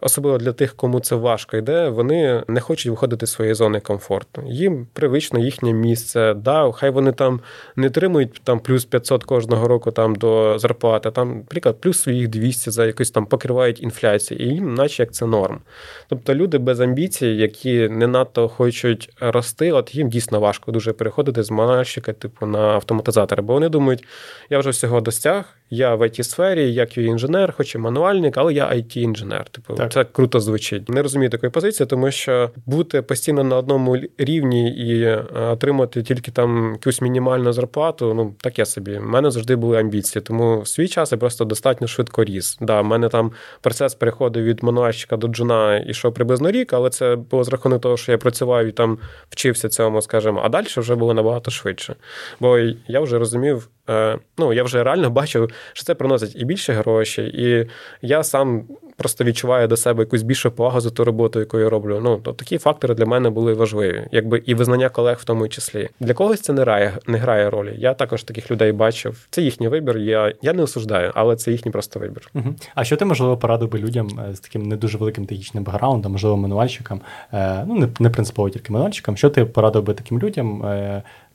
особливо 0.00 0.38
для 0.38 0.52
тих, 0.52 0.74
кому 0.74 1.00
це 1.00 1.16
важко 1.16 1.56
йде, 1.56 1.88
вони 1.88 2.42
не 2.48 2.60
хочуть 2.60 2.90
виходити 2.90 3.26
з 3.26 3.32
своєї 3.32 3.54
зони 3.54 3.80
комфорту. 3.80 4.42
Їм 4.46 4.86
привично 4.92 5.38
їхнє 5.38 5.72
місце. 5.72 6.34
Да, 6.34 6.72
Хай 6.72 6.90
вони 6.90 7.12
там 7.12 7.40
не 7.76 7.86
отримують 7.86 8.40
там 8.44 8.60
плюс 8.60 8.84
500 8.84 9.24
кожного 9.24 9.68
року 9.68 9.90
там 9.90 10.14
до 10.14 10.58
зарплати, 10.58 11.10
там, 11.10 11.36
наприклад, 11.36 11.80
плюс 11.80 11.98
своїх 12.02 12.28
200 12.28 12.70
за 12.70 12.86
якось 12.86 13.10
там 13.10 13.26
покривають 13.26 13.82
інфляцію, 13.82 14.40
і 14.40 14.44
їм, 14.44 14.74
наче 14.74 15.02
як 15.02 15.12
це 15.12 15.26
норм. 15.26 15.60
Тобто 16.08 16.34
люди 16.34 16.58
без 16.58 16.80
амбіцій, 16.80 17.26
які 17.54 17.88
не 17.88 18.06
надто 18.06 18.48
хочуть 18.48 19.10
рости, 19.20 19.72
от 19.72 19.94
їм 19.94 20.08
дійсно 20.08 20.40
важко 20.40 20.72
дуже 20.72 20.92
переходити 20.92 21.42
з 21.42 21.50
манальщика, 21.50 22.12
типу, 22.12 22.46
на 22.46 22.58
автоматизатора, 22.58 23.42
бо 23.42 23.52
вони 23.52 23.68
думають, 23.68 24.04
я 24.50 24.58
вже 24.58 24.70
всього 24.70 25.00
достяг 25.00 25.44
я 25.76 25.94
в 25.94 26.02
it 26.02 26.22
сфері 26.22 26.74
як 26.74 26.98
і 26.98 27.04
інженер, 27.04 27.54
хоч 27.56 27.74
і 27.74 27.78
мануальник, 27.78 28.36
але 28.36 28.52
я 28.52 28.64
it 28.64 28.98
інженер 28.98 29.44
Типу, 29.44 29.74
так. 29.74 29.92
це 29.92 30.04
круто 30.04 30.40
звучить. 30.40 30.88
Не 30.88 31.02
розумію 31.02 31.30
такої 31.30 31.50
позиції, 31.50 31.86
тому 31.86 32.10
що 32.10 32.50
бути 32.66 33.02
постійно 33.02 33.44
на 33.44 33.56
одному 33.56 33.98
рівні 34.18 34.70
і 34.76 35.02
е, 35.02 35.24
отримати 35.34 36.02
тільки 36.02 36.30
там 36.30 36.72
якусь 36.72 37.00
мінімальну 37.00 37.52
зарплату. 37.52 38.14
Ну 38.14 38.34
таке 38.40 38.66
собі. 38.66 38.98
У 38.98 39.02
мене 39.02 39.30
завжди 39.30 39.56
були 39.56 39.78
амбіції, 39.78 40.22
тому 40.22 40.60
в 40.60 40.68
свій 40.68 40.88
час 40.88 41.12
я 41.12 41.18
просто 41.18 41.44
достатньо 41.44 41.86
швидко 41.86 42.24
ріс. 42.24 42.58
Да, 42.60 42.80
в 42.80 42.84
мене 42.84 43.08
там 43.08 43.32
процес 43.60 43.94
переходив 43.94 44.44
від 44.44 44.62
мануальщика 44.62 45.16
до 45.16 45.28
джуна 45.28 45.78
ішов 45.78 46.14
приблизно 46.14 46.50
рік, 46.50 46.72
але 46.72 46.90
це 46.90 47.16
було 47.16 47.44
з 47.44 47.48
рахунку 47.48 47.78
того, 47.78 47.96
що 47.96 48.12
я 48.12 48.18
працював 48.18 48.66
і 48.66 48.72
там 48.72 48.98
вчився 49.30 49.68
цьому, 49.68 50.02
скажімо, 50.02 50.40
а 50.44 50.48
далі 50.48 50.66
вже 50.76 50.94
було 50.94 51.14
набагато 51.14 51.50
швидше. 51.50 51.94
Бо 52.40 52.58
я 52.88 53.00
вже 53.00 53.18
розумів. 53.18 53.68
Е, 53.90 54.18
ну, 54.38 54.52
я 54.52 54.62
вже 54.62 54.84
реально 54.84 55.10
бачив, 55.10 55.50
що 55.72 55.84
це 55.84 55.94
приносить 55.94 56.36
і 56.36 56.44
більше 56.44 56.72
грошей, 56.72 57.42
і 57.44 57.68
я 58.02 58.22
сам 58.22 58.64
просто 58.96 59.24
відчуваю 59.24 59.68
до 59.68 59.76
себе 59.76 60.02
якусь 60.02 60.22
більшу 60.22 60.50
повагу 60.50 60.80
за 60.80 60.90
ту 60.90 61.04
роботу, 61.04 61.40
яку 61.40 61.58
я 61.58 61.70
роблю. 61.70 62.00
Ну, 62.02 62.16
то 62.16 62.32
такі 62.32 62.58
фактори 62.58 62.94
для 62.94 63.06
мене 63.06 63.30
були 63.30 63.54
важливі, 63.54 64.06
якби 64.12 64.42
і 64.46 64.54
визнання 64.54 64.88
колег 64.88 65.18
в 65.20 65.24
тому 65.24 65.48
числі. 65.48 65.88
Для 66.00 66.14
когось 66.14 66.40
це 66.40 66.52
не 66.52 66.60
грає, 66.60 66.98
не 67.06 67.18
грає 67.18 67.50
ролі. 67.50 67.74
Я 67.78 67.94
також 67.94 68.22
таких 68.22 68.50
людей 68.50 68.72
бачив. 68.72 69.26
Це 69.30 69.42
їхній 69.42 69.68
вибір. 69.68 69.98
Я 69.98 70.32
я 70.42 70.52
не 70.52 70.62
осуждаю, 70.62 71.12
але 71.14 71.36
це 71.36 71.52
їхній 71.52 71.70
просто 71.70 72.00
вибір. 72.00 72.30
Угу. 72.34 72.54
А 72.74 72.84
що 72.84 72.96
ти 72.96 73.04
можливо 73.04 73.36
порадив 73.36 73.70
би 73.70 73.78
людям 73.78 74.20
е, 74.30 74.34
з 74.34 74.40
таким 74.40 74.62
не 74.62 74.76
дуже 74.76 74.98
великим 74.98 75.26
технічним 75.26 75.64
бекграундом, 75.64 76.12
можливо, 76.12 76.36
мануальщикам, 76.36 77.00
е, 77.32 77.64
ну 77.68 77.74
не, 77.74 77.88
не 78.00 78.10
принципово 78.10 78.50
тільки 78.50 78.72
мануальщикам, 78.72 79.16
що 79.16 79.30
ти 79.30 79.44
порадив 79.44 79.82
би 79.82 79.94
таким 79.94 80.18
людям? 80.18 80.64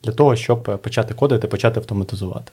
для 0.04 0.12
того, 0.12 0.36
щоб 0.36 0.62
почати 0.82 1.14
кодити, 1.14 1.48
почати 1.48 1.80
автоматизувати? 1.80 2.52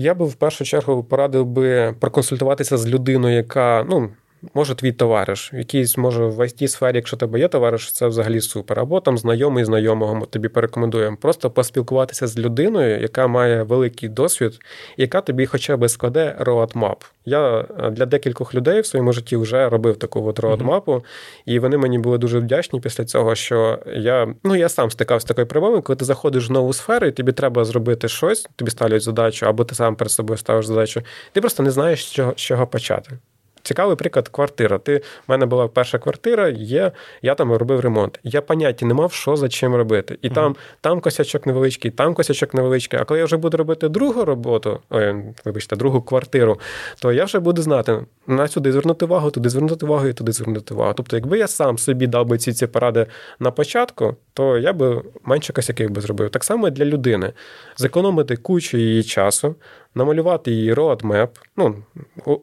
Я 0.00 0.14
би 0.14 0.26
в 0.26 0.34
першу 0.34 0.64
чергу 0.64 1.04
порадив 1.04 1.46
би 1.46 1.94
проконсультуватися 2.00 2.76
з 2.78 2.88
людиною, 2.88 3.36
яка 3.36 3.86
ну 3.88 4.10
може 4.54 4.74
твій 4.74 4.92
товариш, 4.92 5.50
якийсь 5.54 5.96
може 5.98 6.24
в 6.24 6.40
it 6.40 6.68
сфері, 6.68 6.96
якщо 6.96 7.16
тебе 7.16 7.38
є 7.38 7.48
товариш, 7.48 7.92
це 7.92 8.06
взагалі 8.06 8.40
супер. 8.40 8.80
Або 8.80 9.00
там 9.00 9.18
знайомий 9.18 9.64
знайомого 9.64 10.26
тобі 10.26 10.48
порекомендуємо. 10.48 11.16
Просто 11.16 11.50
поспілкуватися 11.50 12.26
з 12.26 12.38
людиною, 12.38 13.00
яка 13.00 13.26
має 13.26 13.62
великий 13.62 14.08
досвід, 14.08 14.58
яка 14.96 15.20
тобі 15.20 15.46
хоча 15.46 15.76
б 15.76 15.88
складе 15.88 16.36
roadmap. 16.40 16.96
Я 17.24 17.66
е, 17.78 17.90
для 17.90 18.06
декількох 18.06 18.54
людей 18.54 18.80
в 18.80 18.86
своєму 18.86 19.12
житті 19.12 19.36
вже 19.36 19.68
робив 19.68 19.96
таку 19.96 20.26
от 20.26 20.38
роадмапу, 20.38 20.92
mm-hmm. 20.92 21.02
і 21.46 21.58
вони 21.58 21.76
мені 21.76 21.98
були 21.98 22.18
дуже 22.18 22.38
вдячні 22.38 22.80
після 22.80 23.04
цього, 23.04 23.34
що 23.34 23.78
я 23.94 24.34
ну 24.44 24.56
я 24.56 24.68
сам 24.68 24.90
стикався 24.90 25.24
з 25.24 25.28
такою 25.28 25.46
проблемою, 25.46 25.82
коли 25.82 25.96
ти 25.96 26.04
заходиш 26.04 26.48
в 26.48 26.52
нову 26.52 26.72
сферу, 26.72 27.06
і 27.06 27.12
тобі 27.12 27.32
треба 27.32 27.64
зробити 27.64 28.08
щось, 28.08 28.48
тобі 28.56 28.70
ставлять 28.70 29.02
задачу, 29.02 29.46
або 29.46 29.64
ти 29.64 29.74
сам 29.74 29.96
перед 29.96 30.10
собою 30.10 30.38
ставиш 30.38 30.66
задачу. 30.66 31.02
Ти 31.32 31.40
просто 31.40 31.62
не 31.62 31.70
знаєш, 31.70 32.06
з 32.06 32.12
чого, 32.12 32.32
з 32.32 32.40
чого 32.40 32.66
почати. 32.66 33.18
Цікавий 33.62 33.96
приклад, 33.96 34.28
квартира. 34.28 34.78
Ти 34.78 34.96
в 34.96 35.02
мене 35.28 35.46
була 35.46 35.68
перша 35.68 35.98
квартира, 35.98 36.48
є, 36.48 36.92
я 37.22 37.34
там 37.34 37.52
робив 37.52 37.80
ремонт. 37.80 38.20
Я 38.22 38.42
поняття 38.42 38.86
не 38.86 38.94
мав, 38.94 39.12
що 39.12 39.36
за 39.36 39.48
чим 39.48 39.74
робити. 39.74 40.18
І 40.22 40.28
mm-hmm. 40.28 40.34
там 40.34 40.56
там 40.80 41.00
косячок 41.00 41.46
невеличкий, 41.46 41.90
там 41.90 42.14
косячок 42.14 42.54
невеличкий. 42.54 43.00
А 43.00 43.04
коли 43.04 43.20
я 43.20 43.24
вже 43.24 43.36
буду 43.36 43.56
робити 43.56 43.88
другу 43.88 44.24
роботу, 44.24 44.80
ой, 44.90 45.14
вибачте, 45.44 45.76
другу 45.76 46.02
квартиру, 46.02 46.60
то 47.02 47.12
я 47.12 47.24
вже 47.24 47.38
буду 47.38 47.62
знати, 47.62 48.00
на 48.26 48.48
сюди 48.48 48.72
звернути 48.72 49.04
увагу, 49.04 49.30
туди 49.30 49.48
звернути 49.48 49.86
увагу 49.86 50.06
і 50.06 50.12
туди 50.12 50.32
звернути 50.32 50.74
увагу. 50.74 50.92
Тобто, 50.96 51.16
якби 51.16 51.38
я 51.38 51.46
сам 51.46 51.78
собі 51.78 52.06
дав 52.06 52.26
би 52.26 52.38
ці 52.38 52.52
ці 52.52 52.66
поради 52.66 53.06
на 53.38 53.50
початку, 53.50 54.16
то 54.34 54.58
я 54.58 54.72
би 54.72 55.02
менше 55.24 55.52
косяків 55.52 55.90
би 55.90 56.00
зробив. 56.00 56.30
Так 56.30 56.44
само 56.44 56.68
і 56.68 56.70
для 56.70 56.84
людини. 56.84 57.32
Зекономити 57.76 58.36
кучу 58.36 58.76
її 58.76 59.02
часу 59.02 59.54
намалювати 59.94 60.50
її 60.50 60.74
roadmap, 60.74 61.28
ну 61.56 61.74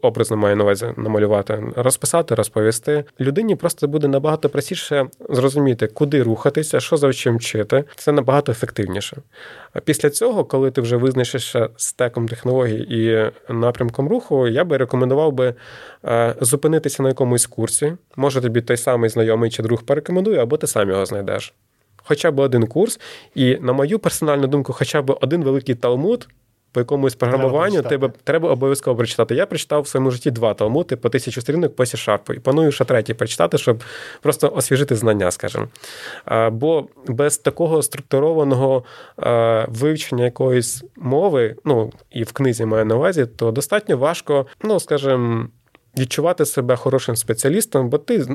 образно 0.01 0.37
маю 0.37 0.55
на 0.55 0.63
увазі 0.63 0.93
намалювати, 0.97 1.63
розписати, 1.75 2.35
розповісти. 2.35 3.03
Людині 3.19 3.55
просто 3.55 3.87
буде 3.87 4.07
набагато 4.07 4.49
простіше 4.49 5.07
зрозуміти, 5.29 5.87
куди 5.87 6.23
рухатися, 6.23 6.79
що 6.79 6.97
за 6.97 7.13
чим 7.13 7.37
вчити. 7.37 7.83
Це 7.95 8.11
набагато 8.11 8.51
ефективніше. 8.51 9.17
А 9.73 9.79
після 9.79 10.09
цього, 10.09 10.45
коли 10.45 10.71
ти 10.71 10.81
вже 10.81 10.97
визначишся 10.97 11.69
стеком 11.77 12.27
технологій 12.27 12.85
і 12.89 13.31
напрямком 13.53 14.09
руху, 14.09 14.47
я 14.47 14.63
би 14.63 14.77
рекомендував 14.77 15.31
би 15.31 15.53
е, 16.05 16.35
зупинитися 16.41 17.03
на 17.03 17.09
якомусь 17.09 17.45
курсі. 17.45 17.93
Може 18.15 18.41
тобі 18.41 18.61
той 18.61 18.77
самий 18.77 19.09
знайомий 19.09 19.51
чи 19.51 19.63
друг 19.63 19.83
порекомендує, 19.83 20.39
або 20.39 20.57
ти 20.57 20.67
сам 20.67 20.89
його 20.89 21.05
знайдеш. 21.05 21.53
Хоча 22.03 22.31
б 22.31 22.39
один 22.39 22.67
курс, 22.67 22.99
і, 23.35 23.57
на 23.61 23.73
мою 23.73 23.99
персональну 23.99 24.47
думку, 24.47 24.73
хоча 24.73 25.01
б 25.01 25.17
один 25.21 25.43
великий 25.43 25.75
талмуд 25.75 26.27
по 26.71 26.79
якомусь 26.79 27.15
програмуванню 27.15 27.81
треба 27.81 28.11
треба 28.23 28.49
обов'язково 28.49 28.97
прочитати. 28.97 29.35
Я 29.35 29.45
прочитав 29.45 29.81
в 29.81 29.87
своєму 29.87 30.11
житті 30.11 30.31
два 30.31 30.53
талмути 30.53 30.95
по 30.95 31.09
тисячу 31.09 31.41
сторінок 31.41 31.75
по 31.75 31.83
C-Sharp. 31.83 32.33
І 32.33 32.39
планую 32.39 32.71
ще 32.71 32.85
третій 32.85 33.13
прочитати, 33.13 33.57
щоб 33.57 33.83
просто 34.21 34.51
освіжити 34.55 34.95
знання, 34.95 35.31
скажімо. 35.31 35.67
Бо 36.51 36.87
без 37.07 37.37
такого 37.37 37.81
структурованого 37.81 38.83
вивчення 39.67 40.23
якоїсь 40.23 40.83
мови, 40.95 41.55
ну 41.65 41.91
і 42.11 42.23
в 42.23 42.31
книзі 42.31 42.65
маю 42.65 42.85
на 42.85 42.95
увазі, 42.95 43.25
то 43.25 43.51
достатньо 43.51 43.97
важко, 43.97 44.45
ну 44.63 44.79
скажімо, 44.79 45.47
відчувати 45.97 46.45
себе 46.45 46.75
хорошим 46.75 47.15
спеціалістом, 47.15 47.89
бо 47.89 47.97
ти 47.97 48.25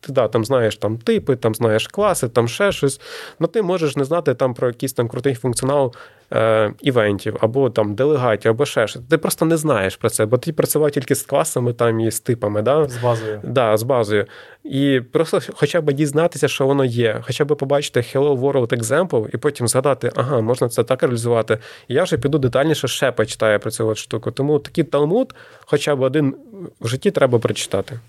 ти 0.00 0.12
да, 0.12 0.28
там 0.28 0.44
знаєш 0.44 0.76
там 0.76 0.98
типи, 0.98 1.36
там 1.36 1.54
знаєш 1.54 1.88
класи, 1.88 2.28
там 2.28 2.48
ще 2.48 2.72
щось, 2.72 3.00
але 3.38 3.48
ти 3.48 3.62
можеш 3.62 3.96
не 3.96 4.04
знати 4.04 4.34
там 4.34 4.54
про 4.54 4.68
якийсь 4.68 4.92
там 4.92 5.08
крутий 5.08 5.34
функціонал 5.34 5.94
е, 6.32 6.72
івентів, 6.80 7.36
або 7.40 7.70
там 7.70 7.94
делегатів, 7.94 8.50
або 8.50 8.66
ще 8.66 8.86
щось. 8.86 9.02
Ти 9.10 9.18
просто 9.18 9.44
не 9.44 9.56
знаєш 9.56 9.96
про 9.96 10.10
це, 10.10 10.26
бо 10.26 10.38
ти 10.38 10.52
працював 10.52 10.90
тільки 10.90 11.14
з 11.14 11.22
класами 11.22 11.72
там 11.72 12.00
і 12.00 12.10
з 12.10 12.20
типами. 12.20 12.62
Да? 12.62 12.88
З 12.88 12.96
базою. 12.96 13.40
Да, 13.44 13.76
з 13.76 13.82
базою. 13.82 14.26
І 14.64 15.00
просто 15.12 15.40
хоча 15.54 15.80
б 15.80 15.92
дізнатися, 15.92 16.48
що 16.48 16.66
воно 16.66 16.84
є, 16.84 17.22
хоча 17.26 17.44
б 17.44 17.56
побачити 17.56 18.00
Hello 18.00 18.38
World 18.40 18.78
Example, 18.78 19.34
і 19.34 19.36
потім 19.36 19.68
згадати, 19.68 20.10
ага, 20.16 20.40
можна 20.40 20.68
це 20.68 20.84
так 20.84 21.02
реалізувати. 21.02 21.58
І 21.88 21.94
я 21.94 22.02
вже 22.02 22.18
піду 22.18 22.38
детальніше 22.38 22.88
ще 22.88 23.12
почитаю 23.12 23.60
про 23.60 23.70
цю 23.70 23.94
штуку. 23.94 24.30
Тому 24.30 24.58
такий 24.58 24.84
талмуд, 24.84 25.34
хоча 25.66 25.96
б 25.96 26.00
один 26.00 26.34
в 26.80 26.88
житті 26.88 27.10
треба 27.10 27.38
прочитати. 27.38 28.00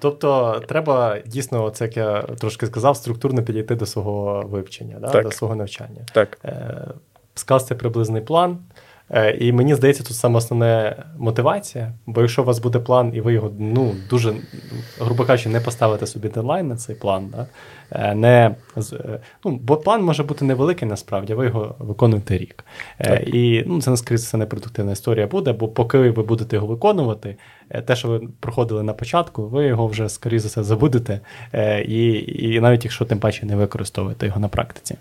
Тобто, 0.00 0.60
треба 0.68 1.18
дійсно, 1.26 1.70
це 1.70 1.84
як 1.84 1.96
я 1.96 2.22
трошки 2.22 2.66
сказав, 2.66 2.96
структурно 2.96 3.42
підійти 3.42 3.74
до 3.74 3.86
свого 3.86 4.42
вивчення, 4.46 4.96
да? 5.00 5.22
до 5.22 5.30
свого 5.30 5.56
навчання. 5.56 6.06
Так. 6.12 6.38
Е, 6.44 6.86
скласти 7.38 7.74
приблизний 7.74 8.22
план. 8.22 8.58
Е, 9.10 9.36
і 9.40 9.52
мені 9.52 9.74
здається, 9.74 10.02
тут 10.02 10.16
саме 10.16 10.38
основне 10.38 10.96
мотивація, 11.18 11.92
бо 12.06 12.20
якщо 12.20 12.42
у 12.42 12.44
вас 12.44 12.58
буде 12.58 12.78
план, 12.78 13.12
і 13.14 13.20
ви 13.20 13.32
його 13.32 13.52
ну 13.58 13.94
дуже, 14.10 14.34
грубо 15.00 15.24
кажучи, 15.24 15.48
не 15.48 15.60
поставите 15.60 16.06
собі 16.06 16.28
дедлайн 16.28 16.68
на 16.68 16.76
цей 16.76 16.96
план, 16.96 17.28
да, 17.36 17.46
не 18.14 18.54
е, 18.76 19.20
ну, 19.44 19.58
бо 19.62 19.76
план 19.76 20.02
може 20.02 20.22
бути 20.22 20.44
невеликий, 20.44 20.88
насправді, 20.88 21.34
ви 21.34 21.46
його 21.46 21.74
виконуєте 21.78 22.38
рік. 22.38 22.64
Е, 22.98 23.18
так. 23.18 23.34
І 23.34 23.64
ну, 23.66 23.82
це 23.82 23.90
наскрізь 23.90 24.28
це 24.28 24.36
непродуктивна 24.36 24.92
історія 24.92 25.26
буде, 25.26 25.52
бо 25.52 25.68
поки 25.68 25.98
ви 25.98 26.22
будете 26.22 26.56
його 26.56 26.66
виконувати, 26.66 27.36
те, 27.86 27.96
що 27.96 28.08
ви 28.08 28.28
проходили 28.40 28.82
на 28.82 28.92
початку, 28.92 29.48
ви 29.48 29.66
його 29.66 29.86
вже, 29.86 30.08
скоріше 30.08 30.40
за 30.40 30.48
все, 30.48 30.62
забудете, 30.62 31.20
і 31.86 32.24
і 32.28 32.60
навіть 32.60 32.84
якщо 32.84 33.04
тим 33.04 33.18
паче 33.18 33.46
не 33.46 33.56
використовуєте 33.56 34.26
його 34.26 34.40
на 34.40 34.48
практиці. 34.48 34.96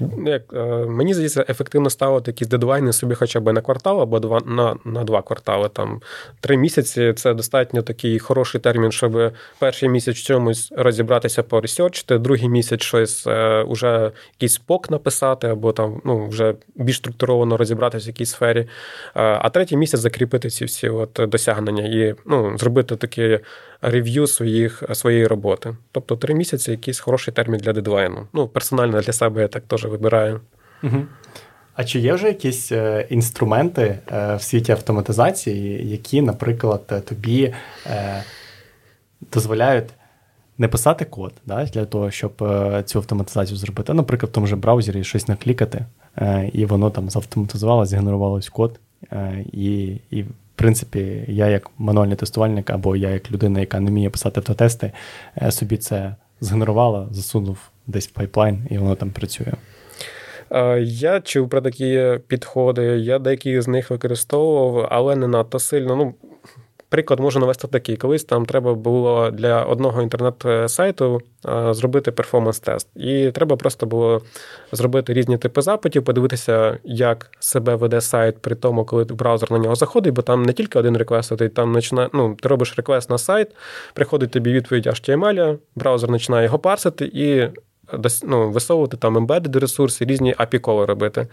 Ну, 0.00 0.30
як, 0.30 0.42
Мені 0.88 1.14
здається, 1.14 1.44
ефективно 1.48 1.90
ставити 1.90 2.30
якісь 2.30 2.48
дедлайни 2.48 2.92
собі 2.92 3.14
хоча 3.14 3.40
б 3.40 3.52
на 3.52 3.60
квартал 3.60 4.00
або 4.00 4.20
два 4.20 4.40
на 4.46 4.76
на 4.84 5.04
два 5.04 5.22
квартали. 5.22 5.68
Там 5.68 6.00
Три 6.40 6.56
місяці 6.56 7.12
це 7.16 7.34
достатньо 7.34 7.82
такий 7.82 8.18
хороший 8.18 8.60
термін, 8.60 8.92
щоб 8.92 9.32
перший 9.58 9.88
місяць 9.88 10.16
в 10.16 10.26
чомусь 10.26 10.72
розібратися, 10.76 11.42
поресерчити, 11.42 12.18
другий 12.24 12.48
місяць 12.48 12.82
щось 12.82 13.26
е, 13.26 13.62
уже 13.62 14.12
якийсь 14.34 14.54
спок 14.54 14.90
написати, 14.90 15.46
або 15.48 15.72
там 15.72 16.00
ну, 16.04 16.28
вже 16.28 16.54
більш 16.74 16.96
структуровано 16.96 17.56
розібратися 17.56 18.04
в 18.04 18.08
якійсь 18.08 18.30
сфері. 18.30 18.60
Е, 18.60 18.68
а 19.14 19.48
третій 19.48 19.76
місяць 19.76 20.00
закріпити 20.00 20.50
ці 20.50 20.64
всі 20.64 20.88
от 20.88 21.20
досягнення 21.28 21.84
і 21.84 22.14
ну, 22.26 22.58
зробити 22.58 22.96
таке 22.96 23.40
рев'ю 23.82 24.26
своїх, 24.26 24.82
своєї 24.92 25.26
роботи. 25.26 25.76
Тобто 25.92 26.16
три 26.16 26.34
місяці 26.34 26.70
якийсь 26.70 27.00
хороший 27.00 27.34
термін 27.34 27.60
для 27.60 27.72
дедлайну. 27.72 28.26
Ну, 28.32 28.48
персонально 28.48 29.00
для 29.00 29.12
себе 29.12 29.42
я 29.42 29.48
так 29.48 29.62
теж 29.62 29.84
вибираю. 29.84 30.40
Угу. 30.82 31.02
А 31.74 31.84
чи 31.84 31.98
є 31.98 32.14
вже 32.14 32.26
якісь 32.26 32.72
е, 32.72 33.06
інструменти 33.10 33.98
в 34.10 34.38
світі 34.40 34.72
автоматизації, 34.72 35.90
які, 35.90 36.22
наприклад, 36.22 37.04
тобі 37.04 37.54
дозволяють 39.32 39.88
не 40.58 40.68
писати 40.68 41.04
код 41.04 41.32
да, 41.46 41.64
для 41.64 41.84
того, 41.84 42.10
щоб 42.10 42.32
цю 42.84 42.98
автоматизацію 42.98 43.56
зробити? 43.56 43.94
Наприклад, 43.94 44.30
в 44.30 44.34
тому 44.34 44.46
же 44.46 44.56
браузері 44.56 45.04
щось 45.04 45.28
наклікати, 45.28 45.84
і 46.52 46.66
воно 46.66 46.90
там 46.90 47.10
завтоматизувало, 47.10 47.86
згенерувалось 47.86 48.48
код. 48.48 48.80
І, 49.52 49.96
і, 50.10 50.22
в 50.22 50.26
принципі, 50.54 51.24
я 51.28 51.46
як 51.46 51.70
мануальний 51.78 52.16
тестувальник, 52.16 52.70
або 52.70 52.96
я 52.96 53.10
як 53.10 53.32
людина, 53.32 53.60
яка 53.60 53.80
не 53.80 53.90
вміє 53.90 54.10
писати 54.10 54.40
автотести, 54.40 54.92
собі 55.50 55.76
це 55.76 56.14
згенерувала, 56.40 57.08
засунув 57.10 57.58
десь 57.86 58.08
в 58.08 58.10
пайплайн, 58.10 58.66
і 58.70 58.78
воно 58.78 58.94
там 58.94 59.10
працює. 59.10 59.52
Я 60.82 61.20
чув 61.20 61.48
про 61.48 61.60
такі 61.60 62.18
підходи, 62.28 62.82
я 62.82 63.18
деякі 63.18 63.60
з 63.60 63.68
них 63.68 63.90
використовував, 63.90 64.88
але 64.90 65.16
не 65.16 65.28
надто 65.28 65.58
сильно. 65.58 65.96
Ну, 65.96 66.14
Приклад 66.94 67.20
можу 67.20 67.40
навести 67.40 67.68
такий. 67.68 67.96
Колись 67.96 68.24
там 68.24 68.46
треба 68.46 68.74
було 68.74 69.30
для 69.30 69.62
одного 69.62 70.02
інтернет-сайту 70.02 71.22
зробити 71.70 72.10
перформанс-тест. 72.10 72.86
І 72.96 73.30
треба 73.30 73.56
просто 73.56 73.86
було 73.86 74.22
зробити 74.72 75.12
різні 75.12 75.38
типи 75.38 75.62
запитів, 75.62 76.04
подивитися, 76.04 76.78
як 76.84 77.30
себе 77.40 77.74
веде 77.74 78.00
сайт 78.00 78.38
при 78.38 78.54
тому, 78.54 78.84
коли 78.84 79.04
браузер 79.04 79.52
на 79.52 79.58
нього 79.58 79.74
заходить, 79.74 80.14
бо 80.14 80.22
там 80.22 80.42
не 80.42 80.52
тільки 80.52 80.78
один 80.78 80.96
реквест, 80.96 81.36
ти 81.36 81.48
там 81.48 81.74
починає, 81.74 82.08
ну, 82.12 82.36
ти 82.40 82.48
робиш 82.48 82.74
реквест 82.76 83.10
на 83.10 83.18
сайт, 83.18 83.48
приходить 83.94 84.30
тобі 84.30 84.52
відповідь 84.52 84.86
HTML, 84.86 85.58
браузер 85.74 86.10
починає 86.10 86.44
його 86.44 86.58
парсити 86.58 87.04
і 87.04 87.48
ну, 88.24 88.50
висовувати 88.50 88.96
там 88.96 89.16
ембедед 89.16 89.56
ресурси, 89.56 90.04
різні 90.04 90.34
API-коли 90.34 90.86
робити. 90.86 91.26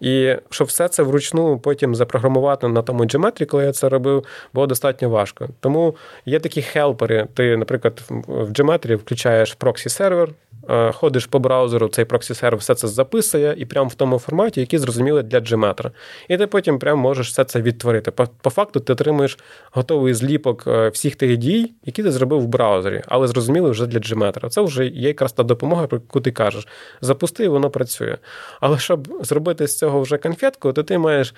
І 0.00 0.34
щоб 0.50 0.66
все 0.66 0.88
це 0.88 1.02
вручну 1.02 1.58
потім 1.58 1.94
запрограмувати 1.94 2.68
на 2.68 2.82
тому 2.82 3.04
Geometry, 3.04 3.44
коли 3.44 3.64
я 3.64 3.72
це 3.72 3.88
робив, 3.88 4.24
було 4.54 4.66
достатньо 4.66 5.10
важко. 5.10 5.48
Тому 5.60 5.94
є 6.26 6.40
такі 6.40 6.62
хелпери. 6.62 7.26
Ти, 7.34 7.56
наприклад, 7.56 8.02
в 8.26 8.50
Geometry 8.50 8.96
включаєш 8.96 9.56
проксі-сервер, 9.60 10.28
Е, 10.70 10.92
ходиш 10.92 11.26
по 11.26 11.38
браузеру, 11.38 11.88
цей 11.88 12.04
проксі-сервер 12.04 12.56
все 12.56 12.74
це 12.74 12.88
записує 12.88 13.54
і 13.58 13.64
прямо 13.64 13.88
в 13.88 13.94
тому 13.94 14.18
форматі, 14.18 14.60
який 14.60 14.78
зрозуміли 14.78 15.22
для 15.22 15.38
Gmetra. 15.38 15.90
І 16.28 16.36
ти 16.36 16.46
потім 16.46 16.78
прямо 16.78 17.02
можеш 17.02 17.28
все 17.28 17.44
це 17.44 17.62
відтворити. 17.62 18.10
По, 18.10 18.28
по 18.42 18.50
факту 18.50 18.80
ти 18.80 18.92
отримуєш 18.92 19.38
готовий 19.72 20.14
зліпок 20.14 20.64
е, 20.66 20.88
всіх 20.88 21.16
тих 21.16 21.36
дій, 21.36 21.72
які 21.84 22.02
ти 22.02 22.10
зробив 22.10 22.40
в 22.40 22.46
браузері, 22.46 23.02
але 23.06 23.26
зрозумілий 23.26 23.70
вже 23.70 23.86
для 23.86 23.98
JMeter 23.98 24.36
а. 24.36 24.48
Це 24.48 24.60
вже 24.60 24.86
є 24.86 25.08
якраз 25.08 25.32
та 25.32 25.42
допомога, 25.42 25.86
про 25.86 26.00
яку 26.02 26.20
ти 26.20 26.30
кажеш. 26.30 26.68
Запусти, 27.00 27.44
і 27.44 27.48
воно 27.48 27.70
працює. 27.70 28.16
Але 28.60 28.78
щоб 28.78 29.08
зробити 29.20 29.66
з 29.66 29.78
цього 29.78 30.00
вже 30.00 30.18
конфетку, 30.18 30.72
то 30.72 30.82
ти 30.82 30.98
маєш 30.98 31.34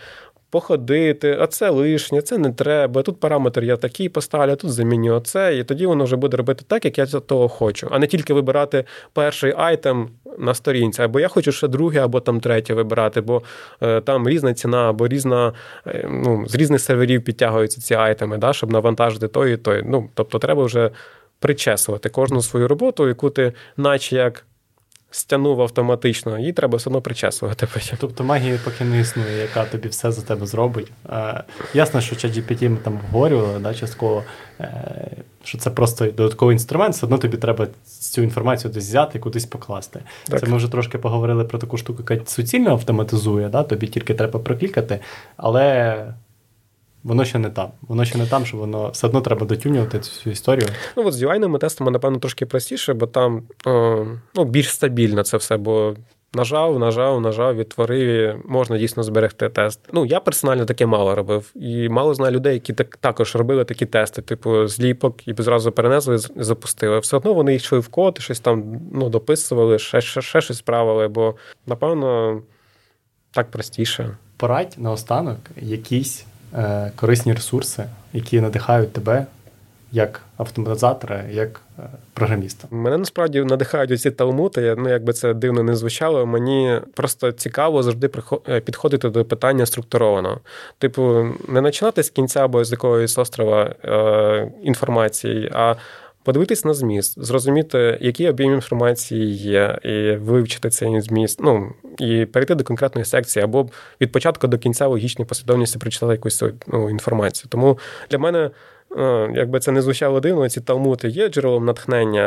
походити, 0.54 1.36
а 1.40 1.46
це 1.46 1.70
лишнє, 1.70 2.22
це 2.22 2.38
не 2.38 2.52
треба. 2.52 3.02
Тут 3.02 3.20
параметр 3.20 3.64
я 3.64 3.76
такий 3.76 4.08
поставлю, 4.08 4.56
тут 4.56 4.72
заміню 4.72 5.14
оце, 5.14 5.56
і 5.56 5.64
тоді 5.64 5.86
воно 5.86 6.04
вже 6.04 6.16
буде 6.16 6.36
робити 6.36 6.64
так, 6.68 6.84
як 6.84 6.98
я 6.98 7.06
того 7.06 7.48
хочу, 7.48 7.88
а 7.90 7.98
не 7.98 8.06
тільки 8.06 8.34
вибирати 8.34 8.84
перший 9.12 9.54
айтем 9.56 10.08
на 10.38 10.54
сторінці, 10.54 11.02
або 11.02 11.20
я 11.20 11.28
хочу 11.28 11.52
ще 11.52 11.68
другий, 11.68 11.98
або 11.98 12.20
там 12.20 12.40
третє 12.40 12.74
вибирати, 12.74 13.20
бо 13.20 13.42
е, 13.82 14.00
там 14.00 14.28
різна 14.28 14.54
ціна, 14.54 14.90
або 14.90 15.08
різна, 15.08 15.52
е, 15.86 16.08
ну, 16.10 16.44
з 16.48 16.54
різних 16.54 16.80
серверів 16.80 17.24
підтягуються 17.24 17.80
ці 17.80 17.94
айтеми, 17.94 18.38
да, 18.38 18.52
щоб 18.52 18.72
навантажити 18.72 19.28
той 19.28 19.54
і 19.54 19.56
той. 19.56 19.82
Ну, 19.86 20.08
Тобто 20.14 20.38
треба 20.38 20.64
вже 20.64 20.90
причесувати 21.38 22.08
кожну 22.08 22.42
свою 22.42 22.68
роботу, 22.68 23.08
яку 23.08 23.30
ти, 23.30 23.52
наче 23.76 24.16
як 24.16 24.44
стягнув 25.14 25.62
автоматично, 25.62 26.38
її 26.38 26.52
треба 26.52 26.76
все 26.76 26.90
одно 26.90 27.00
причесувати. 27.00 27.68
Тобто 27.98 28.24
магії 28.24 28.58
поки 28.64 28.84
не 28.84 29.00
існує, 29.00 29.38
яка 29.38 29.64
тобі 29.64 29.88
все 29.88 30.12
за 30.12 30.22
тебе 30.22 30.46
зробить. 30.46 30.92
Е, 31.10 31.44
Ясно, 31.74 32.00
що 32.00 32.16
ChatGPT 32.16 32.68
ми 32.68 32.76
там 32.76 32.94
обговорювали, 32.96 33.58
да, 33.58 33.74
частково, 33.74 34.22
е, 34.60 35.06
що 35.44 35.58
це 35.58 35.70
просто 35.70 36.06
додатковий 36.06 36.54
інструмент, 36.54 36.94
все 36.94 37.06
одно 37.06 37.18
тобі 37.18 37.36
треба 37.36 37.66
цю 37.84 38.22
інформацію 38.22 38.72
десь 38.72 38.84
взяти 38.88 39.18
і 39.18 39.20
кудись 39.20 39.46
покласти. 39.46 40.00
Так. 40.28 40.40
Це 40.40 40.46
ми 40.46 40.56
вже 40.56 40.68
трошки 40.68 40.98
поговорили 40.98 41.44
про 41.44 41.58
таку 41.58 41.76
штуку, 41.76 42.04
яка 42.08 42.26
суцільно 42.26 42.70
автоматизує, 42.70 43.48
да, 43.48 43.62
тобі 43.62 43.86
тільки 43.86 44.14
треба 44.14 44.40
проклікати, 44.40 45.00
але 45.36 45.96
воно 47.04 47.24
ще 47.24 47.38
не 47.38 47.50
там. 47.50 47.70
Воно 47.82 48.04
ще 48.04 48.18
не 48.18 48.26
там, 48.26 48.46
що 48.46 48.56
воно 48.56 48.88
все 48.88 49.06
одно 49.06 49.20
треба 49.20 49.46
дотюнювати 49.46 49.98
цю 49.98 50.30
історію. 50.30 50.68
Ну, 50.96 51.06
от 51.06 51.14
з 51.14 51.22
UI-ними 51.22 51.58
тестами, 51.58 51.90
напевно, 51.90 52.18
трошки 52.18 52.46
простіше, 52.46 52.94
бо 52.94 53.06
там 53.06 53.42
о, 53.66 54.04
ну, 54.34 54.44
більш 54.44 54.70
стабільно 54.70 55.22
це 55.22 55.36
все, 55.36 55.56
бо. 55.56 55.94
Нажав, 56.36 56.78
нажав, 56.78 57.20
нажав, 57.20 57.56
відтворив, 57.56 58.42
можна 58.44 58.78
дійсно 58.78 59.02
зберегти 59.02 59.48
тест. 59.48 59.80
Ну, 59.92 60.06
я 60.06 60.20
персонально 60.20 60.64
таке 60.64 60.86
мало 60.86 61.14
робив. 61.14 61.52
І 61.54 61.88
мало 61.88 62.14
знаю 62.14 62.32
людей, 62.32 62.54
які 62.54 62.72
так, 62.72 62.96
також 62.96 63.36
робили 63.36 63.64
такі 63.64 63.86
тести, 63.86 64.22
типу 64.22 64.66
зліпок, 64.66 65.28
і 65.28 65.34
зразу 65.38 65.72
перенесли 65.72 66.18
запустили. 66.18 66.98
Все 66.98 67.16
одно 67.16 67.34
вони 67.34 67.54
йшли 67.54 67.78
в 67.78 67.88
код, 67.88 68.18
щось 68.20 68.40
там 68.40 68.80
ну, 68.92 69.08
дописували, 69.08 69.78
ще, 69.78 70.00
ще, 70.00 70.22
ще 70.22 70.40
щось 70.40 70.58
справили, 70.58 71.08
бо, 71.08 71.34
напевно, 71.66 72.40
так 73.30 73.50
простіше. 73.50 74.16
Порадь 74.36 74.74
наостанок 74.78 75.38
якісь 75.56 76.26
Е, 76.26 76.33
корисні 76.96 77.32
ресурси, 77.32 77.84
які 78.12 78.40
надихають 78.40 78.92
тебе 78.92 79.26
як 79.94 80.20
автоматизатора, 80.36 81.24
як 81.30 81.60
е, 81.78 81.82
програміста. 82.14 82.68
Мене 82.70 82.98
насправді 82.98 83.44
надихають 83.44 83.90
оці 83.90 84.10
талмути. 84.10 84.74
Ну 84.78 84.88
якби 84.88 85.12
це 85.12 85.34
дивно 85.34 85.62
не 85.62 85.76
звучало. 85.76 86.26
Мені 86.26 86.80
просто 86.94 87.32
цікаво 87.32 87.82
завжди 87.82 88.10
е, 88.48 88.60
підходити 88.60 89.10
до 89.10 89.24
питання 89.24 89.66
структуровано. 89.66 90.40
Типу, 90.78 91.26
не 91.48 91.62
починати 91.62 92.02
з 92.02 92.10
кінця 92.10 92.44
або 92.44 92.64
з 92.64 92.72
якогось 92.72 93.18
острова 93.18 93.74
е, 93.84 94.52
інформації, 94.62 95.50
а 95.54 95.74
подивитись 96.24 96.64
на 96.64 96.74
зміст, 96.74 97.24
зрозуміти, 97.24 97.98
який 98.00 98.28
об'єм 98.28 98.54
інформації 98.54 99.34
є, 99.36 99.78
і 99.82 100.12
вивчити 100.16 100.70
цей 100.70 101.00
зміст, 101.00 101.40
ну 101.42 101.72
і 101.98 102.26
перейти 102.26 102.54
до 102.54 102.64
конкретної 102.64 103.04
секції, 103.04 103.42
або 103.42 103.68
від 104.00 104.12
початку 104.12 104.46
до 104.46 104.58
кінця 104.58 104.86
логічної 104.86 105.28
послідовності 105.28 105.78
прочитати 105.78 106.12
якусь 106.12 106.42
ну, 106.66 106.90
інформацію. 106.90 107.48
Тому 107.48 107.78
для 108.10 108.18
мене. 108.18 108.50
Якби 109.34 109.60
це 109.60 109.72
не 109.72 109.82
звучало 109.82 110.20
дивно, 110.20 110.48
ці 110.48 110.60
талмути 110.60 111.08
є 111.08 111.28
джерелом 111.28 111.64
натхнення, 111.64 112.26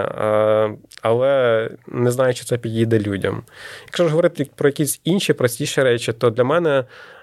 але 1.01 1.69
не 1.87 2.11
знаю, 2.11 2.33
чи 2.33 2.43
це 2.43 2.57
підійде 2.57 2.99
людям. 2.99 3.43
Якщо 3.85 4.03
ж 4.03 4.09
говорити 4.09 4.49
про 4.55 4.69
якісь 4.69 5.01
інші 5.03 5.33
простіші 5.33 5.81
речі, 5.81 6.13
то 6.13 6.29
для 6.29 6.43
мене 6.43 6.69
Е, 6.79 7.16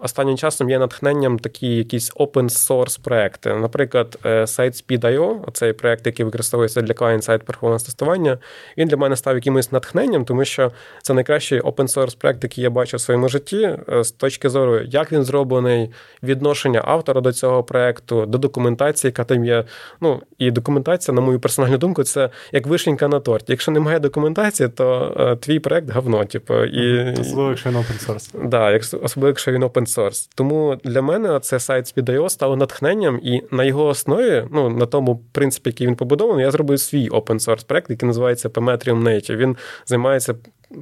останнім 0.00 0.36
часом 0.36 0.70
є 0.70 0.78
натхненням 0.78 1.38
такі 1.38 1.76
якісь 1.76 2.12
open 2.12 2.44
source 2.44 3.00
проекти. 3.04 3.54
Наприклад, 3.54 4.18
е, 4.26 4.46
сайт 4.46 4.74
Speed.io, 4.74 5.50
цей 5.52 5.72
проект, 5.72 6.06
який 6.06 6.24
використовується 6.24 6.82
для 6.82 6.94
client-side 6.94 7.42
перформанс 7.42 7.82
тестування, 7.82 8.38
він 8.78 8.88
для 8.88 8.96
мене 8.96 9.16
став 9.16 9.34
якимось 9.34 9.72
натхненням, 9.72 10.24
тому 10.24 10.44
що 10.44 10.72
це 11.02 11.14
найкращий 11.14 11.60
open 11.60 11.94
source 11.96 12.18
проект, 12.18 12.44
який 12.44 12.64
я 12.64 12.70
бачу 12.70 12.96
в 12.96 13.00
своєму 13.00 13.28
житті, 13.28 13.78
е, 13.92 14.04
з 14.04 14.12
точки 14.12 14.48
зору, 14.48 14.80
як 14.80 15.12
він 15.12 15.24
зроблений, 15.24 15.90
відношення 16.22 16.82
автора 16.84 17.20
до 17.20 17.32
цього 17.32 17.62
проекту, 17.62 18.26
до 18.26 18.38
документації, 18.38 19.08
яка 19.08 19.24
там 19.24 19.44
є. 19.44 19.64
Ну 20.00 20.20
і 20.38 20.50
документація, 20.50 21.14
на 21.14 21.20
мою 21.20 21.40
персональну 21.40 21.78
думку, 21.78 22.02
це 22.02 22.30
як 22.52 22.66
вишенька 22.66 23.08
на 23.08 23.20
торті. 23.20 23.46
Якщо 23.48 23.72
немає 23.72 23.98
документації, 23.98 24.68
то 24.68 25.38
твій 25.40 25.58
проект 25.58 25.90
говно. 25.90 26.24
Типу, 26.24 26.64
і... 26.64 27.12
Особливо, 27.20 27.48
якщо 27.48 27.70
він 27.70 27.76
open 27.76 28.06
source. 28.06 28.48
Да, 28.48 28.70
особливо, 29.14 29.28
якщо 29.28 29.52
він 29.52 29.64
open 29.64 29.86
source. 29.96 30.28
Тому 30.34 30.76
для 30.84 31.02
мене 31.02 31.40
це 31.40 31.60
сайт 31.60 31.84
Speed.io 31.86 32.28
стало 32.28 32.56
натхненням, 32.56 33.20
і 33.22 33.42
на 33.50 33.64
його 33.64 33.86
основі, 33.86 34.44
ну 34.52 34.68
на 34.68 34.86
тому 34.86 35.20
принципі, 35.32 35.70
який 35.70 35.86
він 35.86 35.96
побудований, 35.96 36.44
я 36.44 36.50
зробив 36.50 36.80
свій 36.80 37.08
open 37.10 37.38
source 37.38 37.66
проект, 37.66 37.90
який 37.90 38.06
називається 38.06 38.48
Pemetrium 38.48 39.02
Native. 39.02 39.36
Він 39.36 39.56
займається 39.86 40.34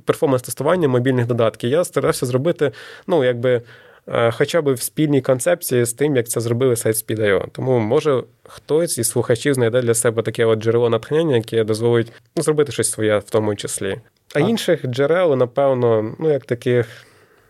перформанс-тестуванням 0.07 0.89
мобільних 0.89 1.27
додатків. 1.27 1.71
Я 1.71 1.85
старався 1.85 2.27
зробити, 2.27 2.73
ну, 3.07 3.25
якби. 3.25 3.63
Е, 4.09 4.31
хоча 4.31 4.63
б 4.63 4.73
в 4.73 4.83
спільній 4.83 5.21
концепції 5.21 5.85
з 5.85 5.93
тим, 5.93 6.17
як 6.17 6.29
це 6.29 6.41
зробили 6.41 6.77
сайт 6.77 6.97
Speed.io. 6.97 7.45
Тому 7.53 7.79
може 7.79 8.23
хтось 8.45 8.99
із 8.99 9.09
слухачів 9.09 9.55
знайде 9.55 9.83
для 9.83 9.95
себе 9.95 10.23
таке 10.23 10.45
от 10.45 10.59
джерело 10.59 10.91
натхнення, 10.91 11.37
яке 11.37 11.65
дозволить 11.65 12.13
ну, 12.37 12.43
зробити 12.43 12.73
щось 12.73 12.91
своє 12.91 13.19
в 13.19 13.31
тому 13.31 13.55
числі. 13.55 14.01
А, 14.35 14.39
а 14.39 14.41
інших 14.41 14.87
джерел, 14.87 15.37
напевно, 15.37 16.15
ну 16.19 16.33
як 16.33 16.45
таких. 16.45 16.87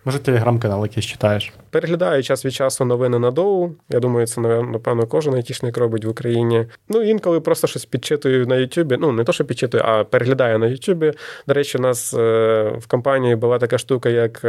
Може, 0.05 0.19
телеграм-канал 0.19 0.83
якийсь 0.83 1.07
читаєш? 1.07 1.53
Переглядаю 1.71 2.23
час 2.23 2.45
від 2.45 2.53
часу 2.53 2.85
новини 2.85 3.19
на 3.19 3.31
доу. 3.31 3.71
Я 3.91 4.01
думаю, 4.01 4.27
це 4.27 4.41
напевно 4.41 5.07
кожен 5.07 5.35
айтішник 5.35 5.77
робить 5.77 6.05
в 6.05 6.09
Україні. 6.09 6.67
Ну 6.89 7.03
інколи 7.03 7.41
просто 7.41 7.67
щось 7.67 7.85
підчитую 7.85 8.47
на 8.47 8.57
Ютубі. 8.57 8.97
Ну 9.01 9.13
не 9.13 9.25
то, 9.25 9.33
що 9.33 9.45
підчитую, 9.45 9.85
а 9.87 10.05
переглядаю 10.05 10.59
на 10.59 10.67
Ютубі. 10.67 11.13
До 11.47 11.55
речі, 11.55 11.79
у 11.79 11.81
нас 11.81 12.15
е, 12.15 12.77
в 12.79 12.87
компанії 12.87 13.37
була 13.37 13.59
така 13.59 13.79
штука, 13.79 14.09
як 14.09 14.45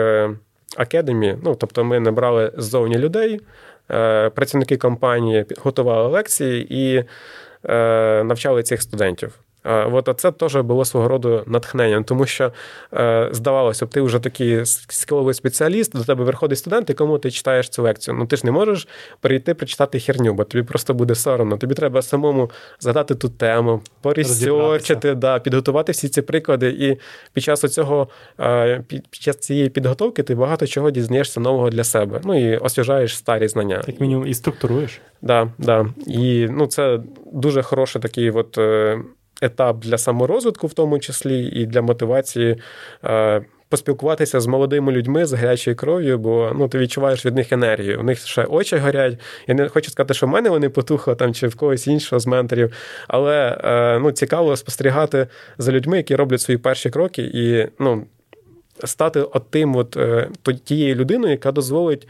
Академі. 0.77 1.37
Ну 1.43 1.55
тобто, 1.55 1.83
ми 1.83 1.99
набрали 1.99 2.51
ззовні 2.57 2.97
людей. 2.97 3.41
працівники 4.35 4.77
компанії 4.77 5.45
готували 5.57 6.09
лекції 6.09 6.67
і 6.69 7.03
навчали 8.23 8.63
цих 8.63 8.81
студентів. 8.81 9.42
От 9.63 10.09
це 10.17 10.31
теж 10.31 10.55
було 10.55 10.85
свого 10.85 11.07
роду 11.07 11.43
натхненням, 11.47 12.03
тому 12.03 12.25
що 12.25 12.51
е, 12.93 13.29
здавалося 13.31 13.85
б, 13.85 13.89
ти 13.89 14.01
вже 14.01 14.19
такий 14.19 14.65
скіловий 14.65 15.33
спеціаліст, 15.33 15.97
до 15.97 16.03
тебе 16.03 16.23
виходить 16.23 16.57
студент, 16.57 16.89
і 16.89 16.93
кому 16.93 17.17
ти 17.17 17.31
читаєш 17.31 17.69
цю 17.69 17.83
лекцію. 17.83 18.17
Ну 18.19 18.25
ти 18.25 18.35
ж 18.35 18.45
не 18.45 18.51
можеш 18.51 18.87
прийти 19.21 19.53
прочитати 19.53 19.99
херню, 19.99 20.33
бо 20.33 20.43
тобі 20.43 20.63
просто 20.63 20.93
буде 20.93 21.15
соромно. 21.15 21.57
Тобі 21.57 21.75
треба 21.75 22.01
самому 22.01 22.51
згадати 22.79 23.15
ту 23.15 23.29
тему, 23.29 23.81
порісьорчити, 24.01 25.15
да, 25.15 25.39
підготувати 25.39 25.91
всі 25.91 26.09
ці 26.09 26.21
приклади. 26.21 26.69
І 26.69 26.99
під 27.33 27.43
час 27.43 27.61
цього 27.61 28.07
е, 28.39 28.83
під 28.87 29.05
час 29.11 29.37
цієї 29.37 29.69
підготовки 29.69 30.23
ти 30.23 30.35
багато 30.35 30.67
чого 30.67 30.91
дізнаєшся 30.91 31.39
нового 31.39 31.69
для 31.69 31.83
себе. 31.83 32.21
Ну 32.23 32.51
і 32.51 32.57
освіжаєш 32.57 33.17
старі 33.17 33.47
знання. 33.47 33.81
Як 33.87 33.99
мінімум 33.99 34.27
і 34.27 34.33
структуруєш. 34.33 35.01
Да, 35.21 35.47
да. 35.57 35.85
І 36.07 36.47
ну, 36.51 36.67
це 36.67 36.99
дуже 37.33 37.61
хороший 37.61 38.01
такий 38.01 38.31
от. 38.31 38.59
Етап 39.43 39.79
для 39.79 39.97
саморозвитку, 39.97 40.67
в 40.67 40.73
тому 40.73 40.99
числі, 40.99 41.45
і 41.45 41.65
для 41.65 41.81
мотивації. 41.81 42.57
Е, 43.05 43.41
поспілкуватися 43.73 44.39
з 44.39 44.47
молодими 44.47 44.91
людьми 44.91 45.25
з 45.25 45.33
гарячою 45.33 45.75
кров'ю, 45.75 46.17
бо 46.17 46.51
ну 46.55 46.67
ти 46.67 46.77
відчуваєш 46.77 47.25
від 47.25 47.35
них 47.35 47.51
енергію. 47.51 47.99
У 47.99 48.03
них 48.03 48.19
ще 48.19 48.43
очі 48.43 48.77
горять. 48.77 49.19
Я 49.47 49.55
не 49.55 49.69
хочу 49.69 49.91
сказати, 49.91 50.13
що 50.13 50.25
в 50.25 50.29
мене 50.29 50.49
вони 50.49 50.69
потухли 50.69 51.15
там 51.15 51.33
чи 51.33 51.47
в 51.47 51.55
когось 51.55 51.87
іншого 51.87 52.19
з 52.19 52.27
менторів. 52.27 52.73
Але 53.07 53.57
е, 53.63 53.99
ну, 53.99 54.11
цікаво 54.11 54.55
спостерігати 54.57 55.27
за 55.57 55.71
людьми, 55.71 55.97
які 55.97 56.15
роблять 56.15 56.41
свої 56.41 56.57
перші 56.57 56.89
кроки, 56.89 57.21
і 57.33 57.67
ну, 57.79 58.05
стати 58.83 59.21
от 59.21 59.49
тим, 59.49 59.75
от 59.75 59.97
е, 59.97 60.29
тією 60.63 60.95
людиною, 60.95 61.31
яка 61.31 61.51
дозволить 61.51 62.07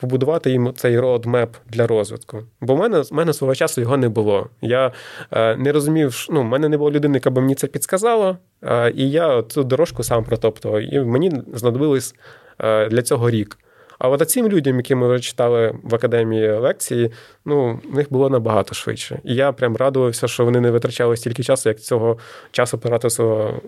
побудувати 0.00 0.50
їм 0.50 0.72
цей 0.76 1.00
роадмеп 1.00 1.56
для 1.66 1.86
розвитку. 1.86 2.38
Бо 2.60 2.74
в 2.74 2.78
мене 2.78 3.00
в 3.00 3.12
мене 3.12 3.32
свого 3.32 3.54
часу 3.54 3.80
його 3.80 3.96
не 3.96 4.08
було. 4.08 4.48
Я 4.60 4.92
е, 5.30 5.56
не 5.56 5.72
розумів, 5.72 6.26
ну, 6.30 6.40
в 6.40 6.44
мене 6.44 6.68
не 6.68 6.78
було 6.78 6.90
людини, 6.90 7.16
яка 7.16 7.30
б 7.30 7.38
мені 7.38 7.54
це 7.54 7.66
підсказала, 7.66 8.38
е, 8.62 8.92
і 8.96 9.10
я 9.10 9.42
цю 9.42 9.64
дорожку 9.64 10.02
сам 10.02 10.24
протоптував. 10.24 10.94
І 10.94 11.00
мені 11.00 11.32
знадобилось 11.54 12.14
е, 12.58 12.88
для 12.88 13.02
цього 13.02 13.30
рік. 13.30 13.58
А 13.98 14.08
от 14.08 14.30
цим 14.30 14.48
людям, 14.48 14.76
які 14.76 14.94
ми 14.94 15.08
вже 15.08 15.20
читали 15.20 15.74
в 15.82 15.94
академії 15.94 16.50
лекції, 16.50 17.10
ну 17.44 17.80
в 17.92 17.94
них 17.94 18.06
було 18.12 18.30
набагато 18.30 18.74
швидше. 18.74 19.20
І 19.24 19.34
я 19.34 19.52
прям 19.52 19.76
радувався, 19.76 20.28
що 20.28 20.44
вони 20.44 20.60
не 20.60 20.70
витрачали 20.70 21.16
стільки 21.16 21.42
часу, 21.42 21.68
як 21.68 21.80
цього 21.80 22.18
часу 22.50 22.78
потратив 22.78 23.12
свого 23.12 23.60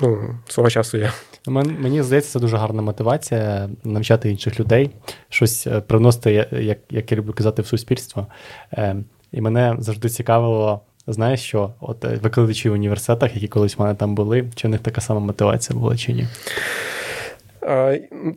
ну, 0.00 0.34
свого 0.48 0.70
часу. 0.70 0.96
Я 0.96 1.12
мені 1.46 2.02
здається, 2.02 2.32
це 2.32 2.40
дуже 2.40 2.56
гарна 2.56 2.82
мотивація 2.82 3.68
навчати 3.84 4.30
інших 4.30 4.60
людей, 4.60 4.90
щось 5.28 5.66
е, 5.66 5.80
приносити, 5.80 6.48
як 6.52 6.78
як 6.90 7.12
я 7.12 7.18
люблю 7.18 7.32
казати, 7.32 7.62
в 7.62 7.66
суспільство. 7.66 8.26
Е, 8.72 8.96
і 9.32 9.40
мене 9.40 9.76
завжди 9.78 10.08
цікавило. 10.08 10.80
Знаєш, 11.06 11.40
що 11.40 11.74
от 11.80 12.04
е, 12.04 12.18
викладачі 12.22 12.70
в 12.70 12.72
університетах, 12.72 13.34
які 13.34 13.48
колись 13.48 13.78
в 13.78 13.80
мене 13.80 13.94
там 13.94 14.14
були, 14.14 14.44
чи 14.54 14.68
в 14.68 14.70
них 14.70 14.80
така 14.80 15.00
сама 15.00 15.20
мотивація 15.20 15.78
була, 15.78 15.96
чи 15.96 16.12
ні? 16.12 16.26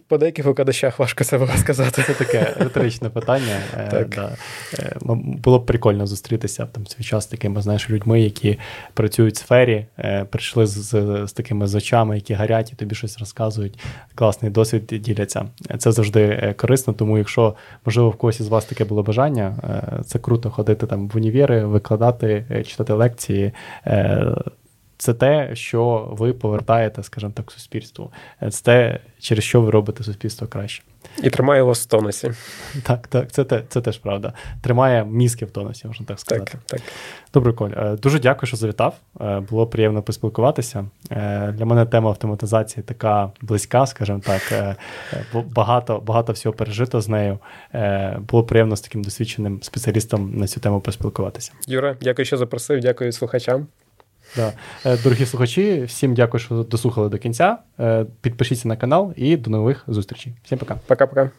По 0.07 0.17
деяких 0.17 0.45
викладачах 0.45 0.99
важко 0.99 1.38
було 1.38 1.51
сказати. 1.57 2.03
Це 2.07 2.13
таке 2.13 2.53
риторичне 2.59 3.09
питання. 3.09 3.59
Е, 3.78 3.88
так. 3.91 4.09
Да. 4.09 4.32
Е, 4.80 4.95
було 5.43 5.59
б 5.59 5.65
прикольно 5.65 6.07
зустрітися 6.07 6.65
там 6.65 6.88
свій 6.88 7.03
час 7.03 7.23
з 7.23 7.28
такими 7.28 7.61
знаєш, 7.61 7.89
людьми, 7.89 8.21
які 8.21 8.59
працюють 8.93 9.36
в 9.36 9.38
сфері, 9.38 9.86
е, 9.99 10.26
прийшли 10.30 10.67
з, 10.67 10.71
з, 10.71 11.23
з 11.28 11.34
такими 11.34 11.67
з 11.67 11.76
очами, 11.76 12.15
які 12.15 12.34
гарять, 12.34 12.71
і 12.73 12.76
тобі 12.76 12.95
щось 12.95 13.19
розказують. 13.19 13.80
Класний 14.15 14.51
досвід 14.51 14.86
діляться. 14.86 15.45
Це 15.78 15.91
завжди 15.91 16.53
корисно, 16.57 16.93
тому 16.93 17.17
якщо, 17.17 17.55
можливо, 17.86 18.09
в 18.09 18.15
когось 18.15 18.39
із 18.39 18.47
вас 18.47 18.65
таке 18.65 18.86
було 18.86 19.03
бажання, 19.03 19.55
це 20.05 20.19
круто 20.19 20.49
ходити 20.49 20.88
там 20.88 21.07
в 21.07 21.17
універи, 21.17 21.65
викладати, 21.65 22.63
читати 22.67 22.93
лекції 22.93 23.51
це 24.98 25.14
те, 25.14 25.56
що 25.56 26.10
ви 26.12 26.34
повертаєте, 26.34 27.04
скажімо 27.04 27.32
так, 27.36 27.52
суспільству. 27.52 28.12
Це 28.50 28.64
те, 28.64 29.00
через 29.20 29.43
що 29.43 29.62
ви 29.62 29.72
робите 29.72 30.04
суспільство 30.04 30.48
краще. 30.48 30.84
І 31.24 31.30
тримає 31.30 31.62
вас 31.62 31.84
в 31.84 31.86
тонусі. 31.86 32.32
Так, 32.84 33.08
так, 33.08 33.32
це 33.32 33.43
те, 33.43 33.64
це 33.70 33.82
теж 33.82 33.98
правда. 33.98 34.34
Тримає 34.62 35.06
мізки 35.06 35.46
в 35.46 35.52
тонусі, 35.52 35.88
можна 35.88 36.06
так 36.06 36.20
сказати. 36.20 36.52
Так, 36.52 36.62
так. 36.66 36.82
Добре, 37.34 37.54
Коль, 37.54 37.70
е, 37.78 37.98
дуже 38.02 38.20
дякую, 38.20 38.48
що 38.48 38.58
завітав. 38.58 38.96
Е, 39.22 39.39
було 39.39 39.68
приємно 39.68 40.02
поспілкуватися. 40.02 40.86
Е, 41.12 41.52
для 41.52 41.66
мене 41.66 41.86
тема 41.86 42.10
автоматизації 42.10 42.84
така 42.84 43.32
близька, 43.41 43.86
скажімо 43.86 44.22
так. 44.26 44.76
Багато 45.34 46.00
багато 46.00 46.34
всього 46.34 46.56
пережито 46.56 47.02
з 47.02 47.10
нею. 47.10 47.39
Було 48.20 48.43
приємно 48.43 48.76
з 48.76 48.82
таким 48.82 49.04
досвідченим 49.04 49.60
спеціалістом 49.64 50.38
на 50.38 50.48
цю 50.48 50.60
тему 50.60 50.82
поспілкуватися. 50.82 51.52
Юра, 51.68 51.96
дякую, 52.02 52.26
що 52.26 52.38
запросив. 52.38 52.80
Дякую 52.80 53.12
слухачам. 53.12 53.68
Да. 54.36 54.53
Е, 54.86 54.97
дорогі 55.03 55.26
слухачі, 55.26 55.84
всім 55.84 56.13
дякую, 56.13 56.41
що 56.41 56.55
дослухали 56.63 57.09
до 57.09 57.17
кінця. 57.17 57.57
Е, 57.80 58.05
підпишіться 58.21 58.67
на 58.67 58.78
канал 58.78 59.13
і 59.15 59.38
до 59.38 59.49
нових 59.49 59.84
зустрічей. 59.88 60.34
Всім 60.43 60.57
пока. 60.57 60.78
Пока-пока. 60.88 61.30